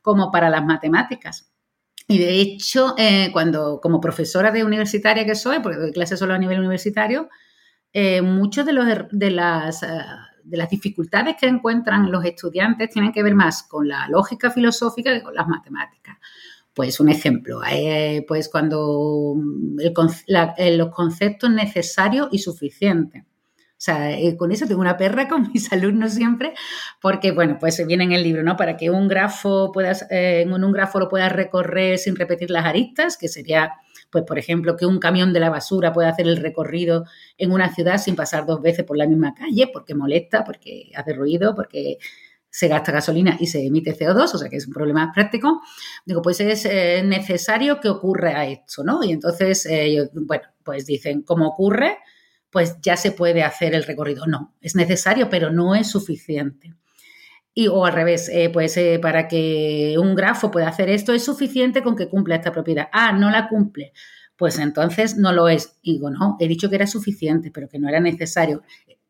como 0.00 0.30
para 0.30 0.48
las 0.48 0.64
matemáticas. 0.64 1.50
Y 2.08 2.18
de 2.18 2.40
hecho, 2.40 2.94
eh, 2.98 3.30
cuando 3.32 3.78
como 3.80 4.00
profesora 4.00 4.50
de 4.50 4.64
universitaria 4.64 5.24
que 5.26 5.34
soy, 5.34 5.60
porque 5.60 5.78
doy 5.78 5.92
clases 5.92 6.18
solo 6.18 6.34
a 6.34 6.38
nivel 6.38 6.58
universitario, 6.58 7.28
eh, 7.92 8.22
muchas 8.22 8.66
de, 8.66 8.72
los, 8.72 8.86
de, 9.10 9.30
las, 9.30 9.82
eh, 9.82 9.88
de 10.44 10.56
las 10.56 10.70
dificultades 10.70 11.36
que 11.38 11.46
encuentran 11.46 12.10
los 12.10 12.24
estudiantes 12.24 12.90
tienen 12.90 13.12
que 13.12 13.22
ver 13.22 13.34
más 13.34 13.62
con 13.62 13.88
la 13.88 14.08
lógica 14.08 14.50
filosófica 14.50 15.12
que 15.12 15.22
con 15.22 15.34
las 15.34 15.48
matemáticas. 15.48 16.16
Pues 16.72 17.00
un 17.00 17.08
ejemplo, 17.08 17.60
pues 18.28 18.48
cuando 18.48 19.34
los 19.76 20.90
conceptos 20.90 21.50
necesarios 21.50 22.28
y 22.30 22.38
suficientes. 22.38 23.24
O 23.80 23.82
sea, 23.82 24.12
eh, 24.12 24.36
con 24.36 24.52
eso 24.52 24.66
tengo 24.66 24.82
una 24.82 24.98
perra 24.98 25.26
con 25.26 25.50
mis 25.54 25.72
alumnos 25.72 26.12
siempre, 26.12 26.52
porque, 27.00 27.32
bueno, 27.32 27.56
pues 27.58 27.82
viene 27.86 28.04
en 28.04 28.12
el 28.12 28.22
libro, 28.22 28.42
¿no? 28.42 28.54
Para 28.54 28.76
que 28.76 28.90
un 28.90 29.08
grafo 29.08 29.72
puedas, 29.72 30.06
eh, 30.10 30.42
en 30.42 30.52
un 30.52 30.70
grafo 30.70 30.98
lo 31.00 31.08
puedas 31.08 31.32
recorrer 31.32 31.96
sin 31.96 32.14
repetir 32.14 32.50
las 32.50 32.66
aristas, 32.66 33.16
que 33.16 33.28
sería, 33.28 33.72
pues, 34.10 34.24
por 34.24 34.38
ejemplo, 34.38 34.76
que 34.76 34.86
un 34.86 34.98
camión 34.98 35.32
de 35.32 35.40
la 35.40 35.50
basura 35.50 35.92
pueda 35.92 36.08
hacer 36.08 36.26
el 36.26 36.36
recorrido 36.36 37.04
en 37.38 37.52
una 37.52 37.74
ciudad 37.74 37.98
sin 37.98 38.16
pasar 38.16 38.46
dos 38.46 38.60
veces 38.60 38.84
por 38.84 38.96
la 38.96 39.06
misma 39.06 39.34
calle, 39.34 39.68
porque 39.72 39.94
molesta, 39.94 40.44
porque 40.44 40.90
hace 40.94 41.12
ruido, 41.12 41.54
porque 41.54 41.98
se 42.50 42.68
gasta 42.68 42.92
gasolina 42.92 43.36
y 43.38 43.46
se 43.46 43.64
emite 43.64 43.96
CO2, 43.96 44.34
o 44.34 44.38
sea 44.38 44.48
que 44.48 44.56
es 44.56 44.66
un 44.66 44.72
problema 44.72 45.12
práctico, 45.14 45.60
digo, 46.04 46.20
pues 46.20 46.40
es 46.40 46.64
eh, 46.64 47.02
necesario 47.04 47.80
que 47.80 47.88
ocurra 47.88 48.44
esto, 48.46 48.82
¿no? 48.82 49.04
Y 49.04 49.12
entonces, 49.12 49.68
bueno, 50.12 50.44
pues 50.64 50.84
dicen, 50.84 51.22
¿cómo 51.22 51.46
ocurre? 51.46 51.98
pues 52.50 52.78
ya 52.82 52.96
se 52.96 53.12
puede 53.12 53.42
hacer 53.42 53.74
el 53.74 53.84
recorrido. 53.84 54.26
No, 54.26 54.54
es 54.60 54.74
necesario, 54.74 55.30
pero 55.30 55.50
no 55.50 55.74
es 55.74 55.88
suficiente. 55.90 56.74
Y, 57.60 57.68
o 57.68 57.84
al 57.84 57.92
revés, 57.92 58.30
eh, 58.32 58.48
pues 58.48 58.74
eh, 58.78 58.98
para 59.02 59.28
que 59.28 59.94
un 59.98 60.14
grafo 60.14 60.50
pueda 60.50 60.68
hacer 60.68 60.88
esto, 60.88 61.12
es 61.12 61.22
suficiente 61.22 61.82
con 61.82 61.94
que 61.94 62.08
cumpla 62.08 62.36
esta 62.36 62.52
propiedad. 62.52 62.88
Ah, 62.90 63.12
no 63.12 63.30
la 63.30 63.50
cumple. 63.50 63.92
Pues 64.34 64.58
entonces 64.58 65.18
no 65.18 65.30
lo 65.34 65.46
es. 65.46 65.78
Y 65.82 65.92
digo, 65.92 66.08
no, 66.10 66.38
he 66.40 66.48
dicho 66.48 66.70
que 66.70 66.76
era 66.76 66.86
suficiente, 66.86 67.50
pero 67.50 67.68
que 67.68 67.78
no 67.78 67.86
era 67.86 68.00
necesario. 68.00 68.62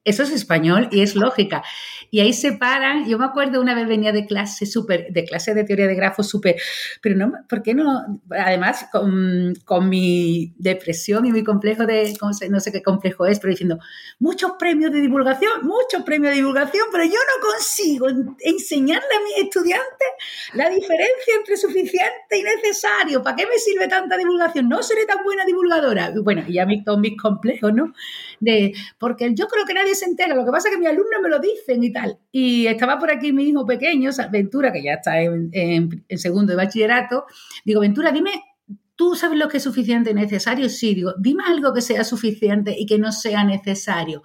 Eso 0.02 0.22
es 0.22 0.30
español 0.30 0.88
y 0.90 1.02
es 1.02 1.14
lógica. 1.14 1.62
Y 2.10 2.20
ahí 2.20 2.32
se 2.32 2.52
paran. 2.52 3.06
Yo 3.06 3.18
me 3.18 3.26
acuerdo 3.26 3.60
una 3.60 3.74
vez 3.74 3.86
venía 3.86 4.12
de 4.12 4.24
clase 4.24 4.64
súper, 4.64 5.12
de 5.12 5.24
clase 5.24 5.52
de 5.52 5.62
teoría 5.64 5.86
de 5.86 5.94
grafos 5.94 6.26
súper, 6.26 6.56
pero 7.02 7.16
no, 7.16 7.32
¿por 7.48 7.62
qué 7.62 7.74
no? 7.74 8.20
Además, 8.30 8.86
con, 8.90 9.54
con, 9.64 9.90
mi 9.90 10.54
depresión 10.56 11.26
y 11.26 11.32
mi 11.32 11.44
complejo 11.44 11.84
de, 11.84 12.16
no 12.48 12.60
sé 12.60 12.72
qué 12.72 12.82
complejo 12.82 13.26
es, 13.26 13.40
pero 13.40 13.50
diciendo, 13.50 13.78
muchos 14.18 14.52
premios 14.58 14.90
de 14.90 15.00
divulgación, 15.00 15.62
muchos 15.62 16.02
premios 16.04 16.30
de 16.30 16.36
divulgación, 16.36 16.84
pero 16.92 17.04
yo 17.04 17.10
no 17.10 17.48
consigo 17.52 18.06
enseñarle 18.40 19.16
a 19.16 19.24
mis 19.24 19.44
estudiantes 19.44 20.08
la 20.54 20.68
diferencia 20.70 21.34
entre 21.38 21.56
suficiente 21.56 22.38
y 22.38 22.42
necesario. 22.42 23.22
¿Para 23.22 23.36
qué 23.36 23.46
me 23.46 23.58
sirve 23.58 23.86
tanta 23.86 24.16
divulgación? 24.16 24.68
No 24.68 24.82
seré 24.82 25.04
tan 25.04 25.22
buena 25.24 25.44
divulgadora. 25.44 26.12
Bueno, 26.22 26.42
y 26.46 26.54
ya 26.54 26.64
mis, 26.64 26.84
con 26.84 27.00
mis 27.00 27.20
complejos, 27.20 27.72
¿no? 27.74 27.92
De, 28.40 28.72
porque 28.98 29.32
yo 29.34 29.46
creo 29.46 29.66
que 29.66 29.74
nadie 29.74 29.89
se 29.94 30.06
entera, 30.06 30.34
lo 30.34 30.44
que 30.44 30.50
pasa 30.50 30.68
es 30.68 30.74
que 30.74 30.80
mis 30.80 30.88
alumnos 30.88 31.20
me 31.22 31.28
lo 31.28 31.38
dicen 31.38 31.82
y 31.82 31.92
tal. 31.92 32.18
Y 32.32 32.66
estaba 32.66 32.98
por 32.98 33.10
aquí 33.10 33.32
mi 33.32 33.44
hijo 33.44 33.64
pequeño, 33.66 34.10
Ventura, 34.30 34.72
que 34.72 34.82
ya 34.82 34.94
está 34.94 35.20
en, 35.20 36.04
segundo 36.16 36.52
de 36.52 36.56
bachillerato. 36.56 37.26
Digo, 37.64 37.80
Ventura, 37.80 38.12
dime, 38.12 38.30
¿tú 38.96 39.14
sabes 39.14 39.38
lo 39.38 39.48
que 39.48 39.58
es 39.58 39.62
suficiente 39.62 40.10
y 40.10 40.14
necesario? 40.14 40.68
Sí, 40.68 40.94
digo, 40.94 41.14
dime 41.18 41.44
algo 41.46 41.72
que 41.72 41.80
sea 41.80 42.04
suficiente 42.04 42.74
y 42.78 42.86
que 42.86 42.98
no 42.98 43.12
sea 43.12 43.44
necesario. 43.44 44.22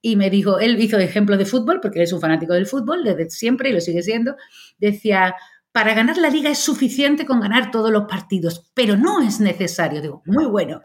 Y 0.00 0.16
me 0.16 0.30
dijo, 0.30 0.58
él 0.60 0.80
hizo 0.80 0.98
ejemplo 0.98 1.36
de 1.36 1.44
fútbol, 1.44 1.80
porque 1.80 1.98
él 1.98 2.04
es 2.04 2.12
un 2.12 2.20
fanático 2.20 2.54
del 2.54 2.66
fútbol 2.66 3.02
desde 3.02 3.30
siempre 3.30 3.70
y 3.70 3.72
lo 3.72 3.80
sigue 3.80 4.02
siendo. 4.02 4.36
Decía, 4.78 5.34
para 5.78 5.94
ganar 5.94 6.18
la 6.18 6.28
liga 6.28 6.50
es 6.50 6.58
suficiente 6.58 7.24
con 7.24 7.38
ganar 7.38 7.70
todos 7.70 7.92
los 7.92 8.06
partidos, 8.08 8.68
pero 8.74 8.96
no 8.96 9.20
es 9.20 9.38
necesario. 9.38 10.02
Digo, 10.02 10.22
muy 10.26 10.44
bueno. 10.44 10.82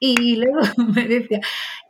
Y 0.00 0.34
luego 0.34 0.58
me 0.96 1.06
decía, 1.06 1.38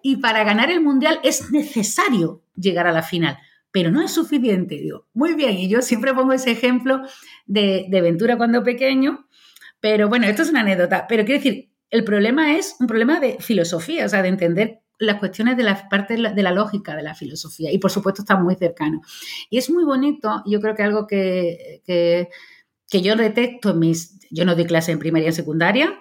y 0.03 0.19
para 0.19 0.45
ganar 0.45 0.71
el 0.71 0.83
mundial 0.83 1.19
es 1.23 1.51
necesario 1.51 2.43
llegar 2.55 2.87
a 2.87 2.93
la 2.93 3.03
final, 3.03 3.38
pero 3.71 3.91
no 3.91 4.03
es 4.03 4.11
suficiente. 4.11 4.75
Digo, 4.75 5.07
muy 5.15 5.33
bien. 5.33 5.53
Y 5.53 5.71
yo 5.71 5.81
siempre 5.81 6.12
pongo 6.12 6.35
ese 6.35 6.51
ejemplo 6.51 7.01
de, 7.47 7.87
de 7.88 8.01
Ventura 8.03 8.37
cuando 8.37 8.62
pequeño, 8.62 9.27
pero 9.81 10.11
bueno, 10.11 10.27
esto 10.27 10.43
es 10.43 10.51
una 10.51 10.61
anécdota. 10.61 11.07
Pero 11.09 11.25
quiero 11.25 11.43
decir, 11.43 11.71
el 11.88 12.05
problema 12.05 12.59
es 12.59 12.77
un 12.81 12.87
problema 12.87 13.19
de 13.19 13.38
filosofía, 13.41 14.05
o 14.05 14.09
sea, 14.11 14.21
de 14.21 14.29
entender 14.29 14.81
las 15.03 15.19
cuestiones 15.19 15.57
de 15.57 15.65
la 15.65 15.88
parte 15.88 16.17
de 16.17 16.43
la 16.43 16.53
lógica 16.53 16.95
de 16.95 17.03
la 17.03 17.15
filosofía 17.15 17.73
y 17.73 17.79
por 17.79 17.91
supuesto 17.91 18.23
está 18.23 18.37
muy 18.37 18.55
cercano. 18.55 19.01
Y 19.51 19.59
es 19.59 19.71
muy 19.71 19.85
bonito, 19.85 20.43
yo 20.47 20.61
creo 20.61 20.75
que 20.75 20.83
algo 20.83 21.07
que, 21.07 21.83
que, 21.85 23.03
yo 23.03 23.17
detecto 23.17 23.75
mis, 23.75 24.21
yo 24.31 24.45
no 24.45 24.55
doy 24.55 24.67
clase 24.67 24.93
en 24.93 24.99
primaria 24.99 25.31
y 25.31 25.33
secundaria, 25.33 25.99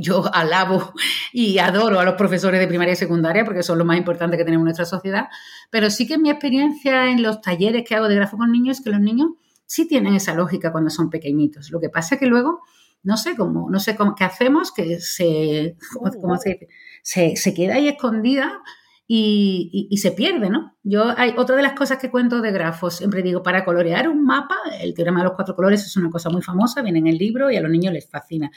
yo 0.00 0.32
alabo 0.32 0.92
y 1.32 1.58
adoro 1.58 1.98
a 1.98 2.04
los 2.04 2.14
profesores 2.14 2.60
de 2.60 2.68
primaria 2.68 2.92
y 2.92 2.96
secundaria 2.96 3.44
porque 3.44 3.62
son 3.62 3.78
lo 3.78 3.84
más 3.84 3.98
importante 3.98 4.36
que 4.36 4.44
tenemos 4.44 4.62
en 4.62 4.66
nuestra 4.66 4.86
sociedad, 4.86 5.26
pero 5.70 5.90
sí 5.90 6.06
que 6.06 6.16
mi 6.16 6.30
experiencia 6.30 7.10
en 7.10 7.22
los 7.22 7.40
talleres 7.40 7.84
que 7.86 7.94
hago 7.96 8.08
de 8.08 8.14
grafo 8.14 8.36
con 8.36 8.52
niños 8.52 8.78
es 8.78 8.84
que 8.84 8.90
los 8.90 9.00
niños 9.00 9.30
sí 9.66 9.88
tienen 9.88 10.14
esa 10.14 10.34
lógica 10.34 10.72
cuando 10.72 10.90
son 10.90 11.10
pequeñitos. 11.10 11.70
Lo 11.70 11.80
que 11.80 11.88
pasa 11.88 12.14
es 12.14 12.20
que 12.20 12.26
luego, 12.26 12.62
no 13.04 13.16
sé 13.16 13.36
cómo, 13.36 13.70
no 13.70 13.78
sé 13.78 13.94
cómo, 13.94 14.14
qué 14.14 14.24
hacemos, 14.24 14.72
que 14.72 14.98
se, 14.98 15.76
se, 17.02 17.36
se, 17.36 17.54
queda 17.54 17.74
ahí 17.74 17.86
escondida 17.86 18.62
y, 19.06 19.88
y, 19.90 19.96
se 19.98 20.12
pierde, 20.12 20.48
¿no? 20.48 20.76
Yo, 20.82 21.12
hay 21.16 21.34
otra 21.36 21.54
de 21.54 21.62
las 21.62 21.74
cosas 21.74 21.98
que 21.98 22.10
cuento 22.10 22.40
de 22.40 22.50
grafos, 22.50 22.96
siempre 22.96 23.22
digo, 23.22 23.42
para 23.42 23.64
colorear 23.64 24.08
un 24.08 24.24
mapa, 24.24 24.56
el 24.80 24.94
teorema 24.94 25.20
de 25.20 25.24
los 25.24 25.34
cuatro 25.34 25.54
colores 25.54 25.84
es 25.84 25.96
una 25.96 26.08
cosa 26.08 26.30
muy 26.30 26.40
famosa, 26.40 26.82
viene 26.82 26.98
en 26.98 27.06
el 27.06 27.18
libro 27.18 27.50
y 27.50 27.56
a 27.56 27.60
los 27.60 27.70
niños 27.70 27.92
les 27.92 28.08
fascina. 28.08 28.50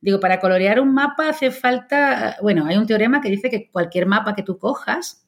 Digo, 0.00 0.18
para 0.18 0.40
colorear 0.40 0.80
un 0.80 0.94
mapa 0.94 1.28
hace 1.28 1.50
falta, 1.50 2.36
bueno, 2.42 2.66
hay 2.66 2.78
un 2.78 2.86
teorema 2.86 3.20
que 3.20 3.30
dice 3.30 3.50
que 3.50 3.70
cualquier 3.70 4.06
mapa 4.06 4.34
que 4.34 4.42
tú 4.42 4.58
cojas, 4.58 5.26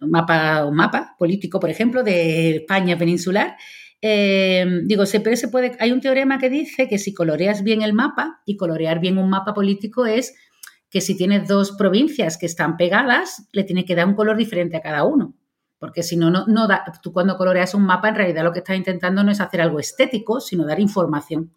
un 0.00 0.10
mapa, 0.10 0.64
un 0.66 0.74
mapa 0.74 1.14
político, 1.18 1.60
por 1.60 1.70
ejemplo, 1.70 2.02
de 2.02 2.56
España 2.56 2.96
peninsular, 2.96 3.56
eh, 4.02 4.66
digo, 4.84 5.06
se, 5.06 5.36
se 5.36 5.48
puede, 5.48 5.76
hay 5.78 5.92
un 5.92 6.00
teorema 6.00 6.38
que 6.38 6.50
dice 6.50 6.88
que 6.88 6.98
si 6.98 7.14
coloreas 7.14 7.62
bien 7.62 7.82
el 7.82 7.92
mapa, 7.92 8.42
y 8.44 8.56
colorear 8.56 9.00
bien 9.00 9.16
un 9.16 9.30
mapa 9.30 9.54
político 9.54 10.04
es 10.04 10.34
que 10.90 11.00
si 11.00 11.16
tienes 11.16 11.48
dos 11.48 11.72
provincias 11.72 12.36
que 12.36 12.46
están 12.46 12.76
pegadas, 12.76 13.48
le 13.52 13.64
tiene 13.64 13.84
que 13.84 13.94
dar 13.94 14.06
un 14.06 14.14
color 14.14 14.36
diferente 14.36 14.76
a 14.76 14.82
cada 14.82 15.04
uno. 15.04 15.34
Porque 15.78 16.02
si 16.02 16.16
no, 16.16 16.30
no, 16.30 16.68
da, 16.68 16.84
tú 17.02 17.12
cuando 17.12 17.36
coloreas 17.36 17.74
un 17.74 17.84
mapa, 17.84 18.08
en 18.08 18.16
realidad 18.16 18.44
lo 18.44 18.52
que 18.52 18.58
estás 18.58 18.76
intentando 18.76 19.24
no 19.24 19.32
es 19.32 19.40
hacer 19.40 19.60
algo 19.60 19.80
estético, 19.80 20.40
sino 20.40 20.66
dar 20.66 20.80
información. 20.80 21.54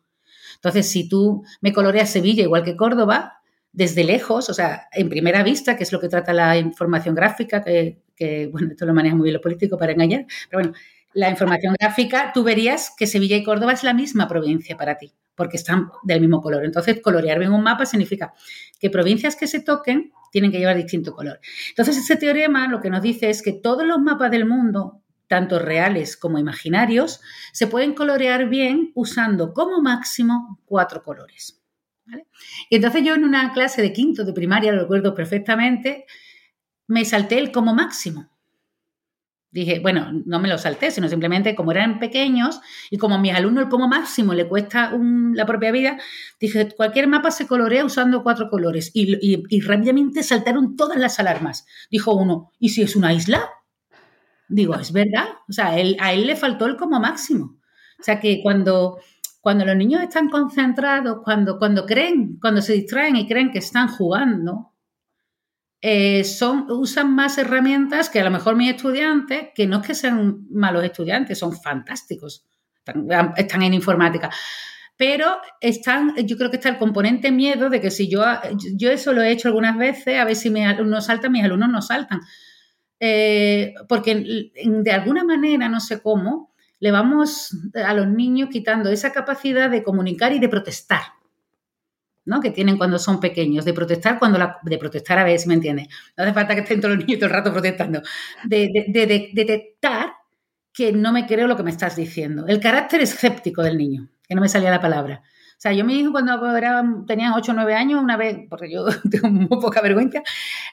Entonces, 0.56 0.90
si 0.90 1.10
tú 1.10 1.44
me 1.62 1.74
coloreas 1.74 2.10
Sevilla 2.10 2.44
igual 2.44 2.64
que 2.64 2.78
Córdoba, 2.78 3.40
desde 3.72 4.06
lejos, 4.06 4.50
o 4.50 4.54
sea, 4.54 4.88
en 4.94 5.10
primera 5.10 5.44
vista, 5.44 5.76
que 5.76 5.84
es 5.84 5.92
lo 5.92 6.00
que 6.00 6.08
trata 6.08 6.32
la 6.32 6.58
información 6.58 7.14
gráfica, 7.14 7.62
que, 7.62 8.50
bueno, 8.52 8.70
esto 8.72 8.86
lo 8.86 8.94
maneja 8.94 9.16
muy 9.16 9.26
bien 9.26 9.34
lo 9.34 9.42
político 9.42 9.78
para 9.78 9.92
engañar, 9.92 10.26
pero 10.50 10.64
bueno, 10.64 10.78
la 11.16 11.30
información 11.30 11.76
gráfica, 11.80 12.32
tú 12.34 12.44
verías 12.44 12.94
que 12.96 13.08
Sevilla 13.08 13.38
y 13.38 13.44
Córdoba 13.44 13.74
es 13.74 13.84
la 13.84 13.94
misma 13.94 14.28
provincia 14.28 14.78
para 14.78 14.98
ti, 14.98 15.14
porque 15.34 15.58
están 15.58 15.90
del 16.04 16.22
mismo 16.22 16.42
color. 16.42 16.64
Entonces, 16.64 17.02
colorear 17.02 17.40
bien 17.40 17.54
un 17.54 17.64
mapa 17.64 17.86
significa 17.86 18.34
que 18.80 18.92
provincias 18.92 19.36
que 19.36 19.48
se 19.48 19.62
toquen 19.62 20.12
tienen 20.32 20.52
que 20.52 20.60
llevar 20.60 20.76
distinto 20.76 21.14
color. 21.14 21.40
Entonces, 21.70 21.98
ese 21.98 22.18
teorema 22.18 22.68
lo 22.68 22.82
que 22.82 22.90
nos 22.90 23.02
dice 23.02 23.30
es 23.30 23.42
que 23.42 23.54
todos 23.54 23.86
los 23.86 24.00
mapas 24.00 24.30
del 24.30 24.46
mundo 24.46 25.02
tanto 25.28 25.60
reales 25.60 26.18
como 26.18 26.38
imaginarios, 26.38 27.22
se 27.52 27.68
pueden 27.68 27.94
colorear 27.94 28.48
bien 28.48 28.92
usando 28.94 29.54
como 29.54 29.82
máximo 29.82 30.60
cuatro 30.66 31.04
colores. 31.04 31.62
Y 32.70 32.76
entonces 32.76 33.04
yo 33.04 33.16
en 33.16 33.24
una 33.24 33.52
clase 33.54 33.82
de 33.82 33.92
quinto 33.92 34.24
de 34.24 34.34
primaria, 34.34 34.72
lo 34.72 34.82
recuerdo 34.82 35.16
perfectamente, 35.16 36.06
me 36.88 37.04
salté 37.04 37.40
el 37.40 37.52
como 37.52 37.74
máximo. 37.74 38.30
Dije, 39.56 39.80
bueno, 39.80 40.12
no 40.26 40.40
me 40.40 40.50
lo 40.50 40.58
salté, 40.58 40.92
sino 40.92 41.08
simplemente 41.08 41.56
como 41.56 41.72
eran 41.72 41.98
pequeños 41.98 42.60
y 42.92 42.98
como 42.98 43.16
a 43.16 43.20
mis 43.20 43.34
alumnos 43.34 43.64
el 43.64 43.70
como 43.70 43.88
máximo 43.88 44.34
le 44.34 44.50
cuesta 44.50 44.92
la 45.34 45.46
propia 45.46 45.72
vida, 45.72 45.98
dije, 46.42 46.76
cualquier 46.76 47.08
mapa 47.08 47.32
se 47.32 47.48
colorea 47.48 47.86
usando 47.86 48.22
cuatro 48.22 48.50
colores. 48.50 48.92
Y, 48.94 49.62
rápidamente 49.62 50.24
saltaron 50.24 50.76
todas 50.76 50.98
las 50.98 51.22
alarmas. 51.22 51.66
Dijo 51.90 52.14
uno, 52.14 52.52
¿y 52.60 52.68
si 52.68 52.82
es 52.82 52.98
una 52.98 53.14
isla? 53.14 53.50
Digo, 54.50 54.76
es 54.76 54.92
verdad. 54.92 55.28
O 55.48 55.54
sea, 55.54 55.68
a 55.68 55.80
él 55.80 56.28
le 56.28 56.36
faltó 56.36 56.66
el 56.66 56.76
como 56.76 57.00
máximo. 57.00 57.56
O 57.98 58.04
sea, 58.04 58.20
que 58.20 58.42
cuando, 58.44 59.00
cuando 59.40 59.64
los 59.64 59.78
niños 59.78 60.04
están 60.04 60.28
concentrados, 60.28 61.20
cuando, 61.24 61.58
cuando 61.60 61.86
creen, 61.86 62.40
cuando 62.42 62.62
se 62.62 62.74
distraen 62.74 63.16
y 63.16 63.26
creen 63.26 63.54
que 63.54 63.60
están 63.60 63.88
jugando, 63.88 64.74
eh, 65.88 66.24
son, 66.24 66.66
usan 66.72 67.14
más 67.14 67.38
herramientas 67.38 68.10
que 68.10 68.20
a 68.20 68.24
lo 68.24 68.32
mejor 68.32 68.56
mis 68.56 68.72
estudiantes, 68.72 69.50
que 69.54 69.68
no 69.68 69.82
es 69.82 69.86
que 69.86 69.94
sean 69.94 70.48
malos 70.50 70.84
estudiantes, 70.84 71.38
son 71.38 71.54
fantásticos, 71.56 72.44
están, 73.38 73.62
en 73.62 73.76
informática. 73.76 74.32
Pero 74.98 75.38
están, 75.62 76.16
yo 76.26 76.38
creo 76.38 76.50
que 76.50 76.56
está 76.56 76.70
el 76.70 76.80
componente 76.80 77.32
miedo 77.32 77.70
de 77.70 77.82
que 77.82 77.92
si 77.92 78.10
yo, 78.10 78.24
yo 78.74 78.90
eso 78.90 79.14
lo 79.14 79.22
he 79.22 79.30
hecho 79.30 79.48
algunas 79.48 79.78
veces, 79.78 80.18
a 80.18 80.26
ver 80.26 80.36
si 80.36 80.50
mis 80.50 80.66
alumnos 80.66 81.06
saltan, 81.06 81.32
mis 81.32 81.44
alumnos 81.44 81.70
no 81.70 81.84
saltan. 81.84 82.22
Eh, 83.00 83.76
porque 83.88 84.50
de 84.56 84.92
alguna 84.92 85.24
manera, 85.24 85.70
no 85.70 85.80
sé 85.80 86.02
cómo, 86.02 86.52
le 86.80 86.90
vamos 86.90 87.56
a 87.76 87.94
los 87.94 88.08
niños 88.08 88.50
quitando 88.52 88.90
esa 88.90 89.12
capacidad 89.12 89.70
de 89.70 89.84
comunicar 89.84 90.34
y 90.34 90.40
de 90.40 90.50
protestar, 90.50 91.04
¿no? 92.26 92.42
Que 92.42 92.52
tienen 92.52 92.78
cuando 92.78 93.00
son 93.00 93.20
pequeños, 93.20 93.66
de 93.66 93.74
protestar 93.74 94.20
cuando 94.20 94.38
la, 94.38 94.58
de 94.64 94.78
protestar 94.78 95.18
a 95.20 95.24
ver 95.24 95.40
si 95.40 95.48
me 95.48 95.54
entiendes. 95.54 95.88
No 96.18 96.24
hace 96.24 96.34
falta 96.34 96.56
que 96.56 96.62
estén 96.62 96.82
todos 96.82 96.96
los 96.96 97.06
niños 97.06 97.20
todo 97.20 97.30
el 97.30 97.36
rato 97.36 97.52
protestando. 97.52 98.02
De, 98.44 99.32
detectar 99.34 100.14
que 100.74 100.92
no 100.92 101.14
me 101.14 101.26
creo 101.26 101.48
lo 101.48 101.56
que 101.56 101.64
me 101.64 101.72
estás 101.72 101.96
diciendo. 101.96 102.46
El 102.48 102.60
carácter 102.60 103.02
escéptico 103.02 103.64
del 103.64 103.78
niño, 103.78 104.10
que 104.28 104.36
no 104.36 104.42
me 104.42 104.50
salía 104.50 104.72
la 104.72 104.82
palabra. 104.82 105.24
O 105.24 105.58
sea, 105.58 105.72
yo 105.72 105.86
mi 105.86 105.98
hijo 105.98 106.12
cuando 106.12 106.58
era, 106.58 106.84
tenía 107.08 107.34
8 107.34 107.54
o 107.54 107.56
9 107.56 107.76
años, 107.76 108.04
una 108.04 108.18
vez, 108.18 108.40
porque 108.50 108.70
yo 108.70 108.86
tengo 109.10 109.30
muy 109.30 109.48
poca 109.48 109.82
vergüenza, 109.82 110.22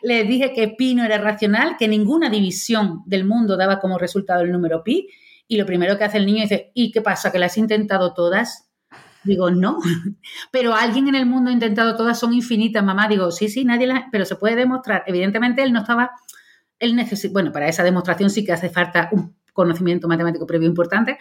le 0.03 0.25
dije 0.25 0.53
que 0.53 0.69
pi 0.69 0.95
no 0.95 1.05
era 1.05 1.19
racional, 1.19 1.77
que 1.79 1.87
ninguna 1.87 2.29
división 2.31 3.03
del 3.07 3.25
mundo 3.25 3.57
daba 3.57 3.79
como 3.79 3.99
resultado 3.99 4.43
el 4.43 4.51
número 4.51 4.83
pi. 4.83 5.09
Y 5.47 5.57
lo 5.57 5.67
primero 5.67 5.99
que 5.99 6.05
hace 6.05 6.19
el 6.19 6.27
niño 6.27 6.43
dice, 6.43 6.73
¿y 6.75 6.91
qué 6.91 7.03
pasa? 7.03 7.31
¿Que 7.31 7.39
las 7.39 7.53
has 7.53 7.59
intentado 7.59 8.15
todas? 8.15 8.72
Digo, 9.25 9.51
no, 9.51 9.79
pero 10.51 10.75
alguien 10.75 11.09
en 11.09 11.15
el 11.15 11.27
mundo 11.27 11.51
ha 11.51 11.53
intentado 11.53 11.97
todas, 11.97 12.19
son 12.19 12.33
infinitas, 12.33 12.85
mamá. 12.85 13.09
Digo, 13.09 13.31
sí, 13.31 13.49
sí, 13.49 13.65
nadie 13.65 13.87
las, 13.87 14.05
pero 14.11 14.25
se 14.25 14.37
puede 14.37 14.57
demostrar. 14.57 15.05
Evidentemente 15.07 15.63
él 15.63 15.73
no 15.73 15.81
estaba, 15.81 16.11
él 16.79 16.97
necesita, 16.97 17.33
bueno, 17.33 17.53
para 17.53 17.69
esa 17.69 17.83
demostración 17.83 18.31
sí 18.31 18.45
que 18.45 18.53
hace 18.53 18.69
falta 18.69 19.09
un 19.13 19.37
conocimiento 19.53 20.09
matemático 20.09 20.47
previo 20.47 20.69
importante, 20.69 21.19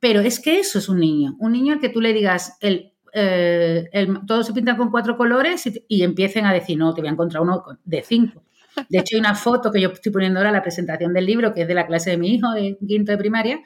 pero 0.00 0.20
es 0.20 0.40
que 0.40 0.60
eso 0.60 0.78
es 0.78 0.88
un 0.88 1.00
niño, 1.00 1.36
un 1.38 1.52
niño 1.52 1.74
al 1.74 1.80
que 1.80 1.88
tú 1.88 2.00
le 2.00 2.12
digas, 2.12 2.56
el 2.60 2.94
eh, 3.16 3.88
todos 4.26 4.44
se 4.44 4.52
pintan 4.52 4.76
con 4.76 4.90
cuatro 4.90 5.16
colores 5.16 5.70
y, 5.88 6.02
empiecen 6.02 6.46
a 6.46 6.52
decir, 6.52 6.76
no, 6.76 6.92
te 6.92 7.00
voy 7.00 7.08
a 7.08 7.12
encontrar 7.12 7.44
uno 7.44 7.64
de 7.84 8.02
cinco. 8.02 8.42
De 8.88 8.98
hecho, 8.98 9.14
hay 9.14 9.20
una 9.20 9.36
foto 9.36 9.70
que 9.70 9.80
yo 9.80 9.90
estoy 9.90 10.10
poniendo 10.10 10.40
ahora 10.40 10.48
en 10.50 10.56
la 10.56 10.62
presentación 10.62 11.14
del 11.14 11.24
libro, 11.24 11.54
que 11.54 11.62
es 11.62 11.68
de 11.68 11.74
la 11.74 11.86
clase 11.86 12.10
de 12.10 12.16
mi 12.16 12.34
hijo, 12.34 12.50
de 12.50 12.76
quinto 12.84 13.12
de 13.12 13.18
primaria, 13.18 13.60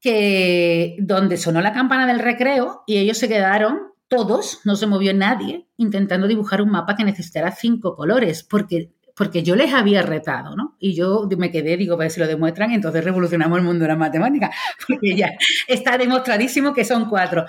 que 0.00 0.96
donde 1.00 1.36
sonó 1.36 1.60
la 1.60 1.72
campana 1.72 2.06
del 2.06 2.18
recreo 2.18 2.82
y 2.86 2.98
ellos 2.98 3.18
se 3.18 3.28
quedaron 3.28 3.90
todos, 4.08 4.60
no 4.64 4.74
se 4.76 4.86
movió 4.86 5.14
nadie, 5.14 5.68
intentando 5.76 6.26
dibujar 6.26 6.62
un 6.62 6.70
mapa 6.70 6.96
que 6.96 7.04
necesitara 7.04 7.52
cinco 7.52 7.94
colores, 7.94 8.42
porque, 8.42 8.90
porque 9.14 9.42
yo 9.42 9.54
les 9.54 9.72
había 9.72 10.02
retado, 10.02 10.56
¿no? 10.56 10.76
Y 10.80 10.94
yo 10.94 11.28
me 11.38 11.52
quedé, 11.52 11.76
digo, 11.76 11.96
para 11.96 12.06
ver 12.06 12.10
si 12.10 12.20
lo 12.20 12.26
demuestran, 12.26 12.72
entonces 12.72 13.04
revolucionamos 13.04 13.58
el 13.58 13.64
mundo 13.64 13.82
de 13.84 13.88
la 13.88 13.96
matemática, 13.96 14.50
porque 14.88 15.14
ya 15.14 15.30
está 15.68 15.96
demostradísimo 15.96 16.74
que 16.74 16.84
son 16.84 17.08
cuatro 17.08 17.44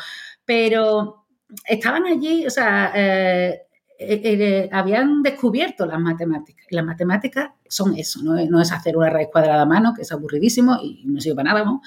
pero 0.46 1.28
estaban 1.66 2.06
allí, 2.06 2.46
o 2.46 2.50
sea, 2.50 2.92
eh, 2.94 3.62
eh, 4.00 4.22
eh, 4.24 4.70
habían 4.72 5.22
descubierto 5.22 5.86
las 5.86 6.00
matemáticas. 6.00 6.66
Y 6.70 6.76
las 6.76 6.86
matemáticas 6.86 7.52
son 7.68 7.96
eso, 7.96 8.22
no 8.22 8.62
es, 8.62 8.72
hacer 8.72 8.98
una 8.98 9.10
raíz 9.10 9.30
cuadrada 9.32 9.62
a 9.62 9.66
mano, 9.66 9.94
que 9.94 10.02
es 10.02 10.12
aburridísimo 10.12 10.78
y 10.84 11.04
no 11.06 11.22
sirve 11.22 11.38
para 11.38 11.54
nada, 11.54 11.80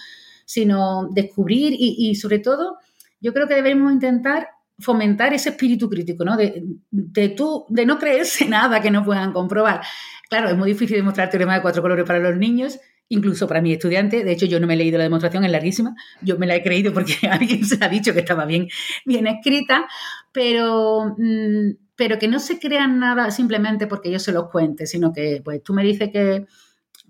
sino 0.46 1.08
descubrir 1.12 1.74
y, 1.76 2.14
sobre 2.14 2.38
todo, 2.38 2.78
yo 3.20 3.32
creo 3.32 3.46
que 3.46 3.54
debemos 3.54 3.92
intentar 3.92 4.48
fomentar 4.78 5.32
ese 5.32 5.50
espíritu 5.50 5.88
crítico, 5.88 6.24
¿no? 6.24 6.36
De, 6.36 6.64
de, 6.90 7.36
de 7.68 7.86
no 7.86 7.98
creerse 7.98 8.44
nada 8.48 8.80
que 8.80 8.90
no 8.90 9.04
puedan 9.04 9.32
comprobar. 9.32 9.82
Claro, 10.28 10.48
es 10.48 10.56
muy 10.56 10.72
difícil 10.72 10.96
demostrar 10.96 11.30
teorema 11.30 11.54
de 11.54 11.62
cuatro 11.62 11.82
colores 11.82 12.04
para 12.04 12.18
los 12.18 12.36
niños, 12.36 12.80
incluso 13.08 13.46
para 13.46 13.60
mi 13.60 13.72
estudiante. 13.72 14.24
De 14.24 14.32
hecho, 14.32 14.46
yo 14.46 14.58
no 14.60 14.66
me 14.66 14.74
he 14.74 14.76
leído 14.76 14.98
la 14.98 15.04
demostración, 15.04 15.44
es 15.44 15.50
larguísima. 15.50 15.94
Yo 16.22 16.38
me 16.38 16.46
la 16.46 16.56
he 16.56 16.62
creído 16.62 16.92
porque 16.92 17.14
alguien 17.30 17.64
se 17.64 17.82
ha 17.84 17.88
dicho 17.88 18.12
que 18.12 18.20
estaba 18.20 18.44
bien, 18.44 18.68
bien 19.04 19.26
escrita, 19.26 19.86
pero, 20.32 21.14
mm, 21.16 21.76
pero 21.96 22.18
que 22.18 22.28
no 22.28 22.40
se 22.40 22.58
crean 22.58 22.98
nada 22.98 23.30
simplemente 23.30 23.86
porque 23.86 24.10
yo 24.10 24.18
se 24.18 24.32
los 24.32 24.50
cuente, 24.50 24.86
sino 24.86 25.12
que 25.12 25.40
pues 25.44 25.62
tú 25.62 25.74
me 25.74 25.84
dices 25.84 26.10
que, 26.12 26.46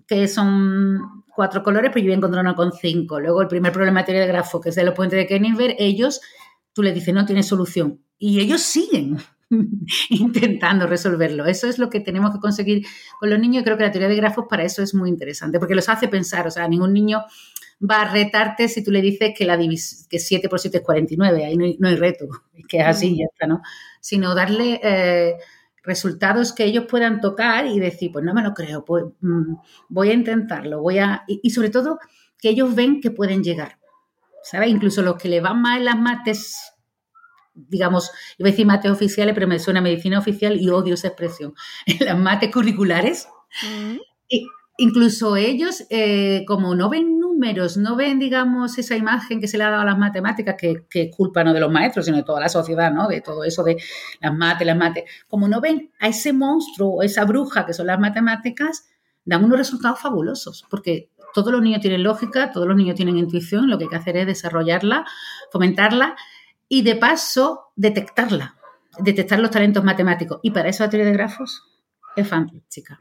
que 0.07 0.27
son 0.27 1.24
cuatro 1.35 1.63
colores, 1.63 1.91
pues 1.91 2.03
yo 2.03 2.07
voy 2.07 2.13
a 2.13 2.17
encontrar 2.17 2.43
uno 2.43 2.55
con 2.55 2.71
cinco. 2.71 3.19
Luego 3.19 3.41
el 3.41 3.47
primer 3.47 3.71
problema 3.71 4.01
de 4.01 4.05
teoría 4.05 4.21
de 4.21 4.27
grafo, 4.27 4.61
que 4.61 4.69
es 4.69 4.75
de 4.75 4.83
los 4.83 4.93
puentes 4.93 5.17
de 5.17 5.27
Kenningsberg, 5.27 5.75
ellos, 5.77 6.21
tú 6.73 6.81
les 6.81 6.93
dices, 6.93 7.13
no 7.13 7.25
tiene 7.25 7.43
solución. 7.43 8.01
Y 8.17 8.39
ellos 8.39 8.61
siguen. 8.61 9.17
intentando 10.09 10.87
resolverlo. 10.87 11.45
Eso 11.45 11.67
es 11.67 11.77
lo 11.77 11.89
que 11.89 11.99
tenemos 11.99 12.31
que 12.31 12.39
conseguir 12.39 12.85
con 13.19 13.29
los 13.29 13.39
niños 13.39 13.61
y 13.61 13.63
creo 13.63 13.77
que 13.77 13.83
la 13.83 13.91
teoría 13.91 14.09
de 14.09 14.15
grafos 14.15 14.45
para 14.49 14.63
eso 14.63 14.81
es 14.81 14.93
muy 14.93 15.09
interesante, 15.09 15.59
porque 15.59 15.75
los 15.75 15.87
hace 15.89 16.07
pensar, 16.07 16.47
o 16.47 16.51
sea, 16.51 16.67
ningún 16.67 16.93
niño 16.93 17.23
va 17.79 18.01
a 18.01 18.11
retarte 18.11 18.67
si 18.67 18.83
tú 18.83 18.91
le 18.91 19.01
dices 19.01 19.33
que, 19.37 19.45
la 19.45 19.57
que 19.57 20.19
7 20.19 20.49
por 20.49 20.59
7 20.59 20.77
es 20.77 20.83
49, 20.83 21.45
ahí 21.45 21.57
no 21.57 21.65
hay, 21.65 21.77
no 21.79 21.87
hay 21.87 21.95
reto, 21.95 22.27
es 22.53 22.65
que 22.67 22.79
es 22.79 22.85
así, 22.85 23.17
ya 23.17 23.25
está, 23.31 23.47
¿no? 23.47 23.61
Sino 24.01 24.33
darle, 24.35 24.79
eh, 24.83 25.35
resultados 25.85 26.53
que 26.53 26.65
ellos 26.65 26.85
puedan 26.89 27.21
tocar 27.21 27.67
y 27.67 27.79
decir, 27.79 28.11
pues 28.11 28.25
no 28.25 28.33
me 28.33 28.41
lo 28.41 28.53
creo, 28.53 28.83
pues 28.83 29.05
mm, 29.21 29.55
voy 29.89 30.09
a 30.09 30.13
intentarlo, 30.13 30.81
voy 30.81 30.99
a... 30.99 31.23
Y, 31.27 31.49
sobre 31.51 31.69
todo 31.69 31.99
que 32.39 32.49
ellos 32.49 32.75
ven 32.75 33.01
que 33.01 33.11
pueden 33.11 33.43
llegar, 33.43 33.79
¿sabes? 34.43 34.69
Incluso 34.69 35.01
los 35.01 35.15
que 35.15 35.29
le 35.29 35.41
van 35.41 35.61
más 35.61 35.77
en 35.77 35.85
las 35.85 35.97
mates, 35.97 36.73
digamos, 37.53 38.11
iba 38.37 38.49
a 38.49 38.51
decir 38.51 38.65
mates 38.65 38.91
oficiales, 38.91 39.33
pero 39.33 39.47
me 39.47 39.59
suena 39.59 39.81
medicina 39.81 40.19
oficial 40.19 40.59
y 40.59 40.69
odio 40.69 40.95
esa 40.95 41.07
expresión, 41.07 41.53
en 41.85 42.05
las 42.05 42.17
mates 42.17 42.51
curriculares. 42.51 43.27
Mm. 43.63 43.97
Y, 44.27 44.47
incluso 44.77 45.35
ellos, 45.35 45.85
eh, 45.89 46.43
como 46.47 46.75
no 46.75 46.89
ven 46.89 47.19
no 47.77 47.95
ven, 47.95 48.19
digamos, 48.19 48.77
esa 48.77 48.95
imagen 48.95 49.39
que 49.39 49.47
se 49.47 49.57
le 49.57 49.63
ha 49.63 49.69
dado 49.69 49.81
a 49.81 49.85
las 49.85 49.97
matemáticas, 49.97 50.55
que, 50.57 50.85
es 50.89 51.15
culpa 51.15 51.43
no 51.43 51.53
de 51.53 51.59
los 51.59 51.71
maestros, 51.71 52.05
sino 52.05 52.17
de 52.17 52.23
toda 52.23 52.39
la 52.39 52.49
sociedad, 52.49 52.91
¿no? 52.91 53.07
De 53.07 53.21
todo 53.21 53.43
eso 53.43 53.63
de 53.63 53.77
las 54.21 54.33
mates, 54.33 54.65
las 54.65 54.77
mates. 54.77 55.03
Como 55.27 55.47
no 55.47 55.61
ven 55.61 55.91
a 55.99 56.07
ese 56.07 56.33
monstruo 56.33 56.95
o 56.95 57.03
esa 57.03 57.25
bruja 57.25 57.65
que 57.65 57.73
son 57.73 57.87
las 57.87 57.99
matemáticas, 57.99 58.87
dan 59.23 59.43
unos 59.43 59.57
resultados 59.57 59.99
fabulosos, 59.99 60.65
porque 60.69 61.09
todos 61.33 61.51
los 61.51 61.61
niños 61.61 61.81
tienen 61.81 62.03
lógica, 62.03 62.51
todos 62.51 62.67
los 62.67 62.77
niños 62.77 62.95
tienen 62.95 63.17
intuición, 63.17 63.69
lo 63.69 63.77
que 63.77 63.85
hay 63.85 63.89
que 63.89 63.95
hacer 63.95 64.17
es 64.17 64.27
desarrollarla, 64.27 65.05
fomentarla 65.51 66.15
y 66.69 66.83
de 66.83 66.95
paso 66.95 67.71
detectarla, 67.75 68.55
detectar 68.99 69.39
los 69.39 69.51
talentos 69.51 69.83
matemáticos. 69.83 70.39
Y 70.43 70.51
para 70.51 70.69
eso 70.69 70.83
la 70.83 70.89
teoría 70.89 71.07
de 71.07 71.13
grafos 71.13 71.63
es 72.15 72.27
fantástica 72.27 72.99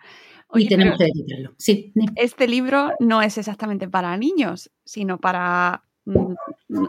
y 0.55 0.69
tenemos 0.69 0.99
que 0.99 1.05
editarlo. 1.05 1.55
Sí. 1.59 1.93
Este 2.17 2.49
libro 2.49 2.93
no 3.01 3.23
es 3.23 3.39
exactamente 3.39 3.89
para 3.89 4.17
niños, 4.17 4.71
sino 4.85 5.19
para 5.19 5.85
mm, 6.05 6.35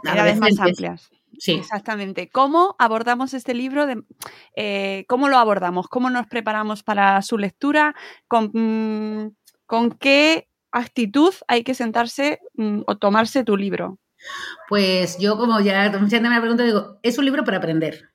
edades 0.03 0.39
más 0.39 0.59
amplias. 0.59 1.09
Sí. 1.37 1.53
Exactamente. 1.53 2.29
¿Cómo 2.29 2.75
abordamos 2.79 3.33
este 3.33 3.53
libro? 3.53 3.85
De, 3.87 4.01
eh, 4.55 5.05
¿Cómo 5.07 5.27
lo 5.27 5.37
abordamos? 5.37 5.87
¿Cómo 5.87 6.09
nos 6.09 6.27
preparamos 6.27 6.83
para 6.83 7.21
su 7.21 7.37
lectura? 7.37 7.95
¿Con, 8.27 8.51
mm, 8.53 9.35
¿con 9.65 9.91
qué 9.91 10.47
actitud 10.71 11.33
hay 11.47 11.63
que 11.63 11.73
sentarse 11.73 12.39
mm, 12.55 12.81
o 12.87 12.97
tomarse 12.97 13.43
tu 13.43 13.57
libro? 13.57 13.99
Pues 14.69 15.19
yo, 15.19 15.37
como 15.37 15.59
ya 15.59 15.91
mucha 15.99 16.17
gente 16.17 16.29
me 16.29 16.39
pregunta, 16.39 16.63
digo, 16.63 16.99
es 17.03 17.17
un 17.17 17.25
libro 17.25 17.43
para 17.43 17.57
aprender 17.57 18.14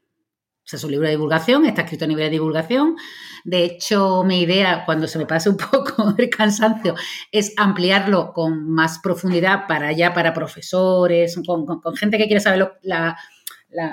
es 0.65 0.85
un 0.85 0.91
libro 0.91 1.07
de 1.07 1.13
divulgación, 1.13 1.65
está 1.67 1.83
escrito 1.83 2.05
a 2.05 2.09
nivel 2.09 2.25
de 2.25 2.31
divulgación. 2.31 2.97
De 3.45 3.65
hecho, 3.65 4.23
mi 4.25 4.43
idea, 4.43 4.85
cuando 4.85 5.07
se 5.09 5.19
me 5.19 5.27
pase 5.27 5.51
un 5.51 5.57
poco 5.71 6.15
el 6.17 6.31
cansancio, 6.31 6.95
es 7.33 7.55
ampliarlo 7.57 8.33
con 8.33 8.71
más 8.71 8.99
profundidad 9.01 9.67
para 9.67 9.89
allá, 9.89 10.13
para 10.13 10.33
profesores, 10.33 11.41
con, 11.47 11.67
gente 11.97 12.19
que 12.19 12.27
quiere 12.27 12.41
saber 12.41 12.73
la, 12.83 13.17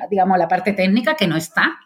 digamos, 0.10 0.38
la 0.38 0.48
parte 0.48 0.74
técnica, 0.74 1.16
que 1.16 1.28
no 1.28 1.36
está. 1.36 1.80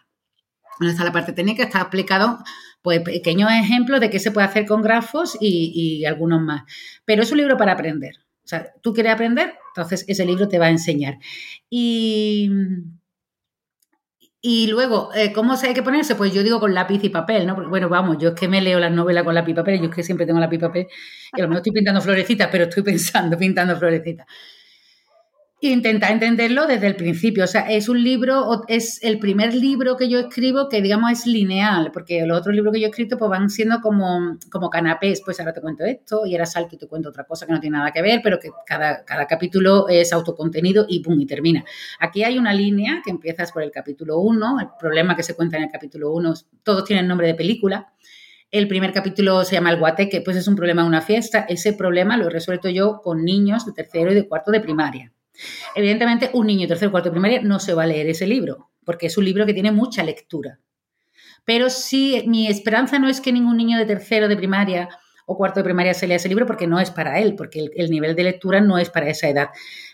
No 0.80 0.88
está 0.88 1.04
la 1.04 1.12
parte 1.12 1.32
técnica, 1.32 1.62
está 1.64 1.80
explicado 1.80 2.38
pues 2.80 3.00
pequeños 3.00 3.48
ejemplos 3.52 4.00
de 4.00 4.10
qué 4.10 4.18
se 4.18 4.32
puede 4.32 4.48
hacer 4.48 4.66
con 4.66 4.82
grafos 4.82 5.36
y, 5.40 5.70
y 5.74 6.04
algunos 6.04 6.40
más. 6.40 6.62
Pero 7.04 7.22
es 7.22 7.30
un 7.30 7.38
libro 7.38 7.56
para 7.56 7.72
aprender. 7.72 8.16
O 8.44 8.48
sea, 8.48 8.72
tú 8.82 8.92
quieres 8.92 9.12
aprender, 9.12 9.54
entonces 9.68 10.04
ese 10.08 10.26
libro 10.26 10.48
te 10.48 10.58
va 10.58 10.66
a 10.66 10.70
enseñar. 10.70 11.18
Y 11.70 12.50
y 14.42 14.66
luego, 14.66 15.10
eh, 15.14 15.32
¿cómo 15.32 15.56
se 15.56 15.68
hay 15.68 15.74
que 15.74 15.82
ponerse? 15.84 16.16
Pues 16.16 16.34
yo 16.34 16.42
digo 16.42 16.60
con 16.60 16.74
lápiz 16.74 17.02
y 17.04 17.08
papel, 17.10 17.46
¿no? 17.46 17.54
Bueno, 17.68 17.88
vamos, 17.88 18.18
yo 18.18 18.30
es 18.30 18.34
que 18.34 18.48
me 18.48 18.60
leo 18.60 18.80
las 18.80 18.90
novelas 18.92 19.24
con 19.24 19.34
lápiz 19.34 19.52
y 19.52 19.54
papel, 19.54 19.78
yo 19.80 19.86
es 19.86 19.94
que 19.94 20.02
siempre 20.02 20.26
tengo 20.26 20.40
lápiz 20.40 20.56
y 20.56 20.60
papel, 20.60 20.88
y 21.36 21.40
a 21.40 21.44
lo 21.44 21.48
mejor 21.48 21.58
estoy 21.60 21.72
pintando 21.72 22.00
florecitas, 22.02 22.48
pero 22.50 22.64
estoy 22.64 22.82
pensando, 22.84 23.38
pintando 23.38 23.76
florecitas 23.76 24.26
intenta 25.70 26.10
entenderlo 26.10 26.66
desde 26.66 26.88
el 26.88 26.96
principio. 26.96 27.44
O 27.44 27.46
sea, 27.46 27.62
es 27.62 27.88
un 27.88 28.02
libro, 28.02 28.62
es 28.66 29.02
el 29.02 29.18
primer 29.18 29.54
libro 29.54 29.96
que 29.96 30.08
yo 30.08 30.18
escribo 30.18 30.68
que, 30.68 30.82
digamos, 30.82 31.12
es 31.12 31.26
lineal, 31.26 31.90
porque 31.92 32.26
los 32.26 32.38
otros 32.38 32.54
libros 32.54 32.72
que 32.72 32.80
yo 32.80 32.86
he 32.86 32.90
escrito 32.90 33.16
pues 33.16 33.30
van 33.30 33.48
siendo 33.48 33.80
como, 33.80 34.38
como 34.50 34.70
canapés. 34.70 35.22
Pues 35.24 35.38
ahora 35.38 35.52
te 35.52 35.60
cuento 35.60 35.84
esto 35.84 36.26
y 36.26 36.34
ahora 36.34 36.46
salto 36.46 36.74
y 36.74 36.78
te 36.78 36.88
cuento 36.88 37.10
otra 37.10 37.24
cosa 37.24 37.46
que 37.46 37.52
no 37.52 37.60
tiene 37.60 37.78
nada 37.78 37.92
que 37.92 38.02
ver, 38.02 38.20
pero 38.24 38.40
que 38.40 38.50
cada, 38.66 39.04
cada 39.04 39.26
capítulo 39.26 39.88
es 39.88 40.12
autocontenido 40.12 40.84
y 40.88 41.00
pum, 41.00 41.20
y 41.20 41.26
termina. 41.26 41.64
Aquí 42.00 42.24
hay 42.24 42.38
una 42.38 42.52
línea 42.52 43.00
que 43.04 43.10
empiezas 43.10 43.52
por 43.52 43.62
el 43.62 43.70
capítulo 43.70 44.18
1, 44.18 44.60
el 44.60 44.66
problema 44.78 45.14
que 45.14 45.22
se 45.22 45.34
cuenta 45.34 45.58
en 45.58 45.64
el 45.64 45.70
capítulo 45.70 46.12
1, 46.12 46.34
todos 46.64 46.84
tienen 46.84 47.06
nombre 47.06 47.28
de 47.28 47.34
película. 47.34 47.92
El 48.50 48.68
primer 48.68 48.92
capítulo 48.92 49.44
se 49.44 49.54
llama 49.54 49.70
El 49.70 49.78
Guateque, 49.78 50.20
pues 50.20 50.36
es 50.36 50.46
un 50.46 50.56
problema 50.56 50.82
de 50.82 50.88
una 50.88 51.00
fiesta. 51.00 51.46
Ese 51.48 51.72
problema 51.72 52.16
lo 52.16 52.26
he 52.26 52.30
resuelto 52.30 52.68
yo 52.68 53.00
con 53.02 53.24
niños 53.24 53.64
de 53.64 53.72
tercero 53.72 54.12
y 54.12 54.14
de 54.14 54.28
cuarto 54.28 54.50
de 54.50 54.60
primaria. 54.60 55.12
Evidentemente, 55.74 56.30
un 56.32 56.46
niño 56.46 56.62
de 56.62 56.68
tercero 56.68 56.88
o 56.88 56.92
cuarto 56.92 57.08
de 57.08 57.14
primaria 57.14 57.42
no 57.42 57.58
se 57.58 57.74
va 57.74 57.84
a 57.84 57.86
leer 57.86 58.08
ese 58.08 58.26
libro, 58.26 58.70
porque 58.84 59.06
es 59.06 59.16
un 59.16 59.24
libro 59.24 59.46
que 59.46 59.54
tiene 59.54 59.72
mucha 59.72 60.02
lectura. 60.02 60.60
Pero 61.44 61.70
sí, 61.70 62.24
mi 62.26 62.46
esperanza 62.46 62.98
no 62.98 63.08
es 63.08 63.20
que 63.20 63.32
ningún 63.32 63.56
niño 63.56 63.78
de 63.78 63.86
tercero 63.86 64.28
de 64.28 64.36
primaria 64.36 64.88
o 65.26 65.36
cuarto 65.36 65.60
de 65.60 65.64
primaria 65.64 65.94
se 65.94 66.06
lea 66.06 66.16
ese 66.16 66.28
libro 66.28 66.46
porque 66.46 66.66
no 66.66 66.80
es 66.80 66.90
para 66.90 67.18
él, 67.18 67.34
porque 67.36 67.70
el, 67.74 67.90
nivel 67.90 68.14
de 68.14 68.24
lectura 68.24 68.60
no 68.60 68.78
es 68.78 68.90
para 68.90 69.08
esa 69.08 69.28
edad. 69.28 69.48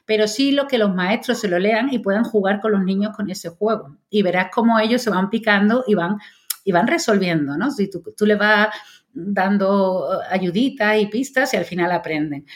Pero 0.05 0.27
sí 0.27 0.53
lo 0.53 0.67
que 0.67 0.79
los 0.79 0.95
maestros 0.95 1.41
se 1.41 1.49
lo 1.49 1.59
lean 1.59 1.93
y 1.93 1.99
puedan 1.99 2.25
jugar 2.25 2.61
con 2.61 2.73
los 2.73 2.83
niños 2.83 3.15
con 3.17 3.31
ese 3.31 3.51
juego. 3.51 3.97
Y 4.11 4.23
verás 4.23 4.49
cómo 4.53 4.79
ellos 4.79 5.03
se 5.03 5.11
van 5.11 5.31
picando 5.31 5.85
y 5.87 5.95
van, 5.95 6.17
y 6.65 6.73
van 6.73 6.87
resolviendo, 6.87 7.57
¿no? 7.57 7.71
Si 7.71 7.91
tú, 7.91 8.03
tú 8.17 8.27
le 8.27 8.37
vas 8.37 8.69
dando 9.13 10.21
ayuditas 10.31 10.99
y 11.01 11.07
pistas 11.07 11.53
y 11.55 11.57
al 11.57 11.65
final 11.65 11.93
aprenden. 11.93 12.47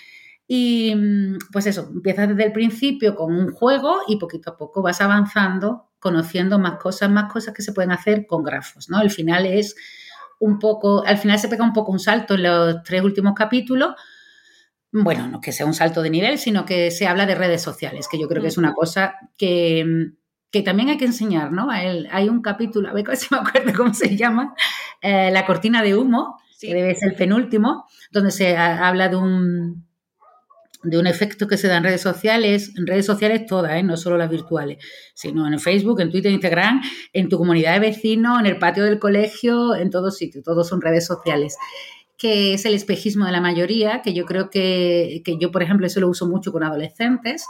Y 0.54 0.94
mm, 0.94 1.38
pues 1.50 1.64
eso, 1.64 1.88
empiezas 1.94 2.28
desde 2.28 2.44
el 2.44 2.52
principio 2.52 3.14
con 3.14 3.34
un 3.34 3.52
juego 3.52 4.00
y 4.06 4.18
poquito 4.18 4.50
a 4.50 4.56
poco 4.58 4.82
vas 4.82 5.00
avanzando, 5.00 5.88
conociendo 5.98 6.58
más 6.58 6.78
cosas, 6.78 7.10
más 7.10 7.32
cosas 7.32 7.54
que 7.54 7.62
se 7.62 7.72
pueden 7.72 7.90
hacer 7.90 8.26
con 8.26 8.42
grafos, 8.42 8.90
¿no? 8.90 8.98
Al 8.98 9.08
final 9.08 9.46
es 9.46 9.74
un 10.40 10.58
poco, 10.58 11.06
al 11.06 11.16
final 11.16 11.38
se 11.38 11.48
pega 11.48 11.64
un 11.64 11.72
poco 11.72 11.90
un 11.90 11.98
salto 11.98 12.34
en 12.34 12.42
los 12.42 12.82
tres 12.82 13.02
últimos 13.02 13.32
capítulos. 13.34 13.94
Bueno, 14.90 15.26
no 15.26 15.40
que 15.40 15.52
sea 15.52 15.64
un 15.64 15.72
salto 15.72 16.02
de 16.02 16.10
nivel, 16.10 16.36
sino 16.36 16.66
que 16.66 16.90
se 16.90 17.06
habla 17.06 17.24
de 17.24 17.34
redes 17.34 17.62
sociales, 17.62 18.06
que 18.06 18.20
yo 18.20 18.28
creo 18.28 18.42
que 18.42 18.48
es 18.48 18.58
una 18.58 18.74
cosa 18.74 19.14
que, 19.38 20.12
también 20.66 20.90
hay 20.90 20.98
que 20.98 21.06
enseñar, 21.06 21.50
¿no? 21.50 21.70
Hay 21.70 22.28
un 22.28 22.42
capítulo, 22.42 22.90
a 22.90 22.92
ver 22.92 23.06
si 23.16 23.28
me 23.30 23.38
acuerdo 23.38 23.72
cómo 23.74 23.94
se 23.94 24.18
llama, 24.18 24.54
eh, 25.00 25.30
La 25.30 25.46
cortina 25.46 25.82
de 25.82 25.96
humo, 25.96 26.36
que 26.60 26.74
debe 26.74 26.94
ser 26.94 27.12
el 27.12 27.16
penúltimo, 27.16 27.86
donde 28.10 28.30
se 28.30 28.54
habla 28.54 29.08
de 29.08 29.16
un, 29.16 29.91
de 30.82 30.98
un 30.98 31.06
efecto 31.06 31.46
que 31.46 31.56
se 31.56 31.68
da 31.68 31.76
en 31.76 31.84
redes 31.84 32.00
sociales, 32.00 32.72
en 32.76 32.86
redes 32.86 33.06
sociales 33.06 33.46
todas, 33.46 33.72
¿eh? 33.72 33.82
no 33.82 33.96
solo 33.96 34.16
las 34.16 34.30
virtuales, 34.30 34.78
sino 35.14 35.46
en 35.46 35.58
Facebook, 35.60 36.00
en 36.00 36.10
Twitter, 36.10 36.28
en 36.28 36.34
Instagram, 36.34 36.82
en 37.12 37.28
tu 37.28 37.38
comunidad 37.38 37.74
de 37.74 37.80
vecinos, 37.80 38.40
en 38.40 38.46
el 38.46 38.58
patio 38.58 38.84
del 38.84 38.98
colegio, 38.98 39.74
en 39.74 39.90
todos 39.90 40.16
sitios, 40.16 40.44
todos 40.44 40.68
son 40.68 40.80
redes 40.80 41.06
sociales 41.06 41.56
que 42.22 42.54
es 42.54 42.64
el 42.66 42.74
espejismo 42.74 43.26
de 43.26 43.32
la 43.32 43.40
mayoría, 43.40 44.00
que 44.00 44.14
yo 44.14 44.26
creo 44.26 44.48
que, 44.48 45.22
que 45.24 45.38
yo, 45.40 45.50
por 45.50 45.60
ejemplo, 45.60 45.88
eso 45.88 45.98
lo 45.98 46.08
uso 46.08 46.28
mucho 46.28 46.52
con 46.52 46.62
adolescentes 46.62 47.46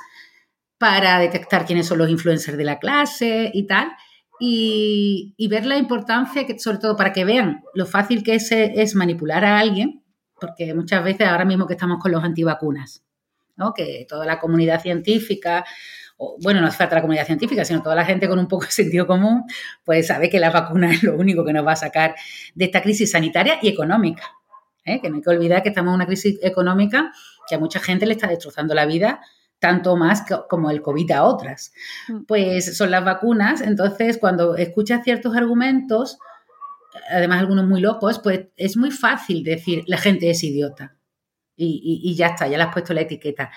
para 0.79 1.19
detectar 1.19 1.67
quiénes 1.67 1.87
son 1.87 1.99
los 1.99 2.09
influencers 2.09 2.57
de 2.57 2.65
la 2.65 2.79
clase 2.79 3.51
y 3.53 3.67
tal, 3.67 3.93
y, 4.41 5.35
y 5.37 5.49
ver 5.49 5.67
la 5.67 5.77
importancia, 5.77 6.47
que, 6.47 6.59
sobre 6.59 6.79
todo 6.79 6.97
para 6.97 7.13
que 7.13 7.27
vean 7.27 7.63
lo 7.75 7.85
fácil 7.85 8.23
que 8.23 8.37
es, 8.37 8.51
es 8.51 8.95
manipular 8.95 9.45
a 9.45 9.59
alguien, 9.59 10.03
porque 10.41 10.73
muchas 10.73 11.05
veces 11.05 11.29
ahora 11.29 11.45
mismo 11.45 11.67
que 11.67 11.75
estamos 11.75 11.99
con 12.01 12.11
los 12.11 12.25
antivacunas, 12.25 13.05
que 13.75 14.07
toda 14.09 14.27
la 14.27 14.39
comunidad 14.39 14.81
científica, 14.81 15.65
o, 16.17 16.37
bueno, 16.43 16.61
no 16.61 16.67
hace 16.67 16.79
falta 16.79 16.97
la 16.97 17.01
comunidad 17.01 17.27
científica, 17.27 17.65
sino 17.65 17.83
toda 17.83 17.95
la 17.95 18.05
gente 18.05 18.29
con 18.29 18.39
un 18.39 18.49
poco 18.49 18.65
de 18.67 18.73
sentido 18.73 19.07
común, 19.07 19.45
pues 19.85 20.07
sabe 20.07 20.29
que 20.29 20.41
la 20.41 20.51
vacuna 20.51 20.91
es 20.93 21.03
lo 21.03 21.17
único 21.17 21.45
que 21.45 21.53
nos 21.53 21.67
va 21.67 21.73
a 21.73 21.77
sacar 21.77 22.15
de 22.55 22.65
esta 22.65 22.83
crisis 22.83 23.11
sanitaria 23.13 23.59
y 23.63 23.69
económica. 23.69 24.25
¿eh? 24.85 25.01
Que 25.01 25.09
no 25.09 25.17
hay 25.17 25.23
que 25.23 25.31
olvidar 25.31 25.63
que 25.63 25.69
estamos 25.69 25.91
en 25.91 25.95
una 25.97 26.07
crisis 26.07 26.39
económica 26.43 27.13
que 27.49 27.55
a 27.55 27.59
mucha 27.59 27.81
gente 27.81 28.07
le 28.07 28.15
está 28.15 28.27
destrozando 28.27 28.75
la 28.75 28.87
vida 28.87 29.21
tanto 29.59 29.97
más 29.97 30.25
como 30.49 30.73
el 30.73 30.83
COVID 30.83 31.13
a 31.13 31.23
otras. 31.23 31.73
Mm. 32.09 32.25
Pues 32.25 32.77
son 32.77 32.91
las 32.91 33.05
vacunas, 33.05 33.61
entonces 33.61 34.19
cuando 34.19 34.57
escuchas 34.57 35.05
ciertos 35.05 35.37
argumentos, 35.37 36.19
además 37.09 37.39
algunos 37.39 37.67
muy 37.67 37.81
locos, 37.81 38.19
pues 38.19 38.49
es 38.57 38.77
muy 38.77 38.91
fácil 38.91 39.45
decir 39.45 39.85
la 39.87 39.99
gente 39.99 40.29
es 40.31 40.43
idiota 40.43 40.97
y, 41.57 42.15
ya 42.17 42.29
está, 42.29 42.49
ya 42.49 42.57
le 42.57 42.65
has 42.65 42.73
puesto 42.73 42.95
la 42.95 43.03
etiqueta. 43.03 43.51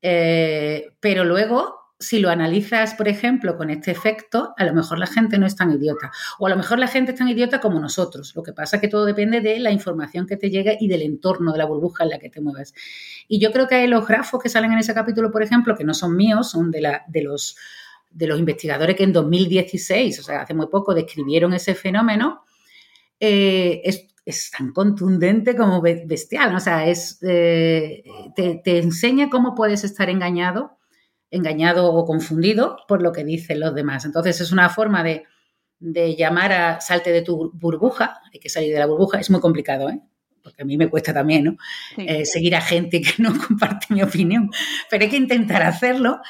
Eh, 0.00 0.90
pero 1.00 1.24
luego, 1.24 1.92
si 1.98 2.20
lo 2.20 2.30
analizas, 2.30 2.94
por 2.94 3.08
ejemplo, 3.08 3.56
con 3.56 3.70
este 3.70 3.90
efecto, 3.90 4.54
a 4.56 4.64
lo 4.64 4.74
mejor 4.74 4.98
la 4.98 5.06
gente 5.06 5.38
no 5.38 5.46
es 5.46 5.56
tan 5.56 5.72
idiota. 5.72 6.10
O 6.38 6.46
a 6.46 6.50
lo 6.50 6.56
mejor 6.56 6.78
la 6.78 6.88
gente 6.88 7.12
es 7.12 7.18
tan 7.18 7.28
idiota 7.28 7.60
como 7.60 7.80
nosotros. 7.80 8.34
Lo 8.36 8.42
que 8.42 8.52
pasa 8.52 8.76
es 8.76 8.82
que 8.82 8.88
todo 8.88 9.04
depende 9.04 9.40
de 9.40 9.58
la 9.58 9.70
información 9.70 10.26
que 10.26 10.36
te 10.36 10.50
llega 10.50 10.72
y 10.78 10.88
del 10.88 11.02
entorno, 11.02 11.52
de 11.52 11.58
la 11.58 11.66
burbuja 11.66 12.04
en 12.04 12.10
la 12.10 12.18
que 12.18 12.30
te 12.30 12.40
mueves. 12.40 12.74
Y 13.26 13.40
yo 13.40 13.50
creo 13.52 13.66
que 13.66 13.86
los 13.88 14.06
grafos 14.06 14.42
que 14.42 14.48
salen 14.48 14.72
en 14.72 14.78
ese 14.78 14.94
capítulo, 14.94 15.30
por 15.30 15.42
ejemplo, 15.42 15.76
que 15.76 15.84
no 15.84 15.94
son 15.94 16.16
míos, 16.16 16.50
son 16.50 16.70
de, 16.70 16.80
la, 16.80 17.04
de 17.08 17.22
los 17.22 17.56
de 18.10 18.26
los 18.26 18.38
investigadores 18.38 18.96
que 18.96 19.04
en 19.04 19.12
2016, 19.12 20.20
o 20.20 20.22
sea, 20.22 20.42
hace 20.42 20.54
muy 20.54 20.66
poco, 20.68 20.94
describieron 20.94 21.52
ese 21.52 21.74
fenómeno, 21.74 22.42
eh, 23.20 23.82
es 24.28 24.50
tan 24.50 24.72
contundente 24.72 25.56
como 25.56 25.80
bestial. 25.80 26.54
O 26.54 26.60
sea, 26.60 26.86
es, 26.86 27.18
eh, 27.22 28.04
te, 28.36 28.78
enseña 28.78 29.30
cómo 29.30 29.54
puedes 29.54 29.84
estar 29.84 30.10
engañado, 30.10 30.76
engañado 31.30 31.94
o 31.94 32.04
confundido 32.04 32.76
por 32.86 33.00
lo 33.00 33.10
que 33.12 33.24
dicen 33.24 33.60
los 33.60 33.74
demás. 33.74 34.04
Entonces 34.04 34.38
es 34.42 34.52
una 34.52 34.68
forma 34.68 35.02
de, 35.02 35.24
de 35.78 36.14
llamar 36.14 36.52
a 36.52 36.80
salte 36.82 37.10
de 37.10 37.22
tu 37.22 37.52
burbuja, 37.54 38.20
hay 38.30 38.38
que 38.38 38.50
salir 38.50 38.70
de 38.70 38.78
la 38.78 38.86
burbuja, 38.86 39.18
es 39.18 39.30
muy 39.30 39.40
complicado, 39.40 39.88
¿eh? 39.88 39.98
porque 40.42 40.62
a 40.62 40.66
mí 40.66 40.76
me 40.76 40.90
cuesta 40.90 41.14
también, 41.14 41.44
¿no? 41.44 41.56
Eh, 41.96 42.26
seguir 42.26 42.54
a 42.54 42.60
gente 42.60 43.00
que 43.00 43.22
no 43.22 43.32
comparte 43.46 43.86
mi 43.94 44.02
opinión, 44.02 44.50
pero 44.90 45.04
hay 45.04 45.10
que 45.10 45.16
intentar 45.16 45.62
hacerlo. 45.62 46.20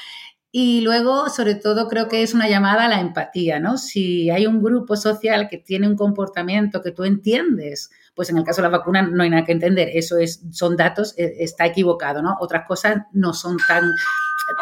Y 0.50 0.80
luego, 0.80 1.28
sobre 1.28 1.56
todo, 1.56 1.88
creo 1.88 2.08
que 2.08 2.22
es 2.22 2.32
una 2.32 2.48
llamada 2.48 2.86
a 2.86 2.88
la 2.88 3.00
empatía, 3.00 3.60
¿no? 3.60 3.76
Si 3.76 4.30
hay 4.30 4.46
un 4.46 4.62
grupo 4.62 4.96
social 4.96 5.46
que 5.48 5.58
tiene 5.58 5.86
un 5.86 5.94
comportamiento 5.94 6.80
que 6.80 6.90
tú 6.90 7.04
entiendes, 7.04 7.90
pues 8.14 8.30
en 8.30 8.38
el 8.38 8.44
caso 8.44 8.62
de 8.62 8.68
la 8.68 8.78
vacuna 8.78 9.02
no 9.02 9.22
hay 9.22 9.28
nada 9.28 9.44
que 9.44 9.52
entender, 9.52 9.90
eso 9.92 10.16
es, 10.16 10.42
son 10.50 10.74
datos, 10.76 11.14
eh, 11.18 11.36
está 11.40 11.66
equivocado, 11.66 12.22
¿no? 12.22 12.34
Otras 12.40 12.66
cosas 12.66 12.96
no 13.12 13.34
son 13.34 13.58
tan, 13.68 13.92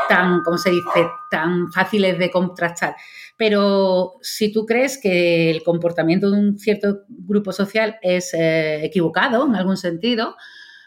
tan, 0.08 0.42
¿cómo 0.42 0.58
se 0.58 0.70
dice?, 0.70 1.08
tan 1.30 1.70
fáciles 1.70 2.18
de 2.18 2.32
contrastar. 2.32 2.96
Pero 3.36 4.14
si 4.22 4.52
tú 4.52 4.66
crees 4.66 4.98
que 4.98 5.50
el 5.52 5.62
comportamiento 5.62 6.32
de 6.32 6.38
un 6.38 6.58
cierto 6.58 7.02
grupo 7.08 7.52
social 7.52 7.96
es 8.02 8.34
eh, 8.34 8.84
equivocado 8.84 9.46
en 9.46 9.54
algún 9.54 9.76
sentido, 9.76 10.34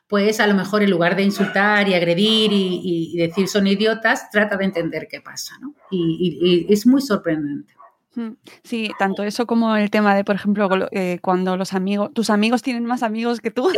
pues 0.10 0.40
a 0.40 0.48
lo 0.48 0.56
mejor 0.56 0.82
en 0.82 0.90
lugar 0.90 1.16
de 1.16 1.22
insultar 1.24 1.88
y 1.88 1.94
agredir 1.94 2.52
y, 2.52 3.16
decir 3.16 3.48
son 3.48 3.68
idiotas, 3.68 4.30
trata 4.32 4.58
de 4.58 4.66
entender 4.66 5.08
qué 5.10 5.22
pasa, 5.22 5.54
¿no? 5.62 5.76
Y, 5.92 6.66
es 6.68 6.88
muy 6.88 7.02
sorprendente. 7.02 7.76
Mm, 8.16 8.32
sí, 8.64 8.90
tanto 8.98 9.22
eso 9.24 9.46
como 9.46 9.76
el 9.76 9.92
tema 9.92 10.16
de, 10.16 10.24
por 10.24 10.36
ejemplo, 10.36 10.68
eh, 10.92 11.20
cuando 11.22 11.56
los 11.58 11.74
amigos, 11.74 12.12
tus 12.14 12.32
amigos 12.32 12.64
tienen 12.64 12.86
más 12.86 13.04
amigos 13.04 13.40
que 13.40 13.52
tú. 13.52 13.70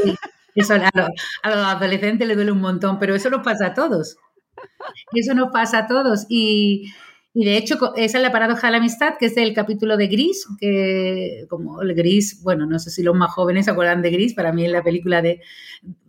eso 0.55 0.73
a 0.73 0.77
los, 0.77 1.09
a 1.43 1.49
los 1.49 1.65
adolescentes 1.67 2.25
les 2.25 2.37
duele 2.37 2.53
un 2.53 2.61
montón, 2.61 2.97
pero 2.97 3.13
eso 3.13 3.29
nos 3.29 3.43
pasa 3.43 3.67
a 3.67 3.73
todos. 3.73 4.15
Eso 5.13 5.33
nos 5.33 5.51
pasa 5.51 5.79
a 5.79 5.87
todos. 5.87 6.25
Y, 6.29 6.93
y 7.33 7.45
de 7.45 7.55
hecho, 7.55 7.75
esa 7.95 8.17
es 8.17 8.21
la 8.21 8.31
paradoja 8.31 8.67
de 8.67 8.71
la 8.71 8.77
amistad, 8.79 9.13
que 9.17 9.27
es 9.27 9.37
el 9.37 9.53
capítulo 9.53 9.95
de 9.95 10.07
Gris, 10.07 10.45
que 10.59 11.45
como 11.47 11.81
el 11.81 11.93
Gris, 11.95 12.41
bueno, 12.43 12.65
no 12.65 12.77
sé 12.77 12.89
si 12.89 13.03
los 13.03 13.15
más 13.15 13.31
jóvenes 13.31 13.65
se 13.65 13.71
acuerdan 13.71 14.01
de 14.01 14.11
Gris, 14.11 14.33
para 14.33 14.51
mí 14.51 14.65
es 14.65 14.71
la 14.71 14.83
película 14.83 15.21
de, 15.21 15.39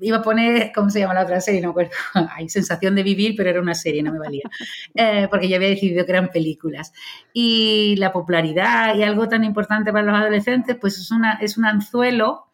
iba 0.01 0.17
a 0.17 0.23
poner, 0.23 0.73
¿cómo 0.75 0.91
se 0.91 0.99
llama 0.99 1.15
la 1.15 1.23
otra 1.23 1.41
serie? 1.41 1.61
No 1.61 1.71
acuerdo, 1.71 1.93
hay 2.35 2.49
sensación 2.49 2.97
de 2.97 3.05
vivir, 3.05 3.35
pero 3.37 3.51
era 3.51 3.61
una 3.61 3.75
serie, 3.75 4.03
no 4.03 4.11
me 4.13 4.19
valía, 4.19 4.51
eh, 4.97 5.29
porque 5.31 5.49
ya 5.49 5.57
había 5.57 5.69
decidido 5.69 6.05
que 6.05 6.11
eran 6.11 6.29
películas. 6.31 6.93
Y 7.33 7.95
la 7.99 8.13
popularidad 8.13 8.97
y 8.97 9.05
algo 9.05 9.29
tan 9.29 9.45
importante 9.45 9.93
para 9.93 10.05
los 10.05 10.17
adolescentes, 10.17 10.77
pues 10.81 10.99
es, 10.99 11.13
una, 11.13 11.35
es 11.35 11.57
un 11.57 11.67
anzuelo 11.67 12.47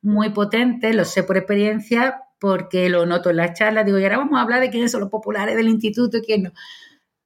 muy 0.00 0.30
potente, 0.30 0.94
lo 0.94 1.04
sé 1.04 1.24
por 1.24 1.36
experiencia, 1.36 2.22
porque 2.40 2.88
lo 2.88 3.04
noto 3.04 3.28
en 3.28 3.36
las 3.36 3.52
charlas, 3.52 3.84
digo, 3.84 3.98
y 3.98 4.04
ahora 4.04 4.16
vamos 4.16 4.38
a 4.38 4.42
hablar 4.42 4.60
de 4.60 4.70
quiénes 4.70 4.92
son 4.92 5.02
los 5.02 5.10
populares 5.10 5.56
del 5.56 5.68
instituto 5.68 6.16
y 6.16 6.22
quién 6.22 6.44
no 6.44 6.52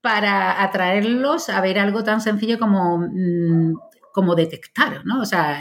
para 0.00 0.62
atraerlos 0.62 1.48
a 1.48 1.60
ver 1.60 1.78
algo 1.78 2.04
tan 2.04 2.20
sencillo 2.20 2.58
como, 2.58 2.98
mm, 2.98 3.74
como 4.12 4.34
detectar, 4.34 5.04
¿no? 5.04 5.20
O 5.20 5.24
sea, 5.24 5.60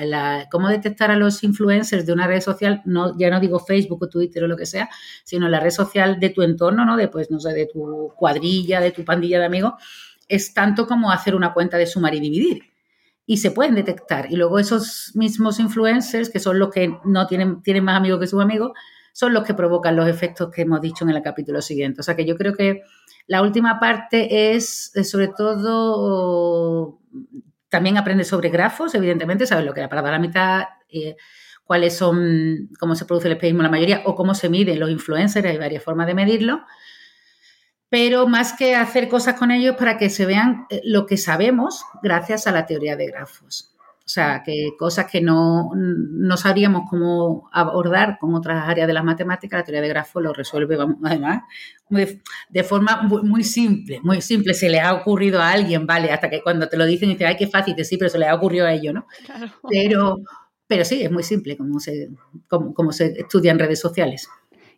cómo 0.52 0.68
detectar 0.70 1.12
a 1.12 1.16
los 1.16 1.44
influencers 1.44 2.06
de 2.06 2.14
una 2.14 2.28
red 2.28 2.42
social, 2.42 2.82
no, 2.86 3.18
ya 3.18 3.30
no 3.30 3.40
digo 3.40 3.60
Facebook 3.60 4.02
o 4.02 4.10
Twitter 4.10 4.44
o 4.44 4.48
lo 4.48 4.58
que 4.58 4.66
sea, 4.66 4.90
sino 5.24 5.48
la 5.48 5.60
red 5.60 5.70
social 5.70 6.20
de 6.20 6.30
tu 6.30 6.42
entorno, 6.42 6.86
¿no? 6.86 6.98
De, 6.98 7.08
pues, 7.08 7.30
no 7.30 7.40
sé, 7.40 7.54
de 7.54 7.68
tu 7.68 8.14
cuadrilla, 8.16 8.80
de 8.80 8.92
tu 8.92 9.06
pandilla 9.06 9.40
de 9.40 9.46
amigos, 9.46 9.74
es 10.28 10.54
tanto 10.54 10.88
como 10.88 11.12
hacer 11.12 11.36
una 11.36 11.54
cuenta 11.54 11.78
de 11.78 11.86
sumar 11.86 12.16
y 12.16 12.20
dividir. 12.20 12.64
Y 13.26 13.38
se 13.38 13.52
pueden 13.52 13.76
detectar. 13.76 14.32
Y 14.32 14.38
luego 14.38 14.58
esos 14.58 15.12
mismos 15.16 15.60
influencers, 15.60 16.30
que 16.30 16.40
son 16.40 16.60
los 16.60 16.70
que 16.70 16.98
no 17.04 17.28
tienen, 17.28 17.62
tienen 17.62 17.84
más 17.84 17.98
amigos 17.98 18.20
que 18.20 18.28
sus 18.28 18.42
amigos, 18.42 18.72
son 19.14 19.34
los 19.34 19.44
que 19.44 19.54
provocan 19.54 19.96
los 19.96 20.08
efectos 20.08 20.50
que 20.52 20.62
hemos 20.62 20.82
dicho 20.82 21.04
en 21.04 21.12
el 21.12 21.22
capítulo 21.22 21.62
siguiente. 21.62 22.02
O 22.02 22.04
sea 22.04 22.16
que 22.16 22.26
yo 22.26 22.38
creo 22.38 22.54
que 22.54 22.84
la 23.28 23.42
última 23.42 23.80
parte 23.80 24.56
es, 24.56 24.92
eh, 24.96 25.04
sobre 25.04 25.28
todo, 25.28 27.00
también 27.70 27.98
aprende 27.98 28.24
sobre 28.24 28.50
grafos, 28.50 28.96
evidentemente, 28.96 29.46
sabes 29.46 29.66
lo 29.66 29.74
que 29.74 29.82
la 29.82 29.90
palabra 29.90 30.14
la 30.14 30.20
mitad, 30.20 30.64
eh, 30.90 31.18
cuáles 31.66 31.96
son, 31.98 32.70
cómo 32.80 32.96
se 32.96 33.06
produce 33.06 33.28
el 33.28 33.34
espejismo 33.34 33.62
la 33.62 33.70
mayoría 33.70 34.02
o 34.06 34.16
cómo 34.16 34.34
se 34.34 34.50
miden 34.50 34.80
los 34.80 34.90
influencers, 34.90 35.46
hay 35.46 35.58
varias 35.58 35.84
formas 35.84 36.08
de 36.08 36.14
medirlo. 36.14 36.62
Pero 37.90 38.28
más 38.28 38.54
que 38.54 38.76
hacer 38.76 39.10
cosas 39.10 39.36
con 39.36 39.52
ellos 39.52 39.76
para 39.78 39.98
que 39.98 40.10
se 40.10 40.26
vean 40.26 40.66
eh, 40.70 40.82
lo 40.86 41.06
que 41.06 41.18
sabemos 41.18 41.86
gracias 42.02 42.48
a 42.48 42.52
la 42.52 42.66
teoría 42.66 42.96
de 42.96 43.08
grafos. 43.08 43.77
O 44.08 44.10
sea, 44.10 44.42
que 44.42 44.70
cosas 44.80 45.08
que 45.12 45.20
no, 45.20 45.70
no 45.76 46.38
sabríamos 46.38 46.90
cómo 46.90 47.50
abordar 47.52 48.18
con 48.18 48.36
otras 48.36 48.66
áreas 48.66 48.88
de 48.88 48.94
las 48.94 49.04
matemáticas, 49.04 49.60
la 49.60 49.66
teoría 49.66 49.82
de 49.82 49.90
grafos 49.90 50.24
lo 50.24 50.32
resuelve, 50.32 50.78
además, 51.04 51.44
de 51.90 52.64
forma 52.64 53.02
muy, 53.02 53.44
simple, 53.44 54.00
muy 54.02 54.22
simple. 54.22 54.54
Se 54.54 54.70
le 54.70 54.80
ha 54.80 54.94
ocurrido 54.94 55.42
a 55.42 55.52
alguien, 55.52 55.86
¿vale? 55.86 56.10
Hasta 56.10 56.30
que 56.30 56.42
cuando 56.42 56.70
te 56.70 56.78
lo 56.78 56.86
dicen, 56.86 57.10
dices, 57.10 57.28
ay, 57.28 57.36
qué 57.36 57.48
fácil, 57.48 57.76
sí, 57.84 57.98
pero 57.98 58.10
se 58.10 58.18
le 58.18 58.28
ha 58.28 58.36
ocurrido 58.36 58.66
a 58.66 58.72
ellos, 58.72 58.94
¿no? 58.94 59.08
Pero, 59.70 60.20
pero 60.68 60.86
sí, 60.86 61.04
es 61.04 61.12
muy 61.12 61.24
simple 61.24 61.58
como 61.58 61.82
se, 61.82 62.08
como, 62.48 62.94
se 62.94 63.08
estudia 63.08 63.52
en 63.52 63.60
redes 63.60 63.82
sociales. 63.82 64.30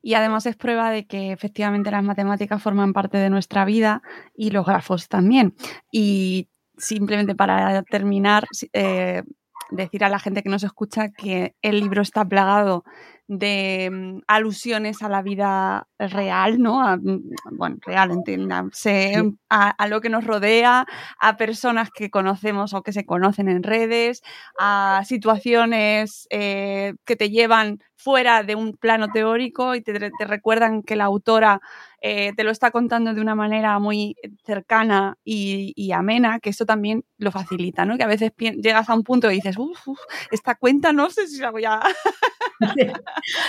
Y 0.01 0.15
además 0.15 0.47
es 0.47 0.55
prueba 0.55 0.89
de 0.89 1.05
que 1.05 1.31
efectivamente 1.33 1.91
las 1.91 2.03
matemáticas 2.03 2.63
forman 2.63 2.93
parte 2.93 3.19
de 3.19 3.29
nuestra 3.29 3.63
vida 3.63 4.01
y 4.35 4.49
los 4.49 4.65
grafos 4.65 5.07
también. 5.07 5.53
Y 5.91 6.49
simplemente 6.79 7.35
para 7.35 7.83
terminar, 7.83 8.45
eh, 8.73 9.23
decir 9.69 10.03
a 10.03 10.09
la 10.09 10.19
gente 10.19 10.41
que 10.41 10.49
nos 10.49 10.63
escucha 10.63 11.09
que 11.09 11.55
el 11.61 11.79
libro 11.79 12.01
está 12.01 12.25
plagado 12.25 12.83
de 13.29 13.89
mm, 13.91 14.21
alusiones 14.27 15.03
a 15.03 15.07
la 15.07 15.21
vida 15.21 15.87
real, 15.99 16.59
¿no? 16.59 16.81
Mm, 16.97 17.19
bueno, 17.51 17.77
real, 17.85 18.11
entiéndase, 18.11 19.13
a, 19.49 19.87
lo 19.87 20.01
que 20.01 20.09
nos 20.09 20.25
rodea, 20.25 20.87
a 21.19 21.37
personas 21.37 21.91
que 21.91 22.09
conocemos 22.09 22.73
o 22.73 22.81
que 22.81 22.91
se 22.91 23.05
conocen 23.05 23.47
en 23.47 23.61
redes, 23.61 24.23
a 24.57 25.03
situaciones 25.05 26.27
eh, 26.31 26.95
que 27.05 27.15
te 27.15 27.29
llevan 27.29 27.79
fuera 27.95 28.41
de 28.43 28.55
un 28.55 28.73
plano 28.73 29.09
teórico 29.09 29.75
y 29.75 29.81
te, 29.81 29.93
recuerdan 30.25 30.81
que 30.81 30.95
la 30.95 31.03
autora 31.03 31.61
eh, 32.01 32.33
te 32.35 32.43
lo 32.43 32.49
está 32.49 32.71
contando 32.71 33.13
de 33.13 33.21
una 33.21 33.35
manera 33.35 33.77
muy 33.77 34.15
cercana 34.43 35.17
y, 35.23 35.91
amena, 35.91 36.39
que 36.39 36.49
esto 36.49 36.65
también 36.65 37.03
lo 37.17 37.31
facilita, 37.31 37.85
¿no? 37.85 37.97
Que 37.97 38.03
a 38.03 38.07
veces 38.07 38.31
llegas 38.37 38.89
a 38.89 38.95
un 38.95 39.03
punto 39.03 39.29
y 39.29 39.35
dices, 39.35 39.57
uff, 39.57 39.87
esta 40.31 40.55
cuenta 40.55 40.93
no 40.93 41.11
sé 41.11 41.27
si 41.27 41.39
la 41.39 41.51
voy 41.51 41.65
a... 41.65 41.79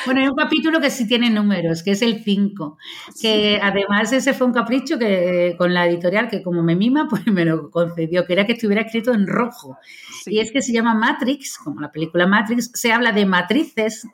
bueno, 0.07 0.21
hay 0.21 0.29
un 0.29 0.37
capítulo 0.37 0.81
que 0.81 0.91
sí 0.91 1.07
tiene 1.07 1.31
números, 1.31 1.83
que 1.83 1.93
es 1.93 2.03
el 2.03 2.23
5, 2.23 2.79
que 3.21 3.59
además 3.63 4.13
ese 4.13 4.35
fue 4.35 4.47
un 4.47 4.53
capricho 4.53 4.99
que 4.99 5.55
con 5.59 5.75
la 5.75 5.87
editorial, 5.87 6.29
que 6.29 6.43
como 6.43 6.63
me 6.63 6.77
mima, 6.77 7.07
pues 7.11 7.27
me 7.27 7.45
lo 7.45 7.71
concedió, 7.71 8.25
que 8.27 8.33
era 8.33 8.47
que 8.47 8.53
estuviera 8.53 8.83
escrito 8.83 9.13
en 9.13 9.27
rojo. 9.27 9.77
Y 10.27 10.41
es 10.41 10.53
que 10.53 10.63
se 10.63 10.73
llama 10.73 10.95
Matrix, 10.95 11.59
como 11.59 11.81
la 11.81 11.91
película 11.91 12.27
Matrix, 12.27 12.71
se 12.75 12.93
habla 12.93 13.13
de 13.13 13.27
matrices 13.27 14.07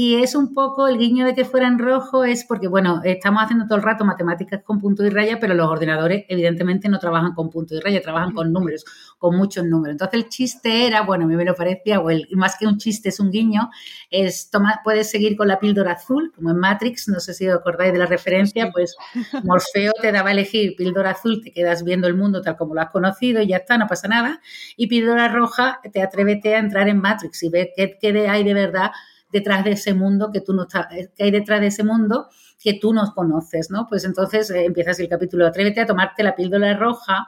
y 0.00 0.22
es 0.22 0.36
un 0.36 0.54
poco 0.54 0.86
el 0.86 0.96
guiño 0.96 1.26
de 1.26 1.34
que 1.34 1.44
fuera 1.44 1.66
en 1.66 1.76
rojo, 1.76 2.22
es 2.22 2.44
porque, 2.44 2.68
bueno, 2.68 3.00
estamos 3.02 3.42
haciendo 3.42 3.66
todo 3.66 3.78
el 3.78 3.82
rato 3.82 4.04
matemáticas 4.04 4.62
con 4.62 4.78
punto 4.78 5.04
y 5.04 5.10
raya, 5.10 5.40
pero 5.40 5.54
los 5.54 5.66
ordenadores 5.66 6.24
evidentemente 6.28 6.88
no 6.88 7.00
trabajan 7.00 7.34
con 7.34 7.50
punto 7.50 7.74
y 7.74 7.80
raya, 7.80 8.00
trabajan 8.00 8.32
con 8.32 8.52
números, 8.52 8.84
con 9.18 9.36
muchos 9.36 9.64
números. 9.64 9.94
Entonces 9.94 10.22
el 10.22 10.28
chiste 10.28 10.86
era, 10.86 11.02
bueno, 11.02 11.24
a 11.24 11.26
mí 11.26 11.34
me 11.34 11.44
lo 11.44 11.56
parecía, 11.56 11.98
o 11.98 12.10
el, 12.10 12.28
más 12.36 12.56
que 12.56 12.68
un 12.68 12.78
chiste 12.78 13.08
es 13.08 13.18
un 13.18 13.32
guiño, 13.32 13.70
es, 14.08 14.50
toma, 14.50 14.82
puedes 14.84 15.10
seguir 15.10 15.36
con 15.36 15.48
la 15.48 15.58
píldora 15.58 15.94
azul, 15.94 16.30
como 16.32 16.52
en 16.52 16.58
Matrix, 16.58 17.08
no 17.08 17.18
sé 17.18 17.34
si 17.34 17.48
os 17.48 17.58
acordáis 17.58 17.92
de 17.92 17.98
la 17.98 18.06
referencia, 18.06 18.70
pues 18.72 18.94
Morfeo 19.42 19.90
te 20.00 20.12
daba 20.12 20.28
a 20.28 20.32
elegir 20.32 20.76
píldora 20.76 21.10
azul, 21.10 21.42
te 21.42 21.50
quedas 21.50 21.82
viendo 21.82 22.06
el 22.06 22.14
mundo 22.14 22.40
tal 22.40 22.56
como 22.56 22.72
lo 22.72 22.82
has 22.82 22.90
conocido 22.90 23.42
y 23.42 23.48
ya 23.48 23.56
está, 23.56 23.76
no 23.76 23.88
pasa 23.88 24.06
nada, 24.06 24.40
y 24.76 24.86
píldora 24.86 25.26
roja, 25.26 25.80
te 25.92 26.02
atrévete 26.02 26.54
a 26.54 26.60
entrar 26.60 26.88
en 26.88 27.00
Matrix 27.00 27.42
y 27.42 27.48
ver 27.48 27.70
qué, 27.74 27.98
qué 28.00 28.28
hay 28.28 28.44
de 28.44 28.54
verdad 28.54 28.92
detrás 29.30 29.64
de 29.64 29.72
ese 29.72 29.94
mundo 29.94 30.30
que 30.32 30.40
tú 30.40 30.54
no 30.54 30.66
que 30.68 31.22
hay 31.22 31.30
detrás 31.30 31.60
de 31.60 31.68
ese 31.68 31.84
mundo 31.84 32.28
que 32.62 32.74
tú 32.74 32.92
no 32.92 33.12
conoces, 33.14 33.70
¿no? 33.70 33.86
Pues 33.88 34.04
entonces 34.04 34.50
eh, 34.50 34.64
empiezas 34.64 34.98
el 35.00 35.08
capítulo, 35.08 35.46
atrévete 35.46 35.80
a 35.80 35.86
tomarte 35.86 36.22
la 36.22 36.34
píldora 36.34 36.76
roja 36.76 37.26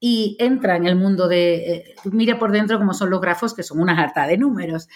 y 0.00 0.36
entra 0.38 0.76
en 0.76 0.86
el 0.86 0.96
mundo 0.96 1.28
de, 1.28 1.54
eh, 1.54 1.94
mira 2.04 2.38
por 2.38 2.52
dentro 2.52 2.78
cómo 2.78 2.94
son 2.94 3.10
los 3.10 3.20
grafos, 3.20 3.54
que 3.54 3.62
son 3.62 3.80
una 3.80 3.98
harta 4.00 4.26
de 4.26 4.36
números. 4.36 4.88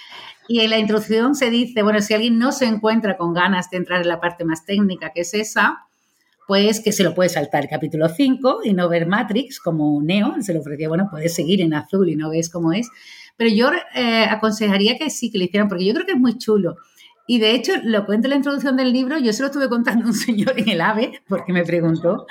Y 0.49 0.61
en 0.61 0.71
la 0.71 0.79
introducción 0.79 1.35
se 1.35 1.51
dice, 1.51 1.83
bueno, 1.83 2.01
si 2.01 2.15
alguien 2.15 2.39
no 2.39 2.53
se 2.53 2.67
encuentra 2.67 3.17
con 3.17 3.33
ganas 3.33 3.71
de 3.71 3.79
entrar 3.79 4.03
en 4.03 4.09
la 4.09 4.21
parte 4.21 4.45
más 4.45 4.65
técnica, 4.65 5.13
que 5.15 5.23
es 5.23 5.35
esa, 5.35 5.87
pues 6.47 6.81
que 6.81 6.93
se 6.93 7.05
lo 7.05 7.15
puede 7.15 7.29
saltar 7.29 7.65
el 7.65 7.69
capítulo 7.69 8.09
5 8.09 8.61
y 8.65 8.73
no 8.73 8.89
ver 8.89 9.07
Matrix 9.07 9.61
como 9.61 10.01
Neo, 10.03 10.35
se 10.41 10.53
le 10.53 10.61
ofrecía, 10.61 10.89
bueno, 10.89 11.09
puedes 11.11 11.35
seguir 11.35 11.61
en 11.61 11.75
azul 11.75 12.09
y 12.09 12.17
no 12.17 12.31
ves 12.31 12.51
cómo 12.51 12.73
es, 12.73 12.89
pero 13.39 13.51
yo 13.51 13.71
eh, 13.95 14.27
aconsejaría 14.29 14.99
que 14.99 15.09
sí, 15.11 15.31
que 15.31 15.39
lo 15.39 15.45
hicieran, 15.45 15.69
porque 15.69 15.87
yo 15.87 15.95
creo 15.95 16.05
que 16.05 16.13
es 16.13 16.19
muy 16.19 16.37
chulo. 16.37 16.77
Y 17.29 17.39
de 17.39 17.53
hecho, 17.53 17.73
lo 17.85 18.05
cuento 18.05 18.27
en 18.27 18.31
la 18.31 18.37
introducción 18.37 18.77
del 18.77 18.93
libro, 18.93 19.17
yo 19.19 19.33
se 19.33 19.43
lo 19.43 19.47
estuve 19.47 19.69
contando 19.69 20.07
a 20.07 20.09
un 20.09 20.15
señor 20.15 20.59
en 20.59 20.69
el 20.69 20.81
AVE, 20.81 21.23
porque 21.29 21.53
me 21.53 21.63
preguntó, 21.63 22.27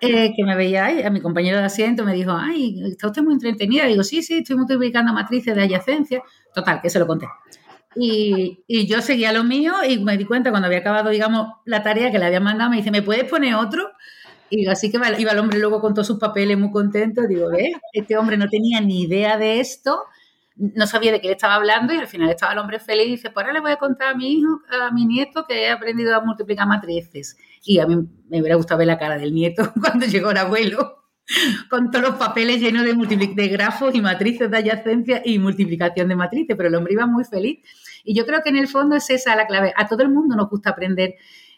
eh, 0.00 0.32
que 0.36 0.44
me 0.44 0.54
veía 0.54 0.84
ahí, 0.84 1.02
a 1.02 1.10
mi 1.10 1.20
compañero 1.20 1.58
de 1.58 1.64
asiento, 1.64 2.04
me 2.04 2.14
dijo, 2.14 2.30
ay, 2.32 2.80
está 2.86 3.08
usted 3.08 3.22
muy 3.22 3.34
entretenida. 3.34 3.86
digo, 3.86 4.04
sí, 4.04 4.22
sí, 4.22 4.38
estoy 4.38 4.56
multiplicando 4.56 5.12
matrices 5.12 5.56
de 5.56 5.62
adyacencia. 5.64 6.22
Total, 6.54 6.80
que 6.80 6.88
se 6.88 7.00
lo 7.00 7.06
conté. 7.08 7.26
Y, 7.96 8.62
y, 8.68 8.86
yo 8.86 9.02
seguía 9.02 9.32
lo 9.32 9.42
mío 9.42 9.74
y 9.86 9.98
me 9.98 10.16
di 10.16 10.24
cuenta 10.24 10.50
cuando 10.50 10.66
había 10.66 10.78
acabado, 10.78 11.10
digamos, 11.10 11.48
la 11.66 11.82
tarea 11.82 12.12
que 12.12 12.18
le 12.18 12.26
había 12.26 12.40
mandado, 12.40 12.70
me 12.70 12.76
dice, 12.76 12.92
¿me 12.92 13.02
puedes 13.02 13.24
poner 13.24 13.56
otro? 13.56 13.90
Y 14.54 14.66
así 14.66 14.90
que 14.90 14.98
iba 15.18 15.32
el 15.32 15.38
hombre 15.38 15.58
luego 15.58 15.80
con 15.80 15.94
todos 15.94 16.06
sus 16.06 16.18
papeles 16.18 16.58
muy 16.58 16.70
contento. 16.70 17.26
Digo, 17.26 17.48
¿ves? 17.48 17.72
Este 17.94 18.18
hombre 18.18 18.36
no 18.36 18.50
tenía 18.50 18.82
ni 18.82 19.04
idea 19.04 19.38
de 19.38 19.60
esto, 19.60 20.02
no 20.56 20.86
sabía 20.86 21.10
de 21.10 21.22
qué 21.22 21.28
le 21.28 21.32
estaba 21.32 21.54
hablando 21.54 21.94
y 21.94 21.96
al 21.96 22.06
final 22.06 22.28
estaba 22.28 22.52
el 22.52 22.58
hombre 22.58 22.78
feliz 22.78 23.06
y 23.06 23.10
dice, 23.12 23.30
pues 23.30 23.44
ahora 23.44 23.54
le 23.54 23.60
voy 23.60 23.70
a 23.70 23.76
contar 23.76 24.08
a 24.08 24.14
mi 24.14 24.30
hijo, 24.30 24.60
a 24.70 24.90
mi 24.90 25.06
nieto 25.06 25.46
que 25.48 25.62
he 25.62 25.70
aprendido 25.70 26.14
a 26.14 26.20
multiplicar 26.20 26.68
matrices. 26.68 27.38
Y 27.64 27.78
a 27.78 27.86
mí 27.86 27.96
me 28.28 28.40
hubiera 28.40 28.56
gustado 28.56 28.76
ver 28.76 28.88
la 28.88 28.98
cara 28.98 29.16
del 29.16 29.32
nieto 29.32 29.72
cuando 29.80 30.04
llegó 30.04 30.32
el 30.32 30.36
abuelo 30.36 30.98
con 31.70 31.90
todos 31.90 32.04
los 32.04 32.16
papeles 32.16 32.60
llenos 32.60 32.84
de, 32.84 33.32
de 33.34 33.48
grafos 33.48 33.94
y 33.94 34.02
matrices 34.02 34.50
de 34.50 34.56
adyacencia 34.58 35.22
y 35.24 35.38
multiplicación 35.38 36.08
de 36.08 36.16
matrices, 36.16 36.56
pero 36.58 36.68
el 36.68 36.74
hombre 36.74 36.92
iba 36.92 37.06
muy 37.06 37.24
feliz. 37.24 37.60
Y 38.04 38.14
yo 38.14 38.26
creo 38.26 38.42
que 38.42 38.50
en 38.50 38.56
el 38.56 38.68
fondo 38.68 38.96
es 38.96 39.08
esa 39.08 39.34
la 39.34 39.46
clave. 39.46 39.72
A 39.76 39.88
todo 39.88 40.02
el 40.02 40.10
mundo 40.10 40.36
nos 40.36 40.50
gusta 40.50 40.70
aprender 40.70 41.14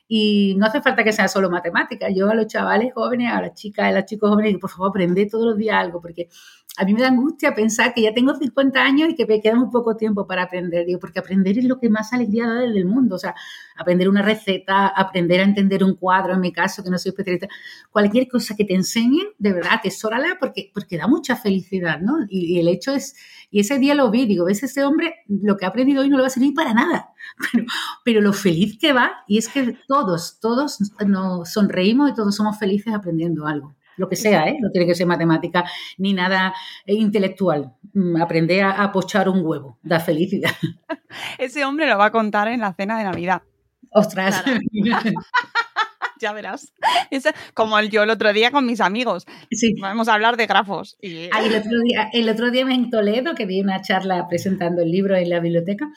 y 0.06 0.54
no 0.58 0.66
hace 0.66 0.82
falta 0.82 1.04
que 1.04 1.12
sea 1.12 1.28
solo 1.28 1.50
matemáticas. 1.50 2.12
Yo 2.14 2.28
a 2.30 2.34
los 2.34 2.46
chavales 2.46 2.92
jóvenes, 2.94 3.32
a 3.32 3.40
las 3.40 3.54
chicas, 3.54 3.86
a 3.86 3.92
los 3.92 4.04
chicos 4.04 4.30
jóvenes, 4.30 4.50
digo, 4.50 4.60
por 4.60 4.70
favor, 4.70 4.88
aprende 4.90 5.26
todos 5.26 5.46
los 5.46 5.56
días 5.56 5.76
algo, 5.76 6.00
porque 6.00 6.28
a 6.76 6.84
mí 6.84 6.92
me 6.94 7.02
da 7.02 7.08
angustia 7.08 7.54
pensar 7.54 7.94
que 7.94 8.02
ya 8.02 8.12
tengo 8.12 8.34
50 8.34 8.82
años 8.82 9.08
y 9.10 9.14
que 9.14 9.26
me 9.26 9.40
queda 9.40 9.54
muy 9.54 9.70
poco 9.70 9.96
tiempo 9.96 10.26
para 10.26 10.42
aprender. 10.42 10.86
Digo, 10.86 10.98
porque 10.98 11.20
aprender 11.20 11.56
es 11.58 11.64
lo 11.64 11.78
que 11.78 11.88
más 11.88 12.12
alegría 12.12 12.46
da 12.46 12.60
del 12.60 12.84
mundo. 12.84 13.14
O 13.14 13.18
sea, 13.18 13.34
aprender 13.76 14.08
una 14.08 14.22
receta, 14.22 14.88
aprender 14.88 15.40
a 15.40 15.44
entender 15.44 15.84
un 15.84 15.94
cuadro, 15.94 16.34
en 16.34 16.40
mi 16.40 16.52
caso, 16.52 16.82
que 16.82 16.90
no 16.90 16.98
soy 16.98 17.10
especialista, 17.10 17.48
cualquier 17.90 18.26
cosa 18.28 18.56
que 18.56 18.64
te 18.64 18.74
enseñen, 18.74 19.26
de 19.38 19.52
verdad, 19.52 19.74
atesórala 19.74 20.36
porque, 20.40 20.70
porque 20.74 20.96
da 20.96 21.06
mucha 21.06 21.36
felicidad, 21.36 22.00
¿no? 22.00 22.18
Y, 22.28 22.56
y 22.56 22.60
el 22.60 22.68
hecho 22.68 22.92
es 22.92 23.14
y 23.54 23.60
ese 23.60 23.78
día 23.78 23.94
lo 23.94 24.10
vi, 24.10 24.26
digo, 24.26 24.46
ves, 24.46 24.64
ese 24.64 24.84
hombre 24.84 25.14
lo 25.28 25.56
que 25.56 25.64
ha 25.64 25.68
aprendido 25.68 26.02
hoy 26.02 26.08
no 26.08 26.16
le 26.16 26.22
va 26.22 26.26
a 26.26 26.30
servir 26.30 26.54
para 26.54 26.74
nada, 26.74 27.10
pero, 28.04 28.20
lo 28.20 28.32
feliz 28.32 28.76
que 28.80 28.92
va, 28.92 29.12
y 29.28 29.38
es 29.38 29.46
que 29.46 29.78
todos, 29.86 30.40
todos 30.40 30.78
nos 31.06 31.52
sonreímos 31.52 32.10
y 32.10 32.14
todos 32.14 32.34
somos 32.34 32.58
felices 32.58 32.92
aprendiendo 32.92 33.46
algo 33.46 33.76
lo 33.96 34.08
que 34.08 34.16
sea, 34.16 34.48
¿eh? 34.48 34.56
no 34.60 34.70
tiene 34.70 34.86
que 34.86 34.94
ser 34.94 35.06
matemática 35.06 35.64
ni 35.98 36.12
nada 36.12 36.54
intelectual. 36.86 37.72
Mm, 37.92 38.20
aprender 38.20 38.64
a, 38.64 38.90
pochar 38.92 39.28
un 39.28 39.44
huevo, 39.44 39.78
da 39.82 40.00
felicidad. 40.00 40.50
Ese 41.38 41.64
hombre 41.64 41.86
lo 41.86 41.98
va 41.98 42.06
a 42.06 42.12
contar 42.12 42.48
en 42.48 42.60
la 42.60 42.72
cena 42.72 42.98
de 42.98 43.04
Navidad. 43.04 43.42
Ostras. 43.90 44.42
ya 46.20 46.32
verás. 46.32 46.72
Es 47.10 47.24
como 47.54 47.80
yo 47.82 48.02
el 48.02 48.10
otro 48.10 48.32
día 48.32 48.50
con 48.50 48.66
mis 48.66 48.80
amigos. 48.80 49.26
Sí. 49.50 49.74
Vamos 49.80 50.08
a 50.08 50.14
hablar 50.14 50.36
de 50.36 50.46
grafos. 50.46 50.96
Y... 51.00 51.28
Ah, 51.32 51.44
el, 51.44 51.54
otro 51.54 51.80
día, 51.84 52.08
el 52.12 52.28
otro 52.28 52.50
día 52.50 52.62
en 52.62 52.90
Toledo, 52.90 53.34
que 53.34 53.46
vi 53.46 53.60
una 53.60 53.80
charla 53.82 54.26
presentando 54.28 54.82
el 54.82 54.90
libro 54.90 55.16
en 55.16 55.30
la 55.30 55.40
biblioteca, 55.40 55.88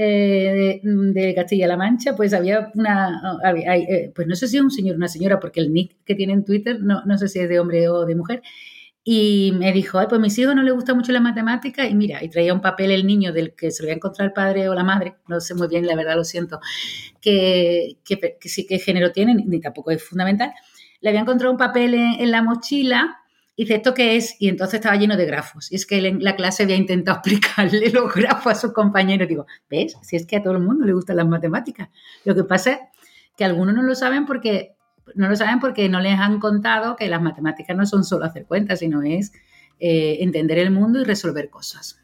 eh, 0.00 0.80
de, 0.82 1.34
Castilla-La 1.34 1.76
Mancha, 1.76 2.14
pues 2.14 2.32
había 2.32 2.70
una, 2.74 3.20
eh, 3.66 4.12
pues 4.14 4.28
no 4.28 4.36
sé 4.36 4.46
si 4.46 4.56
es 4.56 4.62
un 4.62 4.70
señor 4.70 4.94
o 4.94 4.98
una 4.98 5.08
señora, 5.08 5.40
porque 5.40 5.58
el 5.58 5.72
nick 5.72 5.96
que 6.04 6.14
tiene 6.14 6.34
en 6.34 6.44
Twitter, 6.44 6.80
no, 6.80 7.02
no 7.04 7.18
sé 7.18 7.26
si 7.26 7.40
es 7.40 7.48
de 7.48 7.58
hombre 7.58 7.88
o 7.88 8.06
de 8.06 8.14
mujer, 8.14 8.42
y 9.02 9.52
me 9.58 9.72
dijo, 9.72 9.98
Ay, 9.98 10.06
pues 10.08 10.20
a 10.20 10.22
mis 10.22 10.38
hijos 10.38 10.54
no 10.54 10.62
les 10.62 10.72
gusta 10.72 10.94
mucho 10.94 11.10
la 11.10 11.20
matemática 11.20 11.88
y 11.88 11.96
mira, 11.96 12.22
y 12.22 12.28
traía 12.28 12.54
un 12.54 12.60
papel 12.60 12.92
el 12.92 13.06
niño 13.06 13.32
del 13.32 13.54
que 13.54 13.72
se 13.72 13.82
lo 13.82 13.86
había 13.86 13.96
encontrado 13.96 14.28
el 14.28 14.32
padre 14.32 14.68
o 14.68 14.74
la 14.74 14.84
madre, 14.84 15.16
no 15.26 15.40
sé 15.40 15.54
muy 15.54 15.66
bien, 15.66 15.84
la 15.84 15.96
verdad 15.96 16.14
lo 16.14 16.22
siento, 16.24 16.60
que, 17.20 17.96
que, 18.04 18.36
sí 18.48 18.66
que 18.68 18.78
género 18.78 19.10
tienen, 19.10 19.42
ni 19.46 19.60
tampoco 19.60 19.90
es 19.90 20.04
fundamental. 20.04 20.52
Le 21.00 21.08
había 21.08 21.22
encontrado 21.22 21.50
un 21.50 21.58
papel 21.58 21.94
en, 21.94 22.30
la 22.30 22.42
mochila 22.42 23.18
y 23.58 23.64
dice, 23.64 23.74
¿esto 23.74 23.92
qué 23.92 24.14
es? 24.14 24.36
Y 24.38 24.48
entonces 24.48 24.74
estaba 24.74 24.94
lleno 24.94 25.16
de 25.16 25.26
grafos. 25.26 25.72
Y 25.72 25.74
es 25.74 25.84
que 25.84 26.00
la 26.00 26.36
clase 26.36 26.62
había 26.62 26.76
intentado 26.76 27.18
explicarle 27.24 27.90
los 27.90 28.14
grafos 28.14 28.52
a 28.52 28.54
sus 28.54 28.72
compañeros. 28.72 29.28
Digo, 29.28 29.46
¿ves? 29.68 29.96
Si 30.02 30.14
es 30.14 30.26
que 30.26 30.36
a 30.36 30.42
todo 30.44 30.52
el 30.52 30.62
mundo 30.62 30.86
le 30.86 30.92
gustan 30.92 31.16
las 31.16 31.26
matemáticas. 31.26 31.88
Lo 32.24 32.36
que 32.36 32.44
pasa 32.44 32.70
es 32.70 32.78
que 33.36 33.44
algunos 33.44 33.74
no 33.74 33.82
lo 33.82 33.96
saben 33.96 34.26
porque 34.26 34.76
no 35.16 35.28
lo 35.28 35.34
saben 35.34 35.58
porque 35.58 35.88
no 35.88 35.98
les 35.98 36.20
han 36.20 36.38
contado 36.38 36.94
que 36.94 37.08
las 37.08 37.20
matemáticas 37.20 37.76
no 37.76 37.84
son 37.84 38.04
solo 38.04 38.26
hacer 38.26 38.46
cuentas, 38.46 38.78
sino 38.78 39.02
es 39.02 39.32
eh, 39.80 40.18
entender 40.20 40.58
el 40.58 40.70
mundo 40.70 41.00
y 41.00 41.04
resolver 41.04 41.50
cosas. 41.50 42.00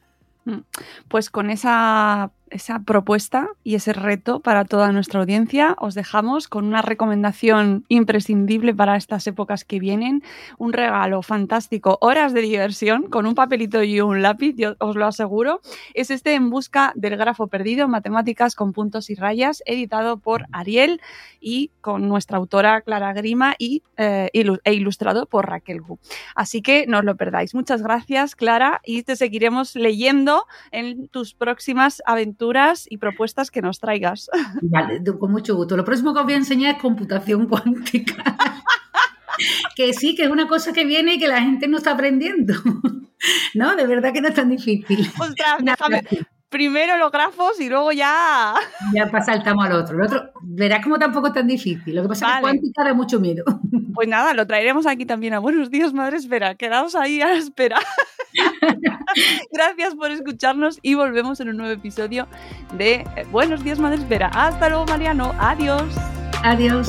Mm. 0.46 0.59
Pues 1.07 1.30
con 1.30 1.50
esa 1.50 2.32
esa 2.55 2.78
propuesta 2.78 3.48
y 3.64 3.74
ese 3.74 3.92
reto 3.92 4.38
para 4.38 4.64
toda 4.64 4.92
nuestra 4.92 5.18
audiencia. 5.18 5.74
Os 5.80 5.94
dejamos 5.94 6.46
con 6.46 6.64
una 6.64 6.82
recomendación 6.82 7.84
imprescindible 7.88 8.72
para 8.72 8.96
estas 8.96 9.26
épocas 9.26 9.64
que 9.64 9.80
vienen, 9.80 10.22
un 10.57 10.72
regalo 10.72 11.22
fantástico, 11.22 11.98
horas 12.00 12.32
de 12.32 12.42
diversión 12.42 13.11
con 13.11 13.26
un 13.26 13.34
papelito 13.34 13.82
y 13.82 14.00
un 14.00 14.22
lápiz, 14.22 14.55
yo 14.57 14.76
os 14.78 14.94
lo 14.94 15.07
aseguro. 15.07 15.61
Es 15.94 16.12
este 16.12 16.34
En 16.34 16.48
busca 16.48 16.92
del 16.94 17.16
grafo 17.16 17.48
perdido, 17.48 17.88
matemáticas 17.88 18.55
con 18.55 18.72
puntos 18.72 19.11
y 19.11 19.16
rayas, 19.16 19.62
editado 19.66 20.18
por 20.18 20.46
Ariel 20.52 21.00
y 21.40 21.72
con 21.80 22.09
nuestra 22.09 22.38
autora 22.38 22.82
Clara 22.82 23.12
Grima 23.14 23.57
y, 23.59 23.82
eh, 23.96 24.30
e 24.32 24.74
ilustrado 24.74 25.26
por 25.26 25.48
Raquel 25.48 25.80
Gu. 25.80 25.98
Así 26.36 26.62
que 26.62 26.86
no 26.86 26.98
os 26.98 27.05
lo 27.05 27.16
perdáis. 27.16 27.52
Muchas 27.52 27.82
gracias, 27.82 28.36
Clara, 28.36 28.80
y 28.84 29.02
te 29.02 29.16
seguiremos 29.16 29.74
leyendo 29.74 30.46
en 30.70 31.09
tus 31.09 31.34
próximas 31.34 32.00
aventuras 32.07 32.43
y 32.88 32.99
propuestas 32.99 33.51
que 33.51 33.62
nos 33.62 33.80
traigas. 33.80 34.30
Vale, 34.62 35.03
con 35.18 35.32
mucho 35.32 35.57
gusto. 35.57 35.76
Lo 35.76 35.84
próximo 35.84 36.12
que 36.12 36.20
os 36.20 36.24
voy 36.24 36.34
a 36.34 36.38
enseñar 36.38 36.76
es 36.76 36.82
computación 36.82 37.47
cuántica. 37.49 38.36
que 39.76 39.92
sí, 39.92 40.14
que 40.14 40.24
es 40.24 40.30
una 40.30 40.47
cosa 40.47 40.72
que 40.72 40.84
viene 40.84 41.14
y 41.14 41.18
que 41.18 41.28
la 41.28 41.42
gente 41.42 41.68
no 41.68 41.78
está 41.78 41.92
aprendiendo. 41.92 42.55
no, 43.55 43.76
de 43.76 43.86
verdad 43.86 44.12
que 44.12 44.20
no 44.20 44.28
es 44.28 44.34
tan 44.34 44.51
difícil. 44.51 45.11
Ostras, 45.18 45.57
déjame, 45.61 46.03
primero 46.55 46.96
los 46.96 47.11
grafos 47.11 47.61
y 47.61 47.68
luego 47.68 47.90
ya. 47.90 48.55
Ya 48.94 49.11
saltamos 49.24 49.66
al 49.66 49.72
otro. 49.72 49.96
El 49.96 50.05
otro, 50.05 50.30
verás 50.40 50.84
como 50.84 51.00
tampoco 51.00 51.26
es 51.26 51.32
tan 51.32 51.48
difícil. 51.48 51.96
Lo 51.96 52.02
que 52.02 52.09
pasa 52.11 52.28
es 52.28 52.34
que 52.36 52.40
cuántica 52.42 52.84
da 52.84 52.94
mucho 52.94 53.18
miedo. 53.20 53.44
Pues 53.94 54.09
nada, 54.09 54.34
lo 54.34 54.44
traeremos 54.44 54.86
aquí 54.88 55.07
también 55.07 55.34
a 55.34 55.38
Buenos 55.38 55.70
Días, 55.70 55.92
Madre 55.92 56.16
Espera. 56.16 56.57
Quedaos 56.57 56.96
ahí 56.96 57.20
a 57.20 57.28
la 57.28 57.34
espera. 57.34 57.78
Gracias 59.52 59.94
por 59.94 60.11
escucharnos 60.11 60.80
y 60.82 60.94
volvemos 60.94 61.38
en 61.38 61.50
un 61.50 61.59
nuevo 61.59 61.72
episodio 61.72 62.26
de 62.76 63.05
Buenos 63.30 63.62
Días, 63.62 63.78
Madre 63.78 63.98
Espera. 63.98 64.32
Hasta 64.34 64.68
luego, 64.68 64.86
Mariano. 64.86 65.32
Adiós. 65.38 65.94
Adiós. 66.42 66.88